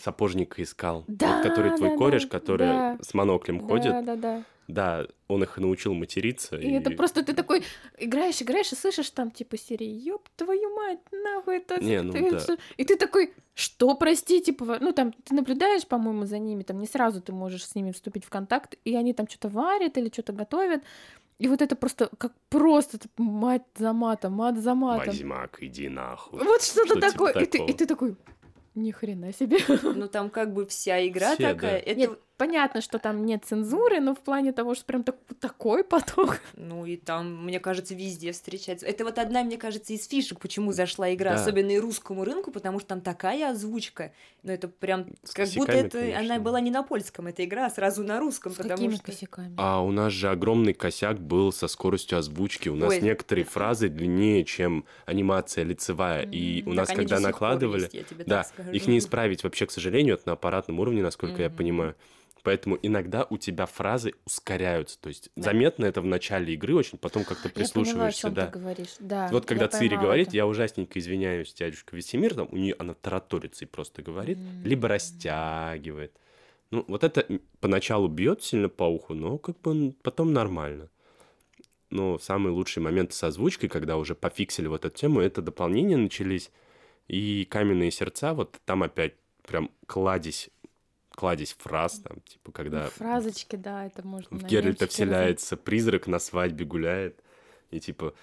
сапожника 0.01 0.63
искал. 0.63 1.03
Да, 1.07 1.37
Вот 1.37 1.43
который 1.43 1.77
твой 1.77 1.89
да, 1.91 1.97
кореш, 1.97 2.25
который 2.25 2.67
да. 2.67 2.97
с 3.01 3.13
моноклем 3.13 3.59
Да, 3.59 3.65
ходит. 3.67 3.91
да, 3.91 4.01
да. 4.01 4.15
Да, 4.15 4.43
он 4.69 5.43
их 5.43 5.57
научил 5.57 5.93
материться. 5.93 6.57
И, 6.57 6.71
это 6.71 6.91
просто 6.91 7.23
ты 7.23 7.33
такой 7.33 7.63
играешь, 7.97 8.41
играешь 8.41 8.71
и 8.71 8.75
слышишь 8.75 9.09
там 9.11 9.31
типа 9.31 9.57
серии 9.57 9.87
«Ёб 9.87 10.27
твою 10.35 10.75
мать, 10.75 10.99
нахуй 11.11 11.57
это...» 11.57 11.81
Не, 11.83 12.01
ну 12.01 12.11
ты- 12.11 12.31
да. 12.31 12.39
что?» 12.39 12.57
И 12.75 12.83
ты 12.83 12.97
такой 12.97 13.33
«Что, 13.53 13.95
прости?» 13.95 14.41
Типа, 14.41 14.77
ну 14.79 14.91
там 14.91 15.13
ты 15.13 15.33
наблюдаешь, 15.35 15.87
по-моему, 15.87 16.25
за 16.25 16.37
ними, 16.37 16.63
там 16.63 16.79
не 16.79 16.87
сразу 16.87 17.21
ты 17.21 17.31
можешь 17.31 17.65
с 17.65 17.75
ними 17.75 17.91
вступить 17.91 18.25
в 18.25 18.29
контакт, 18.29 18.75
и 18.83 18.95
они 18.95 19.13
там 19.13 19.27
что-то 19.27 19.49
варят 19.49 19.97
или 19.97 20.09
что-то 20.09 20.33
готовят. 20.33 20.83
И 21.39 21.47
вот 21.47 21.61
это 21.61 21.75
просто 21.75 22.09
как 22.17 22.33
просто 22.49 22.97
типа, 22.97 23.21
мать 23.21 23.63
за 23.75 23.93
матом, 23.93 24.33
мат 24.33 24.57
за 24.57 24.73
матом. 24.73 25.07
Возьмак, 25.07 25.57
иди 25.61 25.87
нахуй. 25.87 26.43
Вот 26.43 26.61
что-то 26.61 26.85
Что 26.87 26.95
типа 26.95 27.11
такое. 27.11 27.33
и, 27.33 27.45
ты, 27.45 27.57
и 27.59 27.73
ты 27.73 27.85
такой, 27.85 28.15
ни 28.75 28.91
хрена 28.91 29.33
себе. 29.33 29.57
Ну, 29.83 30.07
там 30.07 30.29
как 30.29 30.53
бы 30.53 30.65
вся 30.65 31.05
игра 31.07 31.35
Все, 31.35 31.53
такая. 31.53 31.73
да. 31.83 31.91
Это 31.91 31.99
Нет, 31.99 32.19
понятно, 32.37 32.81
что 32.81 32.99
там 32.99 33.25
нет 33.25 33.43
цензуры, 33.45 33.99
но 33.99 34.13
в 34.15 34.19
плане 34.19 34.51
того, 34.53 34.75
что 34.75 34.85
прям 34.85 35.03
так, 35.03 35.15
такой 35.39 35.83
поток. 35.83 36.39
Ну 36.55 36.85
и 36.85 36.97
там, 36.97 37.45
мне 37.45 37.59
кажется, 37.59 37.95
везде 37.95 38.31
встречается. 38.31 38.85
Это 38.85 39.03
вот 39.03 39.17
одна, 39.19 39.43
мне 39.43 39.57
кажется, 39.57 39.93
из 39.93 40.07
фишек, 40.07 40.39
почему 40.39 40.71
зашла 40.71 41.13
игра, 41.13 41.33
Да. 41.33 41.41
особенно 41.41 41.71
и 41.71 41.79
русскому 41.79 42.23
рынку, 42.23 42.51
потому 42.51 42.79
что 42.79 42.89
там 42.89 43.01
такая 43.01 43.51
озвучка. 43.51 44.11
Ну 44.43 44.51
это 44.51 44.67
прям 44.67 45.07
С 45.23 45.33
как 45.33 45.49
будто 45.49 45.71
это 45.71 45.99
конечно. 45.99 46.19
она 46.35 46.39
была 46.39 46.59
не 46.61 46.71
на 46.71 46.83
польском, 46.83 47.27
эта 47.27 47.43
игра, 47.45 47.65
а 47.65 47.69
сразу 47.69 48.03
на 48.03 48.19
русском, 48.19 48.51
С 48.51 48.55
потому 48.55 48.75
какими 48.75 48.95
что... 48.95 49.03
косяками? 49.03 49.53
А 49.57 49.81
у 49.83 49.91
нас 49.91 50.13
же 50.13 50.29
огромный 50.29 50.73
косяк 50.73 51.19
был 51.19 51.51
со 51.51 51.67
скоростью 51.67 52.17
озвучки. 52.17 52.69
У 52.69 52.75
нас 52.75 52.89
Ой. 52.93 53.01
некоторые 53.01 53.45
фразы 53.45 53.89
длиннее, 53.89 54.43
чем 54.45 54.85
анимация 55.05 55.63
лицевая. 55.63 56.23
И 56.23 56.61
у 56.63 56.67
Так 56.69 56.75
нас, 56.75 56.89
они 56.89 56.97
до 56.97 57.03
когда 57.15 57.19
накладывали... 57.19 57.81
есть, 57.83 57.93
я 57.93 58.03
тебе 58.03 58.23
Да, 58.25 58.43
так 58.43 58.47
скажу. 58.47 58.71
их 58.71 58.87
не 58.87 58.97
исправить 58.99 59.43
вообще, 59.43 59.65
к 59.65 59.71
сожалению, 59.71 60.15
это 60.15 60.23
на 60.27 60.33
аппаратном 60.33 60.79
уровне, 60.79 61.01
насколько 61.01 61.41
я 61.41 61.49
Мгм. 61.49 61.57
понимаю. 61.57 61.95
Поэтому 62.47 62.79
иногда 62.81 63.27
у 63.29 63.37
тебя 63.37 63.65
фразы 63.65 64.13
ускоряются. 64.25 64.97
То 65.01 65.09
есть 65.09 65.29
Да. 65.35 65.43
заметно 65.51 65.83
это 65.83 65.99
в 65.99 66.05
начале 66.05 66.53
игры 66.53 66.75
очень, 66.75 66.97
потом 66.97 67.25
как-то 67.25 67.49
Я 67.49 67.53
поняла, 67.53 67.65
о 67.65 67.65
прислушиваешься, 67.65 68.21
чем 68.21 68.33
да. 68.35 68.45
ты 68.47 68.57
говоришь. 68.57 68.95
Да. 69.01 69.27
Вот 69.33 69.45
когда 69.45 69.67
Цири 69.67 69.97
говорит, 69.97 70.29
это. 70.29 70.37
я 70.37 70.47
ужасненько 70.47 70.97
извиняюсь, 70.97 71.53
дядюшка 71.53 71.93
Весемир, 71.93 72.35
там 72.35 72.47
у 72.49 72.55
нее 72.55 72.73
она 72.79 72.93
тараторится 72.93 73.65
и 73.65 73.67
просто 73.67 74.01
говорит, 74.01 74.37
М. 74.37 74.63
либо 74.63 74.87
растягивает. 74.87 76.13
Ну, 76.71 76.85
вот 76.87 77.03
это 77.03 77.27
поначалу 77.59 78.07
бьет 78.07 78.41
сильно 78.43 78.69
по 78.69 78.85
уху, 78.85 79.13
но 79.13 79.37
как 79.37 79.59
бы 79.59 79.91
потом 80.01 80.31
нормально. 80.31 80.89
Но 81.89 82.17
самый 82.17 82.53
лучший 82.53 82.79
момент 82.81 83.11
с 83.11 83.21
озвучкой, 83.25 83.67
когда 83.67 83.97
уже 83.97 84.15
пофиксили 84.15 84.67
вот 84.67 84.85
эту 84.85 84.95
тему, 84.95 85.19
это 85.19 85.41
дополнения 85.41 85.97
начались. 85.97 86.49
И 87.09 87.43
каменные 87.49 87.91
сердца, 87.91 88.33
вот 88.33 88.57
там 88.63 88.83
опять 88.83 89.15
прям 89.45 89.69
кладезь, 89.85 90.49
кладезь 91.17 91.55
фраз, 91.57 91.99
там, 91.99 92.21
типа, 92.21 92.51
когда 92.51 92.83
Ну, 92.83 92.89
Фразочки, 92.91 93.55
да, 93.55 93.87
это 93.87 94.05
можно 94.05 94.37
в 94.37 94.43
Геральта 94.43 94.85
вселяется 94.85 95.57
призрак, 95.57 96.05
на 96.05 96.19
свадьбе 96.19 96.63
гуляет. 96.63 97.19
И 97.71 97.79
типа, 97.79 98.13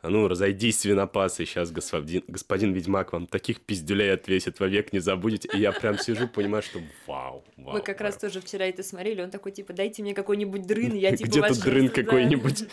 а 0.00 0.10
ну, 0.10 0.28
разойдись, 0.28 0.78
свинопасы, 0.78 1.44
сейчас 1.44 1.72
господин, 1.72 2.22
господин 2.28 2.72
Ведьмак 2.72 3.12
вам 3.12 3.26
таких 3.26 3.60
пиздюлей 3.60 4.12
отвесит, 4.12 4.60
вовек 4.60 4.92
не 4.92 5.00
забудете. 5.00 5.48
И 5.52 5.58
я 5.58 5.72
прям 5.72 5.98
сижу, 5.98 6.28
понимаю, 6.28 6.62
что 6.62 6.78
вау, 7.08 7.42
вау. 7.56 7.74
Мы 7.74 7.80
как 7.80 8.00
раз 8.00 8.14
вау. 8.14 8.20
тоже 8.30 8.40
вчера 8.40 8.64
это 8.66 8.84
смотрели, 8.84 9.22
он 9.22 9.32
такой, 9.32 9.50
типа, 9.50 9.72
дайте 9.72 10.02
мне 10.02 10.14
какой-нибудь 10.14 10.64
дрын, 10.64 10.94
я 10.94 11.16
типа 11.16 11.28
Где 11.28 11.42
тут 11.42 11.58
дрын 11.58 11.88
какой-нибудь? 11.88 12.68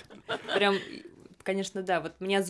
Прям, 0.53 0.75
конечно, 1.41 1.81
да, 1.81 1.99
вот 1.99 2.13
меня... 2.19 2.45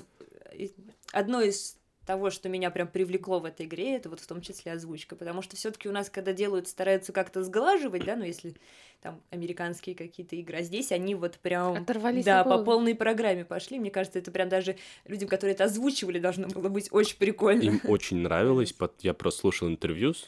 Одно 1.13 1.41
из 1.41 1.77
того, 2.05 2.29
что 2.29 2.49
меня 2.49 2.69
прям 2.69 2.87
привлекло 2.87 3.39
в 3.39 3.45
этой 3.45 3.65
игре, 3.65 3.95
это 3.95 4.09
вот 4.09 4.19
в 4.19 4.27
том 4.27 4.41
числе 4.41 4.73
озвучка, 4.73 5.15
потому 5.15 5.41
что 5.41 5.55
все 5.55 5.71
таки 5.71 5.87
у 5.87 5.91
нас, 5.91 6.09
когда 6.09 6.33
делают, 6.33 6.67
стараются 6.67 7.13
как-то 7.13 7.43
сглаживать, 7.43 8.05
да, 8.05 8.15
ну, 8.15 8.25
если 8.25 8.55
там 9.01 9.21
американские 9.31 9.95
какие-то 9.95 10.35
игры, 10.35 10.57
а 10.57 10.61
здесь 10.63 10.91
они 10.91 11.15
вот 11.15 11.37
прям... 11.39 11.73
Оторвались 11.73 12.25
Да, 12.25 12.43
по 12.43 12.63
полной 12.63 12.95
программе 12.95 13.45
пошли. 13.45 13.79
Мне 13.79 13.91
кажется, 13.91 14.19
это 14.19 14.31
прям 14.31 14.49
даже 14.49 14.77
людям, 15.05 15.29
которые 15.29 15.55
это 15.55 15.65
озвучивали, 15.65 16.19
должно 16.19 16.47
было 16.47 16.69
быть 16.69 16.87
очень 16.91 17.17
прикольно. 17.17 17.61
Им 17.61 17.81
очень 17.83 18.17
нравилось. 18.17 18.73
Я 19.01 19.13
просто 19.13 19.41
слушал 19.41 19.67
интервью 19.67 20.13
с 20.13 20.27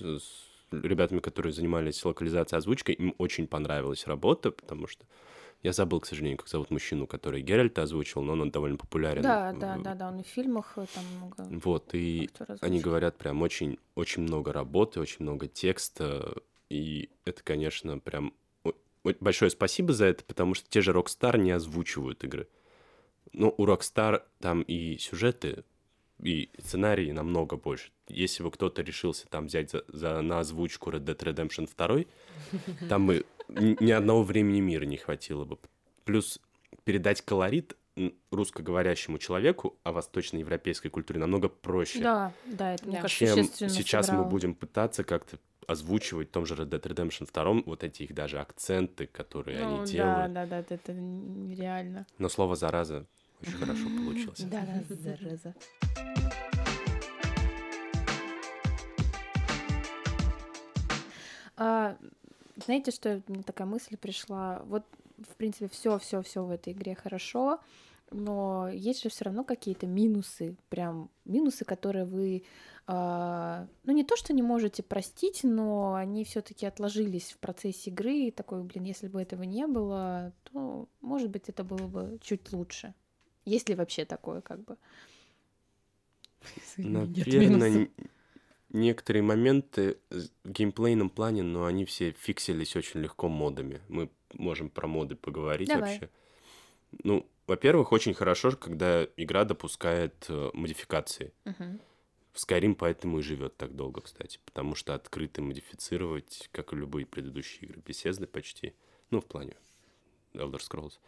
ребятами, 0.72 1.20
которые 1.20 1.54
занимались 1.54 2.04
локализацией 2.04 2.58
озвучкой. 2.58 2.96
Им 2.96 3.16
очень 3.18 3.48
понравилась 3.48 4.08
работа, 4.08 4.52
потому 4.52 4.88
что 4.88 5.06
я 5.66 5.74
забыл, 5.74 6.00
к 6.00 6.06
сожалению, 6.06 6.38
как 6.38 6.48
зовут 6.48 6.70
мужчину, 6.70 7.08
который 7.08 7.42
Геральта 7.42 7.82
озвучил, 7.82 8.22
но 8.22 8.34
он 8.34 8.52
довольно 8.52 8.78
популярен. 8.78 9.24
Да, 9.24 9.52
да, 9.52 9.78
да, 9.78 9.96
да, 9.96 10.10
он 10.10 10.20
и 10.20 10.24
в 10.24 10.28
фильмах 10.28 10.74
э, 10.78 10.86
там 10.94 11.04
много 11.18 11.60
Вот, 11.64 11.96
и 11.96 12.30
Они 12.62 12.80
говорят 12.80 13.18
прям 13.18 13.42
очень, 13.42 13.80
очень 13.96 14.22
много 14.22 14.54
работы, 14.54 15.00
очень 15.00 15.24
много 15.24 15.48
текста, 15.48 16.36
и 16.70 17.10
это, 17.26 17.42
конечно, 17.44 17.98
прям 17.98 18.32
большое 19.20 19.50
спасибо 19.50 19.94
за 19.94 20.06
это, 20.06 20.24
потому 20.24 20.54
что 20.54 20.70
те 20.70 20.82
же 20.82 20.92
Rockstar 20.92 21.38
не 21.40 21.50
озвучивают 21.52 22.24
игры. 22.24 22.48
Но 23.34 23.54
у 23.58 23.66
Rockstar 23.66 24.22
там 24.40 24.62
и 24.62 24.98
сюжеты, 25.00 25.64
и 26.22 26.50
сценарии 26.60 27.12
намного 27.12 27.58
больше. 27.58 27.90
Если 28.08 28.44
бы 28.44 28.52
кто-то 28.52 28.84
решился 28.84 29.28
там 29.28 29.48
взять 29.48 29.72
за, 29.72 29.84
за- 29.88 30.22
на 30.22 30.40
озвучку 30.40 30.92
Red 30.92 31.06
Dead 31.06 31.18
Redemption 31.18 31.68
2, 31.76 32.06
там 32.88 33.08
бы 33.08 33.26
ни 33.50 33.92
одного 33.92 34.24
времени 34.24 34.60
мира 34.60 34.86
не 34.86 34.98
хватило 34.98 35.46
бы. 35.46 35.58
Плюс 36.04 36.40
передать 36.84 37.22
колорит 37.22 37.76
русскоговорящему 38.32 39.18
человеку 39.18 39.78
о 39.84 39.94
восточноевропейской 39.94 40.92
культуре 40.92 41.20
намного 41.20 41.48
проще 41.48 42.00
Да, 42.02 42.34
да, 42.46 42.74
это, 42.74 42.86
мне 42.86 42.96
Да. 42.98 43.02
кажется, 43.04 43.26
чем 43.58 43.70
сейчас 43.70 44.08
сыграло. 44.08 44.24
мы 44.26 44.30
будем 44.30 44.54
пытаться 44.54 45.04
как-то 45.06 45.40
озвучивать 45.66 46.28
в 46.28 46.32
том 46.32 46.46
же 46.46 46.56
Red 46.56 46.70
Dead 46.70 46.82
Redemption 46.82 47.28
2 47.32 47.64
вот 47.66 47.84
эти 47.86 48.04
их 48.04 48.14
даже 48.14 48.40
акценты, 48.40 49.08
которые 49.08 49.60
Ну, 49.64 49.68
они 49.68 49.78
да, 49.80 49.86
делают. 49.86 50.34
да, 50.34 50.46
да, 50.46 50.60
это 50.76 50.94
нереально. 50.94 52.06
Но 52.20 52.28
слово 52.30 52.56
«зараза» 52.58 53.06
очень 53.42 53.54
хорошо 53.54 53.86
получилось. 53.86 54.42
Да, 54.42 54.62
да, 54.90 54.96
зараза. 54.96 55.56
А, 61.58 61.96
знаете, 62.58 62.92
что 62.92 63.22
мне 63.28 63.44
такая 63.44 63.68
мысль 63.68 63.98
пришла? 63.98 64.62
Вот, 64.66 64.86
в 65.18 65.36
принципе, 65.36 65.68
все, 65.68 65.98
все, 66.00 66.22
все 66.22 66.44
в 66.44 66.52
этой 66.52 66.74
игре 66.74 66.96
хорошо, 66.96 67.60
но 68.12 68.70
есть 68.70 69.04
же 69.04 69.10
все 69.10 69.26
равно 69.26 69.44
какие-то 69.44 69.88
минусы, 69.88 70.56
прям 70.70 71.10
минусы, 71.26 71.66
которые 71.66 72.06
вы, 72.06 72.44
а, 72.88 73.68
ну 73.84 73.94
не 73.94 74.04
то, 74.04 74.16
что 74.16 74.34
не 74.34 74.42
можете 74.42 74.84
простить, 74.84 75.42
но 75.44 75.96
они 75.96 76.24
все-таки 76.24 76.66
отложились 76.66 77.32
в 77.32 77.38
процессе 77.40 77.90
игры, 77.90 78.14
и 78.14 78.32
такой, 78.32 78.64
блин, 78.64 78.84
если 78.84 79.08
бы 79.08 79.22
этого 79.22 79.44
не 79.44 79.68
было, 79.68 80.34
то, 80.44 80.88
может 81.02 81.30
быть, 81.30 81.50
это 81.50 81.64
было 81.64 81.88
бы 81.88 82.20
чуть 82.22 82.52
лучше. 82.54 82.94
Есть 83.44 83.70
ли 83.70 83.76
вообще 83.76 84.06
такое, 84.06 84.42
как 84.42 84.64
бы? 84.64 84.78
Нет 86.78 87.28
Наверное, 87.28 87.90
некоторые 88.76 89.24
моменты 89.24 89.98
в 90.10 90.50
геймплейном 90.50 91.10
плане, 91.10 91.44
но 91.44 91.66
они 91.66 91.86
все 91.86 92.12
фиксились 92.12 92.76
очень 92.76 93.02
легко 93.02 93.28
модами. 93.28 93.82
Мы 93.88 94.10
можем 94.34 94.70
про 94.70 94.88
моды 94.88 95.16
поговорить 95.16 95.70
Давай. 95.70 95.94
вообще. 95.94 96.10
Ну, 97.04 97.28
во-первых, 97.48 97.92
очень 97.92 98.14
хорошо, 98.14 98.52
когда 98.52 99.08
игра 99.18 99.44
допускает 99.44 100.26
э, 100.30 100.52
модификации. 100.54 101.34
Мгм. 101.46 101.80
В 102.34 102.38
Skyrim 102.38 102.76
поэтому 102.76 103.20
и 103.20 103.22
живет 103.22 103.56
так 103.56 103.76
долго, 103.76 104.02
кстати, 104.02 104.40
потому 104.46 104.76
что 104.76 104.94
открыто 104.94 105.42
модифицировать, 105.42 106.50
как 106.52 106.74
и 106.74 106.76
любые 106.76 107.06
предыдущие 107.06 107.70
игры 107.70 107.82
Bethesda 107.82 108.28
почти, 108.28 108.74
ну, 109.10 109.22
в 109.22 109.26
плане 109.26 109.56
Elder 110.34 110.60
Scrolls. 110.60 111.00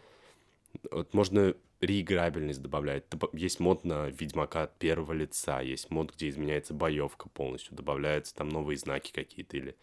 Вот 0.89 1.13
можно 1.13 1.53
реиграбельность 1.81 2.61
добавлять. 2.61 3.05
Доба- 3.09 3.29
Есть 3.33 3.59
мод 3.59 3.83
на 3.85 4.09
Ведьмака 4.09 4.63
от 4.63 4.77
первого 4.77 5.13
лица, 5.13 5.61
есть 5.61 5.89
мод, 5.91 6.13
где 6.15 6.29
изменяется 6.29 6.73
боевка 6.73 7.29
полностью, 7.29 7.75
добавляются 7.75 8.35
там 8.35 8.49
новые 8.49 8.77
знаки 8.77 9.11
какие-то 9.11 9.57
или 9.57 9.75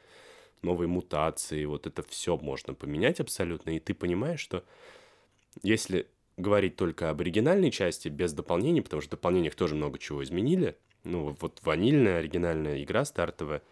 новые 0.62 0.88
мутации. 0.88 1.64
Вот 1.64 1.86
это 1.86 2.02
все 2.02 2.36
можно 2.36 2.74
поменять 2.74 3.20
абсолютно, 3.20 3.76
и 3.76 3.80
ты 3.80 3.94
понимаешь, 3.94 4.40
что 4.40 4.64
если 5.62 6.08
говорить 6.36 6.76
только 6.76 7.10
об 7.10 7.20
оригинальной 7.20 7.70
части, 7.70 8.08
без 8.08 8.32
дополнений, 8.32 8.82
потому 8.82 9.00
что 9.00 9.08
в 9.08 9.18
дополнениях 9.18 9.54
тоже 9.54 9.74
много 9.76 9.98
чего 9.98 10.22
изменили, 10.24 10.76
ну, 11.04 11.36
вот 11.40 11.60
ванильная 11.62 12.18
оригинальная 12.18 12.82
игра 12.82 13.04
стартовая, 13.04 13.62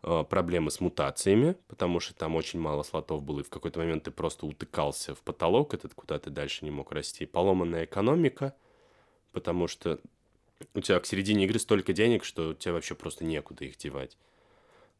проблемы 0.00 0.70
с 0.70 0.80
мутациями, 0.80 1.56
потому 1.68 2.00
что 2.00 2.14
там 2.14 2.36
очень 2.36 2.58
мало 2.58 2.82
слотов 2.82 3.22
было, 3.22 3.40
и 3.40 3.44
в 3.44 3.50
какой-то 3.50 3.80
момент 3.80 4.04
ты 4.04 4.10
просто 4.10 4.46
утыкался 4.46 5.14
в 5.14 5.20
потолок 5.22 5.74
этот, 5.74 5.94
куда 5.94 6.18
ты 6.18 6.30
дальше 6.30 6.64
не 6.64 6.70
мог 6.70 6.92
расти. 6.92 7.26
Поломанная 7.26 7.84
экономика, 7.84 8.54
потому 9.32 9.68
что 9.68 10.00
у 10.74 10.80
тебя 10.80 11.00
к 11.00 11.06
середине 11.06 11.44
игры 11.44 11.58
столько 11.58 11.92
денег, 11.92 12.24
что 12.24 12.50
у 12.50 12.54
тебя 12.54 12.74
вообще 12.74 12.94
просто 12.94 13.24
некуда 13.24 13.64
их 13.64 13.76
девать. 13.76 14.16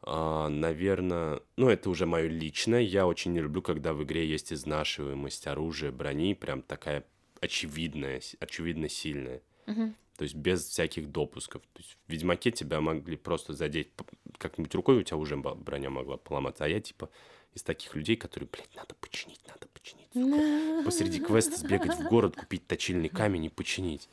наверное, 0.07 1.40
ну, 1.57 1.68
это 1.68 1.90
уже 1.90 2.07
мое 2.07 2.28
личное. 2.28 2.80
Я 2.80 3.07
очень 3.07 3.32
не 3.32 3.40
люблю, 3.40 3.62
когда 3.62 3.92
в 3.92 4.03
игре 4.03 4.26
есть 4.26 4.53
изнашиваемость 4.53 5.46
оружия, 5.46 5.92
брони, 5.92 6.34
прям 6.34 6.62
такая 6.62 7.05
очевидная, 7.40 8.20
очевидно 8.38 8.88
сильная. 8.88 9.42
Мгм. 9.66 9.94
То 10.21 10.25
есть 10.25 10.37
без 10.37 10.66
всяких 10.66 11.11
допусков. 11.11 11.62
То 11.73 11.79
есть 11.81 11.97
в 12.07 12.12
Ведьмаке 12.12 12.51
тебя 12.51 12.83
могли 12.83 13.16
просто 13.16 13.55
задеть 13.55 13.89
как-нибудь 14.37 14.75
рукой, 14.75 14.99
у 14.99 15.03
тебя 15.03 15.16
уже 15.16 15.35
броня 15.35 15.89
могла 15.89 16.18
поломаться. 16.18 16.66
А 16.66 16.68
я 16.68 16.79
типа 16.79 17.09
из 17.55 17.62
таких 17.62 17.97
людей, 17.97 18.16
которые, 18.16 18.47
блядь, 18.53 18.68
надо 18.77 18.95
починить, 18.97 19.41
надо 19.49 19.66
починить. 19.68 20.09
сука. 20.12 20.85
Посреди 20.85 21.21
квеста 21.21 21.57
сбегать 21.57 21.99
в 21.99 22.07
город, 22.11 22.37
купить 22.37 22.66
точильный 22.66 23.09
камень 23.09 23.47
и 23.47 23.49
починить. 23.49 24.11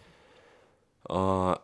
А, 1.03 1.61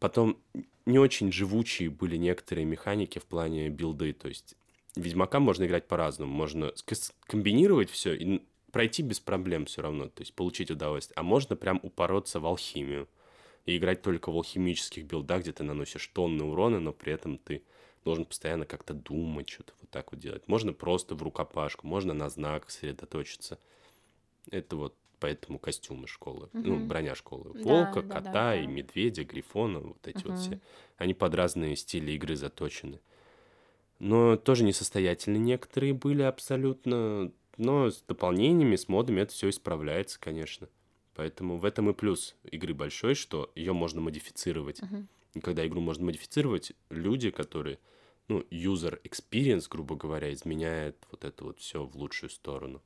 потом 0.00 0.36
не 0.84 0.98
очень 0.98 1.32
живучие 1.32 1.88
были 1.88 2.18
некоторые 2.18 2.66
механики 2.66 3.18
в 3.18 3.24
плане 3.24 3.70
билды. 3.70 4.12
То 4.12 4.28
есть 4.28 4.54
Ведьмака 4.96 5.40
можно 5.40 5.64
играть 5.64 5.88
по-разному. 5.88 6.30
Можно 6.30 6.74
комбинировать 7.26 7.88
все 7.88 8.12
и 8.12 8.42
пройти 8.70 9.02
без 9.02 9.18
проблем 9.18 9.64
все 9.64 9.80
равно. 9.80 10.08
То 10.08 10.20
есть 10.20 10.34
получить 10.34 10.70
удовольствие. 10.70 11.14
А 11.16 11.22
можно 11.22 11.56
прям 11.56 11.80
упороться 11.82 12.38
в 12.38 12.44
алхимию 12.44 13.08
и 13.68 13.76
играть 13.76 14.00
только 14.00 14.32
в 14.32 14.34
алхимических 14.36 15.04
билдах, 15.04 15.42
где 15.42 15.52
ты 15.52 15.62
наносишь 15.62 16.06
тонны 16.06 16.42
урона, 16.42 16.80
но 16.80 16.94
при 16.94 17.12
этом 17.12 17.36
ты 17.36 17.64
должен 18.02 18.24
постоянно 18.24 18.64
как-то 18.64 18.94
думать, 18.94 19.50
что-то 19.50 19.74
вот 19.78 19.90
так 19.90 20.10
вот 20.10 20.20
делать. 20.20 20.48
Можно 20.48 20.72
просто 20.72 21.14
в 21.14 21.22
рукопашку, 21.22 21.86
можно 21.86 22.14
на 22.14 22.30
знак 22.30 22.70
сосредоточиться. 22.70 23.58
Это 24.50 24.76
вот 24.76 24.96
поэтому 25.20 25.58
костюмы 25.58 26.06
школы, 26.06 26.48
ну, 26.62 26.78
Мгм. 26.78 26.88
броня 26.88 27.14
школы. 27.14 27.54
Волка, 27.62 28.00
да, 28.00 28.14
кота 28.14 28.30
да, 28.32 28.56
и 28.56 28.66
да. 28.66 28.72
медведя, 28.72 29.24
грифона, 29.24 29.80
вот 29.80 30.08
эти 30.08 30.24
вот 30.24 30.38
Мгм. 30.38 30.38
все. 30.38 30.62
Они 30.96 31.12
под 31.12 31.34
разные 31.34 31.76
стили 31.76 32.12
игры 32.12 32.36
заточены. 32.36 33.00
Но 33.98 34.36
тоже 34.38 34.64
несостоятельные 34.64 35.40
некоторые 35.40 35.92
были 35.92 36.22
абсолютно. 36.22 37.32
Но 37.58 37.90
с 37.90 38.00
дополнениями, 38.00 38.76
с 38.76 38.88
модами 38.88 39.20
это 39.20 39.34
все 39.34 39.50
исправляется, 39.50 40.18
конечно. 40.18 40.68
Поэтому 41.18 41.58
в 41.58 41.64
этом 41.64 41.90
и 41.90 41.94
плюс 41.94 42.36
игры 42.44 42.74
большой, 42.74 43.16
что 43.16 43.50
ее 43.56 43.72
можно 43.72 44.00
модифицировать. 44.00 44.80
Мгм. 44.80 45.08
И 45.34 45.40
когда 45.40 45.66
игру 45.66 45.80
можно 45.80 46.04
модифицировать, 46.06 46.74
люди, 46.90 47.30
которые, 47.32 47.80
ну, 48.28 48.42
user 48.52 49.02
experience, 49.02 49.66
грубо 49.68 49.96
говоря, 49.96 50.32
изменяет 50.32 50.96
вот 51.10 51.24
это 51.24 51.42
вот 51.42 51.58
все 51.58 51.84
в 51.84 51.96
лучшую 51.96 52.30
сторону. 52.30 52.80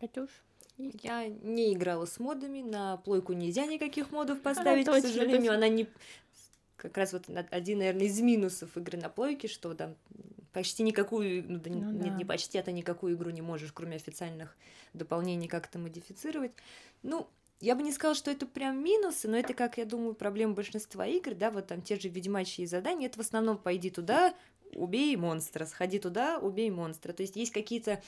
Катюш? 0.00 0.28
Я 0.76 1.26
не 1.28 1.72
играла 1.72 2.04
с 2.04 2.18
модами, 2.18 2.60
на 2.60 2.98
плойку 2.98 3.32
нельзя 3.32 3.64
никаких 3.64 4.10
модов 4.10 4.42
поставить, 4.42 4.84
точно, 4.84 5.08
к 5.08 5.12
сожалению. 5.12 5.38
точно. 5.38 5.54
Она 5.54 5.68
не... 5.68 5.88
Как 6.76 6.98
раз 6.98 7.14
вот 7.14 7.24
один, 7.50 7.78
наверное, 7.78 8.04
из 8.04 8.20
минусов 8.20 8.76
игры 8.76 8.98
на 8.98 9.08
плойке, 9.08 9.48
что 9.48 9.72
там 9.72 9.96
почти 10.54 10.82
никакую, 10.82 11.44
ну, 11.46 11.58
да 11.58 11.68
Ну 11.68 11.90
нет, 11.90 12.12
да. 12.12 12.16
не 12.16 12.24
почти, 12.24 12.56
а 12.56 12.62
ты 12.62 12.72
никакую 12.72 13.16
игру 13.16 13.30
не 13.30 13.42
можешь, 13.42 13.72
кроме 13.72 13.96
официальных 13.96 14.56
дополнений, 14.94 15.48
как-то 15.48 15.78
модифицировать. 15.78 16.52
Ну, 17.02 17.28
я 17.60 17.74
бы 17.74 17.82
не 17.82 17.92
сказала, 17.92 18.14
что 18.14 18.30
это 18.30 18.46
прям 18.46 18.82
минусы, 18.82 19.28
но 19.28 19.36
это, 19.36 19.52
как 19.52 19.78
я 19.78 19.84
думаю, 19.84 20.14
проблема 20.14 20.54
большинства 20.54 21.06
игр, 21.06 21.34
да, 21.34 21.50
вот 21.50 21.66
там 21.66 21.82
те 21.82 21.98
же 21.98 22.08
ведьмачьи 22.08 22.64
задания, 22.66 23.08
это 23.08 23.18
в 23.18 23.20
основном 23.20 23.58
пойди 23.58 23.90
туда, 23.90 24.34
убей 24.74 25.14
монстра, 25.16 25.66
сходи 25.66 25.98
туда, 25.98 26.38
убей 26.38 26.70
монстра. 26.70 27.12
То 27.12 27.22
есть 27.22 27.36
есть 27.36 27.52
какие-то 27.52 28.02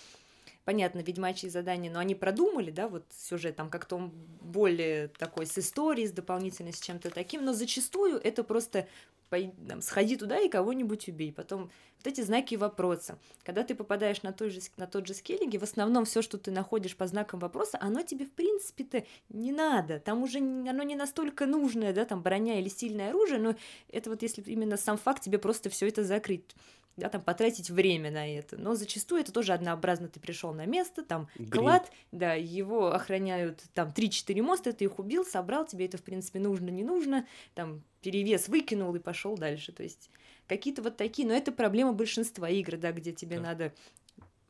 понятно, 0.64 0.98
ведьмачьи 0.98 1.48
задания, 1.48 1.90
но 1.90 2.00
они 2.00 2.14
продумали, 2.14 2.70
да, 2.70 2.88
вот 2.88 3.04
сюжет 3.16 3.56
там 3.56 3.70
как-то 3.70 3.96
он 3.96 4.10
более 4.10 5.08
такой 5.08 5.46
с 5.46 5.56
историей, 5.58 6.08
с 6.08 6.12
дополнительной, 6.12 6.72
с 6.72 6.80
чем-то 6.80 7.10
таким, 7.10 7.44
но 7.44 7.52
зачастую 7.52 8.18
это 8.18 8.42
просто 8.42 8.88
там, 9.30 9.80
сходи 9.80 10.16
туда 10.16 10.38
и 10.38 10.48
кого-нибудь 10.48 11.08
убей. 11.08 11.32
Потом 11.32 11.70
вот 11.98 12.06
эти 12.06 12.20
знаки 12.20 12.54
вопроса. 12.54 13.18
Когда 13.42 13.62
ты 13.62 13.74
попадаешь 13.74 14.22
на, 14.22 14.32
той 14.32 14.50
же, 14.50 14.60
на 14.76 14.86
тот 14.86 15.06
же 15.06 15.14
скеллиги, 15.14 15.56
в 15.56 15.62
основном 15.62 16.04
все, 16.04 16.22
что 16.22 16.38
ты 16.38 16.50
находишь 16.50 16.96
по 16.96 17.06
знакам 17.06 17.40
вопроса, 17.40 17.78
оно 17.80 18.02
тебе 18.02 18.26
в 18.26 18.32
принципе-то 18.32 19.04
не 19.28 19.52
надо. 19.52 19.98
Там 20.00 20.22
уже 20.22 20.38
оно 20.38 20.82
не 20.82 20.94
настолько 20.94 21.46
нужное, 21.46 21.92
да, 21.92 22.04
там 22.04 22.22
броня 22.22 22.60
или 22.60 22.68
сильное 22.68 23.10
оружие, 23.10 23.40
но 23.40 23.54
это 23.88 24.10
вот 24.10 24.22
если 24.22 24.42
именно 24.42 24.76
сам 24.76 24.96
факт 24.98 25.22
тебе 25.22 25.38
просто 25.38 25.70
все 25.70 25.88
это 25.88 26.04
закрыть 26.04 26.54
да, 26.96 27.08
там 27.08 27.22
потратить 27.22 27.70
время 27.70 28.10
на 28.10 28.26
это. 28.26 28.56
Но 28.56 28.74
зачастую 28.74 29.20
это 29.20 29.32
тоже 29.32 29.52
однообразно. 29.52 30.08
Ты 30.08 30.18
пришел 30.18 30.52
на 30.52 30.66
место, 30.66 31.02
там 31.02 31.28
Грин. 31.36 31.50
клад, 31.50 31.92
да, 32.10 32.34
его 32.34 32.92
охраняют 32.92 33.62
там 33.74 33.92
3-4 33.94 34.42
монстра, 34.42 34.72
ты 34.72 34.84
их 34.86 34.98
убил, 34.98 35.24
собрал, 35.24 35.66
тебе 35.66 35.86
это, 35.86 35.98
в 35.98 36.02
принципе, 36.02 36.40
нужно, 36.40 36.70
не 36.70 36.84
нужно, 36.84 37.26
там 37.54 37.82
перевес 38.02 38.48
выкинул 38.48 38.94
и 38.94 38.98
пошел 38.98 39.36
дальше. 39.36 39.72
То 39.72 39.82
есть 39.82 40.10
какие-то 40.46 40.82
вот 40.82 40.96
такие, 40.96 41.26
но 41.26 41.34
это 41.34 41.52
проблема 41.52 41.92
большинства 41.92 42.48
игр, 42.48 42.76
да, 42.76 42.92
где 42.92 43.12
тебе 43.12 43.36
Да. 43.36 43.42
надо 43.42 43.74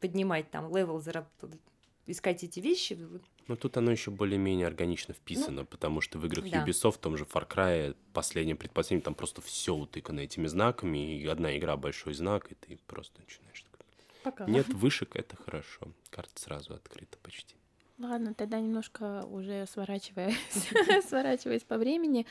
поднимать 0.00 0.50
там 0.50 0.74
level, 0.74 0.98
зараб- 0.98 1.26
искать 2.06 2.44
эти 2.44 2.60
вещи. 2.60 2.98
Но 3.48 3.56
тут 3.56 3.76
оно 3.76 3.90
еще 3.90 4.10
более-менее 4.10 4.66
органично 4.66 5.14
вписано, 5.14 5.64
потому 5.64 6.00
что 6.00 6.18
в 6.18 6.26
играх 6.26 6.44
Ну, 6.44 6.50
да. 6.50 6.64
Ubisoft, 6.64 6.92
в 6.92 6.98
том 6.98 7.16
же 7.16 7.24
Far 7.24 7.48
Cry, 7.48 7.96
последнем, 8.12 8.56
предпоследнем, 8.56 9.02
там 9.02 9.14
просто 9.14 9.40
все 9.42 9.74
утыкано 9.74 10.20
этими 10.20 10.46
знаками, 10.46 11.18
и 11.18 11.26
одна 11.26 11.56
игра 11.56 11.76
большой 11.76 12.14
знак, 12.14 12.52
и 12.52 12.54
ты 12.54 12.78
просто 12.86 13.20
начинаешь. 13.20 13.64
Пока. 14.22 14.44
Нет 14.46 14.66
вышек, 14.68 15.14
это 15.14 15.36
хорошо. 15.36 15.92
Карта 16.10 16.40
сразу 16.40 16.74
открыта 16.74 17.16
почти. 17.22 17.54
Ладно, 17.98 18.34
тогда 18.34 18.60
немножко 18.60 19.24
уже 19.24 19.64
сворачиваясь, 19.66 20.36
сворачиваясь 21.08 21.62
по 21.62 21.78
времени. 21.78 22.26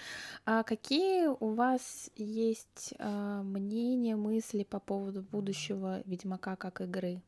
А 0.45 0.61
какие 0.63 1.25
у 1.27 1.53
вас 1.53 2.11
есть 2.15 2.93
а, 2.99 3.41
мнения, 3.41 4.15
мысли 4.15 4.63
по 4.63 4.79
поводу 4.79 5.23
будущего 5.23 6.03
Ведьмака 6.05 6.55
как 6.55 6.81
игры? 6.81 7.23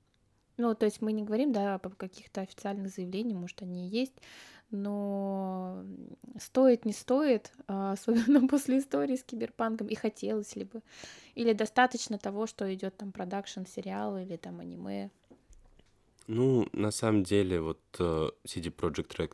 Ну, 0.58 0.76
то 0.76 0.86
есть 0.86 1.02
мы 1.02 1.14
не 1.14 1.24
говорим, 1.24 1.52
да, 1.52 1.76
о 1.76 1.80
каких-то 1.80 2.42
официальных 2.42 2.92
заявлениях, 2.92 3.40
может, 3.40 3.62
они 3.64 3.90
есть, 3.90 4.16
но 4.70 5.84
стоит, 6.40 6.86
не 6.86 6.94
стоит, 6.94 7.52
а, 7.68 7.94
особенно 7.94 8.48
после 8.48 8.80
истории 8.80 9.16
с 9.16 9.24
Киберпанком, 9.24 9.88
и 9.88 9.96
хотелось 9.96 10.56
ли 10.56 10.66
бы. 10.66 10.82
Или 11.34 11.54
достаточно 11.54 12.20
того, 12.20 12.46
что 12.46 12.72
идет 12.74 12.98
там 12.98 13.12
продакшн 13.12 13.64
сериал 13.66 14.18
или 14.18 14.36
там 14.36 14.60
аниме. 14.60 15.10
Ну, 16.28 16.68
на 16.74 16.92
самом 16.92 17.24
деле, 17.24 17.62
вот 17.62 17.80
э, 18.00 18.30
CD 18.46 18.74
Projekt 18.74 19.16
Red, 19.18 19.34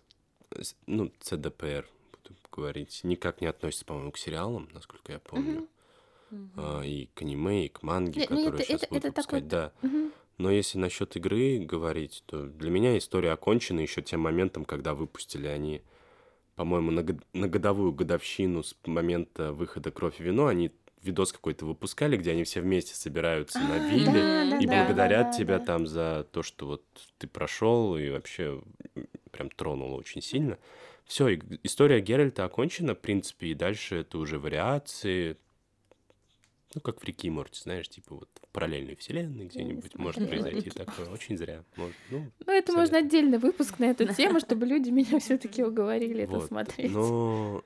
э, 0.52 0.62
ну, 0.86 1.12
CDPR, 1.22 1.86
буду 2.12 2.36
говорить, 2.52 3.02
никак 3.04 3.42
не 3.42 3.48
относится, 3.48 3.86
по-моему, 3.86 4.12
к 4.12 4.18
сериалам, 4.18 4.70
насколько 4.74 5.12
я 5.12 5.20
помню. 5.20 5.68
А, 6.56 6.82
и 6.82 7.08
к 7.14 7.22
аниме, 7.22 7.66
и 7.66 7.70
к 7.70 7.84
манге, 7.84 8.22
Не, 8.22 8.28
ну, 8.30 8.36
которые 8.38 8.54
это- 8.56 8.64
сейчас 8.64 8.82
это- 8.84 8.90
будут 8.90 9.06
это 9.06 9.14
такой 9.22 9.40
выпускать, 9.42 9.48
да. 9.48 9.88
Мгм. 9.88 10.12
Но 10.40 10.52
если 10.52 10.80
насчет 10.80 11.16
игры 11.16 11.60
говорить, 11.60 12.24
то 12.26 12.46
для 12.48 12.72
меня 12.72 12.98
история 12.98 13.32
окончена 13.34 13.82
еще 13.82 14.02
тем 14.02 14.22
моментом, 14.22 14.66
когда 14.66 14.96
выпустили 14.96 15.46
они, 15.48 15.84
по-моему, 16.56 16.90
на, 16.92 17.06
на 17.34 17.48
годовую 17.48 17.92
годовщину 17.92 18.64
с 18.64 18.76
момента 18.86 19.54
выхода 19.54 19.92
«Кровь 19.92 20.20
и 20.20 20.24
вино», 20.24 20.48
они 20.48 20.72
видос 21.04 21.32
какой-то 21.32 21.66
выпускали, 21.66 22.18
где 22.18 22.32
они 22.32 22.44
все 22.44 22.62
вместе 22.62 22.96
собираются 22.96 23.60
на 23.60 23.76
А, 23.76 23.90
вилле 23.90 24.06
да, 24.06 24.50
да, 24.50 24.58
и 24.60 24.66
да, 24.66 24.86
благодарят 24.86 25.32
да, 25.32 25.38
тебя 25.38 25.60
да. 25.60 25.66
там 25.66 25.88
за 25.88 26.28
то, 26.32 26.44
что 26.44 26.66
вот 26.68 26.84
ты 27.18 27.28
прошел 27.28 27.98
и 27.98 28.10
вообще 28.10 28.62
прям 29.32 29.50
тронуло 29.50 29.96
очень 29.96 30.22
сильно. 30.22 30.58
Все, 31.06 31.38
история 31.64 32.00
Геральта 32.00 32.46
окончена, 32.46 32.96
в 32.96 33.00
принципе, 33.00 33.48
и 33.48 33.54
дальше 33.54 33.98
это 33.98 34.18
уже 34.18 34.40
вариации, 34.40 35.38
ну, 36.76 36.82
как 36.82 37.02
в 37.02 37.04
Рике 37.04 37.28
и 37.28 37.32
Морти, 37.32 37.60
знаешь, 37.62 37.90
типа 37.90 38.16
вот 38.16 38.30
в 38.42 38.48
параллельной 38.54 38.96
вселенной 38.96 39.46
где-нибудь 39.46 39.96
может 39.96 40.28
произойти 40.28 40.70
такое. 40.70 41.08
Очень 41.10 41.38
зря. 41.38 41.64
Может, 41.76 41.96
ну, 42.10 42.32
Ну, 42.46 42.54
это 42.54 42.74
можно 42.74 43.00
отдельный 43.00 43.38
выпуск 43.38 43.80
на 43.80 43.86
эту 43.86 44.08
тему, 44.16 44.40
чтобы 44.40 44.66
люди 44.66 44.90
меня 44.90 45.20
все-таки 45.20 45.64
уговорили 45.64 46.24
это 46.24 46.40
смотреть. 46.40 46.92
Но, 46.92 47.64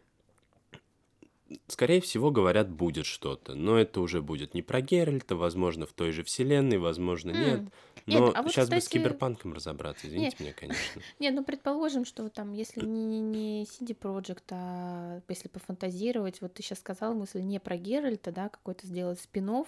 скорее 1.67 2.01
всего, 2.01 2.31
говорят, 2.31 2.69
будет 2.69 3.05
что-то. 3.05 3.55
Но 3.55 3.77
это 3.77 4.01
уже 4.01 4.21
будет 4.21 4.53
не 4.53 4.61
про 4.61 4.81
Геральта, 4.81 5.35
возможно, 5.35 5.85
в 5.85 5.93
той 5.93 6.11
же 6.11 6.23
вселенной, 6.23 6.77
возможно, 6.77 7.31
нет. 7.31 7.59
М. 7.59 7.71
Нет, 8.05 8.19
Но 8.21 8.31
а 8.35 8.41
вот, 8.41 8.51
сейчас 8.53 8.69
бы 8.69 8.79
с 8.79 8.85
кстати- 8.85 9.03
киберпанком 9.03 9.53
разобраться, 9.53 10.07
извините 10.07 10.37
меня, 10.39 10.53
конечно. 10.53 11.01
Не, 11.19 11.29
ну 11.31 11.43
предположим, 11.43 12.05
что 12.05 12.29
там, 12.29 12.53
если 12.53 12.85
не, 12.85 13.19
не, 13.19 13.63
CD 13.63 13.97
Projekt, 13.97 14.43
а 14.51 15.21
если 15.27 15.49
пофантазировать, 15.49 16.39
вот 16.41 16.53
ты 16.53 16.63
сейчас 16.63 16.79
сказала 16.79 17.13
мысль 17.13 17.41
не 17.41 17.59
про 17.59 17.75
Геральта, 17.77 18.31
да, 18.31 18.47
какой-то 18.49 18.87
сделать 18.87 19.19
спин 19.19 19.65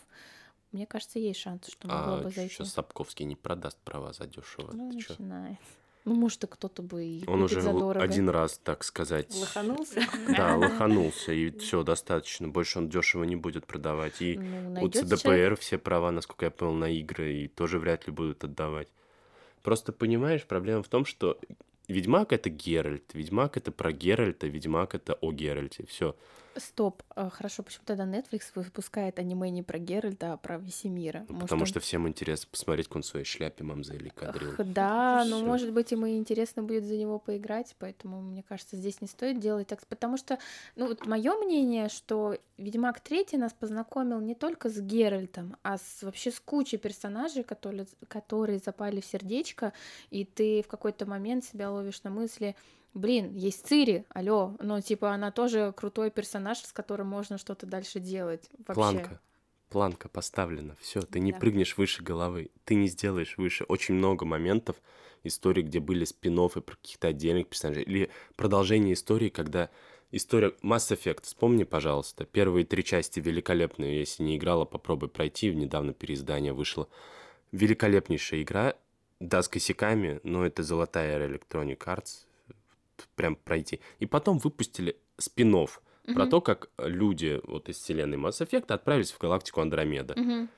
мне 0.72 0.86
кажется, 0.86 1.18
есть 1.20 1.40
шанс, 1.40 1.68
что 1.68 1.88
могло 1.88 2.14
А 2.16 2.22
бы 2.22 2.30
зайти. 2.30 2.54
сейчас 2.54 2.74
Сапковский 2.74 3.26
не 3.26 3.36
продаст 3.36 3.78
права 3.84 4.14
за 4.14 4.28
дешево. 4.28 4.70
Ну, 4.72 4.92
начинается. 4.92 5.58
Ну, 6.06 6.16
может, 6.16 6.44
и 6.44 6.48
кто-то 6.48 6.82
бы 6.82 7.04
и 7.04 7.24
Он 7.28 7.44
уже 7.44 7.62
задорого. 7.62 8.02
один 8.02 8.30
раз, 8.30 8.58
так 8.64 8.84
сказать, 8.84 9.34
лоханулся. 9.36 10.02
да, 10.36 10.56
лоханулся, 10.56 11.34
и 11.34 11.52
все, 11.58 11.84
достаточно. 11.84 12.48
Больше 12.48 12.80
он 12.80 12.90
дешево 12.90 13.24
не 13.26 13.36
будет 13.36 13.66
продавать. 13.68 14.22
И 14.22 14.38
Ну, 14.38 14.82
у 14.84 14.90
ЦДПР 14.90 15.18
человек. 15.20 15.60
все 15.60 15.78
права, 15.78 16.12
насколько 16.12 16.46
я 16.46 16.52
понял, 16.52 16.74
на 16.74 16.90
игры, 16.90 17.34
и 17.34 17.48
тоже 17.48 17.80
вряд 17.80 18.08
ли 18.08 18.14
будут 18.14 18.44
отдавать. 18.44 18.88
Просто 19.62 19.92
понимаешь, 19.92 20.46
проблема 20.46 20.84
в 20.84 20.88
том, 20.88 21.06
что 21.06 21.38
Ведьмак 21.90 22.32
это 22.34 22.50
Геральт, 22.50 23.14
Ведьмак 23.14 23.58
это 23.58 23.72
про 23.72 23.92
Геральта, 23.92 24.48
Ведьмак 24.48 24.96
это 24.96 25.16
о 25.16 25.32
Геральте. 25.32 25.86
Все. 25.88 26.16
Стоп, 26.58 27.04
а, 27.16 27.30
хорошо, 27.30 27.64
почему 27.64 27.84
тогда 27.86 28.06
Netflix 28.06 28.42
выпускает 28.56 29.20
аниме 29.20 29.50
не 29.50 29.64
про 29.64 29.78
Геральта, 29.80 30.34
а 30.34 30.38
про 30.38 30.58
Весемира? 30.58 31.20
Может, 31.20 31.30
Ну, 31.32 31.40
Потому 31.40 31.62
он- 31.62 31.66
что 31.68 31.80
всем 31.80 32.08
интересно 32.08 32.48
посмотреть, 32.52 32.88
как 32.88 32.98
он 32.98 33.02
в 33.04 33.06
своей 33.06 33.24
шляпе 33.26 33.64
мамза 33.64 33.94
или 33.94 34.10
кадрил. 34.10 34.52
Ах, 34.58 34.66
да, 34.66 35.24
И 35.26 35.30
но 35.30 35.38
всё. 35.38 35.46
может 35.46 35.72
быть 35.72 35.92
и 35.94 35.96
интересно 35.96 36.64
будет 36.64 36.84
за 36.84 36.98
него 36.98 37.18
поиграть, 37.20 37.76
поэтому 37.80 38.22
мне 38.22 38.44
кажется, 38.44 38.76
здесь 38.76 39.00
не 39.00 39.08
стоит 39.08 39.40
делать 39.40 39.68
так, 39.68 39.86
потому 39.88 40.18
что, 40.18 40.38
ну 40.76 40.88
вот 40.88 41.06
мое 41.06 41.34
мнение, 41.38 41.88
что 41.88 42.36
Ведьмак 42.58 43.00
Третий 43.00 43.38
нас 43.38 43.54
познакомил 43.54 44.20
не 44.20 44.36
только 44.36 44.70
с 44.70 44.82
Геральтом, 44.82 45.56
а 45.64 45.78
с 45.78 46.02
вообще 46.04 46.30
с 46.30 46.40
кучей 46.42 46.78
персонажей, 46.78 47.44
которые, 47.44 47.86
которые 48.10 48.60
запали 48.60 49.00
в 49.00 49.06
сердечко, 49.06 49.72
и 50.10 50.26
ты 50.26 50.62
в 50.62 50.68
какой-то 50.68 51.06
момент 51.06 51.46
себя 51.46 51.72
ловишь 51.80 52.04
на 52.04 52.10
мысли, 52.10 52.56
блин, 52.94 53.34
есть 53.36 53.66
Цири, 53.66 54.06
алло, 54.10 54.56
ну 54.60 54.80
типа 54.82 55.12
она 55.12 55.32
тоже 55.32 55.74
крутой 55.76 56.12
персонаж, 56.12 56.60
с 56.60 56.72
которым 56.72 57.08
можно 57.08 57.38
что-то 57.38 57.66
дальше 57.66 58.00
делать. 58.00 58.50
Вообще. 58.60 58.74
Планка. 58.74 59.22
Планка 59.70 60.10
поставлена. 60.10 60.76
Все, 60.80 61.02
ты 61.02 61.20
не 61.20 61.32
Да. 61.32 61.38
прыгнешь 61.38 61.78
выше 61.78 62.02
головы. 62.02 62.50
Ты 62.64 62.76
не 62.76 62.88
сделаешь 62.88 63.38
выше. 63.38 63.66
Очень 63.66 63.96
много 63.96 64.26
моментов 64.26 64.78
истории, 65.24 65.62
где 65.62 65.80
были 65.80 66.06
спин 66.06 66.38
про 66.50 66.62
каких-то 66.62 67.10
отдельных 67.10 67.48
персонажей. 67.48 67.84
Или 67.84 68.10
продолжение 68.36 68.94
истории, 68.94 69.30
когда 69.30 69.70
История 70.12 70.56
Mass 70.64 70.92
Effect, 70.92 71.24
вспомни, 71.24 71.64
пожалуйста. 71.66 72.26
Первые 72.26 72.66
три 72.66 72.84
части 72.84 73.20
великолепные. 73.20 74.00
Если 74.00 74.24
не 74.24 74.38
играла, 74.38 74.66
попробуй 74.66 75.08
пройти. 75.08 75.54
Недавно 75.54 75.94
переиздание 75.94 76.52
вышло. 76.52 76.90
Великолепнейшая 77.52 78.42
игра. 78.42 78.76
Да, 79.20 79.42
с 79.42 79.48
косяками, 79.48 80.20
но 80.24 80.46
это 80.46 80.64
золотая 80.64 81.18
эра 81.18 81.28
Electronic 81.28 81.78
Arts. 81.78 82.26
Прям 83.16 83.36
пройти. 83.36 83.80
И 84.00 84.06
потом 84.06 84.38
выпустили 84.38 84.98
спин 85.18 85.68
про 86.14 86.28
то, 86.28 86.42
как 86.42 86.70
люди 86.78 87.40
вот 87.44 87.70
из 87.70 87.78
вселенной 87.78 88.18
Mass 88.18 88.46
Effect 88.46 88.72
отправились 88.74 89.12
в 89.12 89.20
галактику 89.20 89.62
Андромеда. 89.62 90.16
Мгм. 90.18 90.50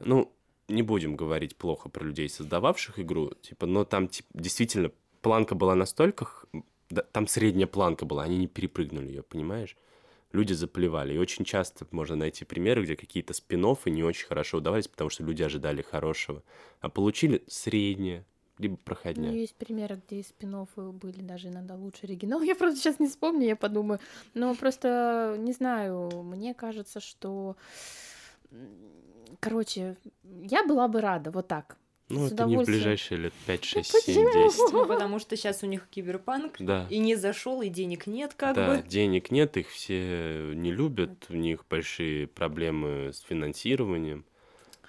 Ну, 0.00 0.32
не 0.68 0.82
будем 0.82 1.16
говорить 1.16 1.56
плохо 1.56 1.88
про 1.88 2.04
людей, 2.04 2.28
создававших 2.28 2.98
игру, 2.98 3.32
типа, 3.40 3.66
но 3.66 3.84
там 3.84 4.08
типа, 4.08 4.28
действительно 4.34 4.90
планка 5.20 5.54
была 5.54 5.74
настолько, 5.74 6.28
да, 6.90 7.02
там 7.02 7.26
средняя 7.26 7.66
планка 7.66 8.04
была, 8.04 8.24
они 8.24 8.38
не 8.38 8.46
перепрыгнули 8.48 9.08
ее, 9.08 9.22
понимаешь? 9.22 9.76
Люди 10.32 10.54
заплевали. 10.54 11.14
И 11.14 11.18
очень 11.18 11.44
часто 11.44 11.86
можно 11.90 12.16
найти 12.16 12.44
примеры, 12.44 12.82
где 12.84 12.96
какие-то 12.96 13.34
спин 13.34 13.62
не 13.86 14.02
очень 14.02 14.26
хорошо 14.26 14.58
удавались, 14.58 14.88
потому 14.88 15.10
что 15.10 15.24
люди 15.24 15.42
ожидали 15.42 15.82
хорошего, 15.82 16.42
а 16.80 16.88
получили 16.88 17.42
среднее, 17.48 18.24
либо 18.58 18.74
Ну, 18.74 18.80
проходня. 18.84 19.30
есть 19.30 19.54
примеры, 19.56 20.00
где 20.06 20.22
спин 20.22 20.66
были 20.92 21.20
даже 21.20 21.48
иногда 21.48 21.74
лучше 21.74 22.04
оригинала. 22.04 22.42
Я 22.44 22.54
просто 22.54 22.78
сейчас 22.80 22.98
не 22.98 23.08
вспомню, 23.08 23.46
я 23.46 23.56
подумаю. 23.56 24.00
Но 24.34 24.54
просто, 24.54 25.36
не 25.38 25.52
знаю, 25.52 26.10
мне 26.22 26.54
кажется, 26.54 27.00
что... 27.00 27.56
Короче, 29.40 29.96
я 30.22 30.64
была 30.64 30.88
бы 30.88 31.00
рада, 31.00 31.30
вот 31.30 31.48
так. 31.48 31.76
Ну, 32.12 32.28
с 32.28 32.32
это 32.32 32.44
не 32.44 32.56
в 32.56 32.64
ближайшие 32.64 33.18
лет 33.18 33.32
5, 33.46 33.64
6, 33.64 33.92
почему? 33.92 34.32
7, 34.32 34.44
10. 34.44 34.60
Ну, 34.72 34.86
потому 34.86 35.18
что 35.18 35.36
сейчас 35.36 35.62
у 35.62 35.66
них 35.66 35.88
киберпанк, 35.88 36.56
Да. 36.58 36.86
и 36.90 36.98
не 36.98 37.16
зашел, 37.16 37.62
и 37.62 37.68
денег 37.68 38.06
нет, 38.06 38.34
как 38.34 38.56
да, 38.56 38.68
бы. 38.76 38.88
денег 38.88 39.30
нет, 39.30 39.56
их 39.56 39.68
все 39.68 40.52
не 40.54 40.72
любят, 40.72 41.26
у 41.28 41.34
них 41.34 41.64
большие 41.68 42.26
проблемы 42.26 43.10
с 43.12 43.20
финансированием. 43.20 44.24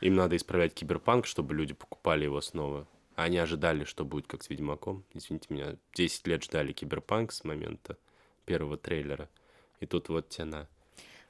Им 0.02 0.16
надо 0.16 0.36
исправлять 0.36 0.74
киберпанк, 0.74 1.26
чтобы 1.26 1.56
люди 1.56 1.74
покупали 1.74 2.26
его 2.26 2.42
снова. 2.42 2.88
Они 3.16 3.38
ожидали, 3.38 3.84
что 3.84 4.06
будет 4.06 4.28
как 4.28 4.44
с 4.44 4.50
Ведьмаком. 4.50 5.04
Извините 5.14 5.48
меня, 5.50 5.76
10 5.94 6.28
лет 6.28 6.44
ждали 6.44 6.72
киберпанк 6.74 7.32
с 7.32 7.44
момента 7.44 7.98
первого 8.46 8.76
трейлера. 8.76 9.30
И 9.80 9.86
тут 9.86 10.10
вот 10.10 10.30
тяна. 10.30 10.68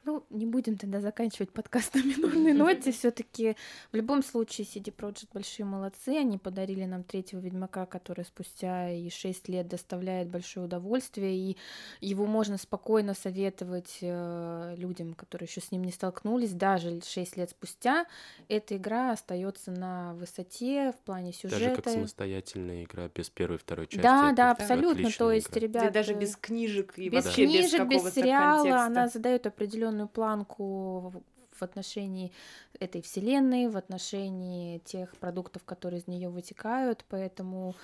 Ну, 0.06 0.26
не 0.30 0.46
будем 0.46 0.78
тогда 0.78 1.00
заканчивать 1.00 1.52
подкаст 1.52 1.96
на 1.96 2.04
минорной 2.04 2.52
ноте. 2.52 2.92
Все-таки 2.94 3.56
в 3.94 3.96
любом 3.96 4.22
случае 4.22 4.68
CD 4.68 4.94
Projekt 4.94 5.30
большие 5.34 5.66
молодцы. 5.66 6.10
Они 6.10 6.38
подарили 6.38 6.84
нам 6.84 7.04
третьего 7.04 7.40
Ведьмака, 7.40 7.86
который 7.86 8.26
спустя 8.26 8.90
и 8.90 9.10
6 9.10 9.48
лет 9.48 9.70
доставляет 9.70 10.28
большое 10.28 10.66
удовольствие. 10.66 11.34
И 11.36 11.58
его 12.02 12.26
можно 12.26 12.58
спокойно 12.58 13.14
советовать 13.14 14.00
э, 14.02 14.76
людям, 14.78 15.14
которые 15.14 15.48
еще 15.48 15.62
с 15.62 15.72
ним 15.72 15.86
не 15.86 15.92
столкнулись. 15.92 16.52
Даже 16.52 17.00
6 17.02 17.38
лет 17.38 17.52
спустя 17.52 18.06
эта 18.50 18.76
игра 18.76 19.12
остается 19.12 19.72
на 19.72 20.16
высоте 20.16 20.92
в 20.92 20.98
плане 21.06 21.32
Даже 21.44 21.56
сюжета. 21.56 21.82
как 21.82 21.94
самостоятельная 21.94 22.84
игра 22.84 23.08
без 23.08 23.30
первой 23.30 23.56
и 23.56 23.60
второй 23.60 23.88
части. 23.88 24.02
да, 24.02 24.34
да, 24.34 24.52
абсолютно. 24.52 25.10
То 25.12 25.32
есть, 25.32 25.50
игра. 25.50 25.62
ребят, 25.62 25.84
Где 25.84 25.92
даже 25.92 26.14
без 26.14 26.36
книжек 26.36 26.98
и 26.98 27.08
без 27.08 27.24
вообще 27.24 27.46
без 27.46 27.52
книжек, 27.52 27.88
без, 27.88 27.98
какого-то 28.02 28.16
сериала, 28.16 28.58
контекста. 28.64 28.86
она 28.86 29.08
задает 29.08 29.48
определенную 29.48 29.93
планку 30.08 31.10
в- 31.10 31.22
в 31.60 31.62
отношении 31.62 32.32
этой 32.80 33.02
вселенной, 33.02 33.68
в 33.68 33.78
отношении 33.78 34.80
тех 34.80 35.16
продуктов, 35.18 35.64
которые 35.64 36.00
из 36.02 36.08
нее 36.08 36.30
вытекают. 36.30 37.06
Поэтому, 37.10 37.76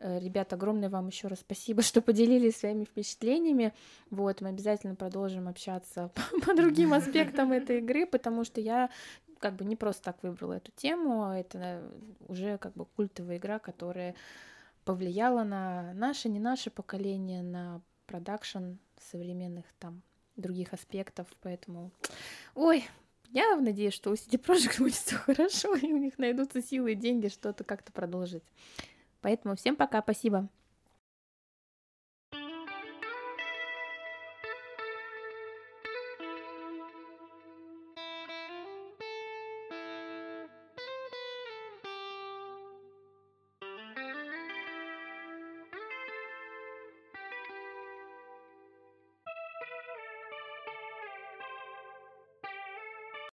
э, 0.00 0.18
ребят, 0.18 0.52
огромное 0.52 0.88
вам 0.88 1.08
еще 1.08 1.28
раз 1.28 1.40
спасибо, 1.40 1.82
что 1.82 2.00
поделились 2.00 2.56
своими 2.56 2.84
впечатлениями. 2.84 3.72
Вот, 4.10 4.40
мы 4.40 4.48
обязательно 4.48 4.94
продолжим 4.94 5.48
общаться 5.48 6.10
по, 6.14 6.40
по 6.46 6.54
другим 6.54 6.94
аспектам 6.94 7.52
этой 7.52 7.78
игры, 7.78 8.06
потому 8.06 8.44
что 8.44 8.60
я 8.60 8.90
как 9.38 9.54
бы 9.54 9.64
не 9.64 9.76
просто 9.76 10.02
так 10.04 10.22
выбрала 10.22 10.54
эту 10.54 10.72
тему, 10.72 11.24
а 11.24 11.38
это 11.38 11.82
уже 12.26 12.58
как 12.58 12.72
бы 12.72 12.86
культовая 12.86 13.36
игра, 13.36 13.58
которая 13.58 14.14
повлияла 14.84 15.44
на 15.44 15.92
наше, 15.94 16.28
не 16.28 16.40
наше 16.40 16.70
поколение, 16.70 17.42
на 17.42 17.80
продакшн 18.06 18.78
современных 18.98 19.66
там 19.78 20.02
других 20.38 20.72
аспектов, 20.72 21.26
поэтому, 21.42 21.90
ой, 22.54 22.84
я 23.30 23.56
надеюсь, 23.56 23.94
что 23.94 24.10
у 24.10 24.14
CD 24.14 24.40
Projekt 24.40 24.78
будет 24.78 24.94
все 24.94 25.16
хорошо, 25.16 25.74
и 25.74 25.92
у 25.92 25.98
них 25.98 26.18
найдутся 26.18 26.62
силы 26.62 26.92
и 26.92 26.96
деньги 26.96 27.28
что-то 27.28 27.64
как-то 27.64 27.92
продолжить. 27.92 28.44
Поэтому 29.20 29.56
всем 29.56 29.76
пока, 29.76 30.00
спасибо. 30.00 30.48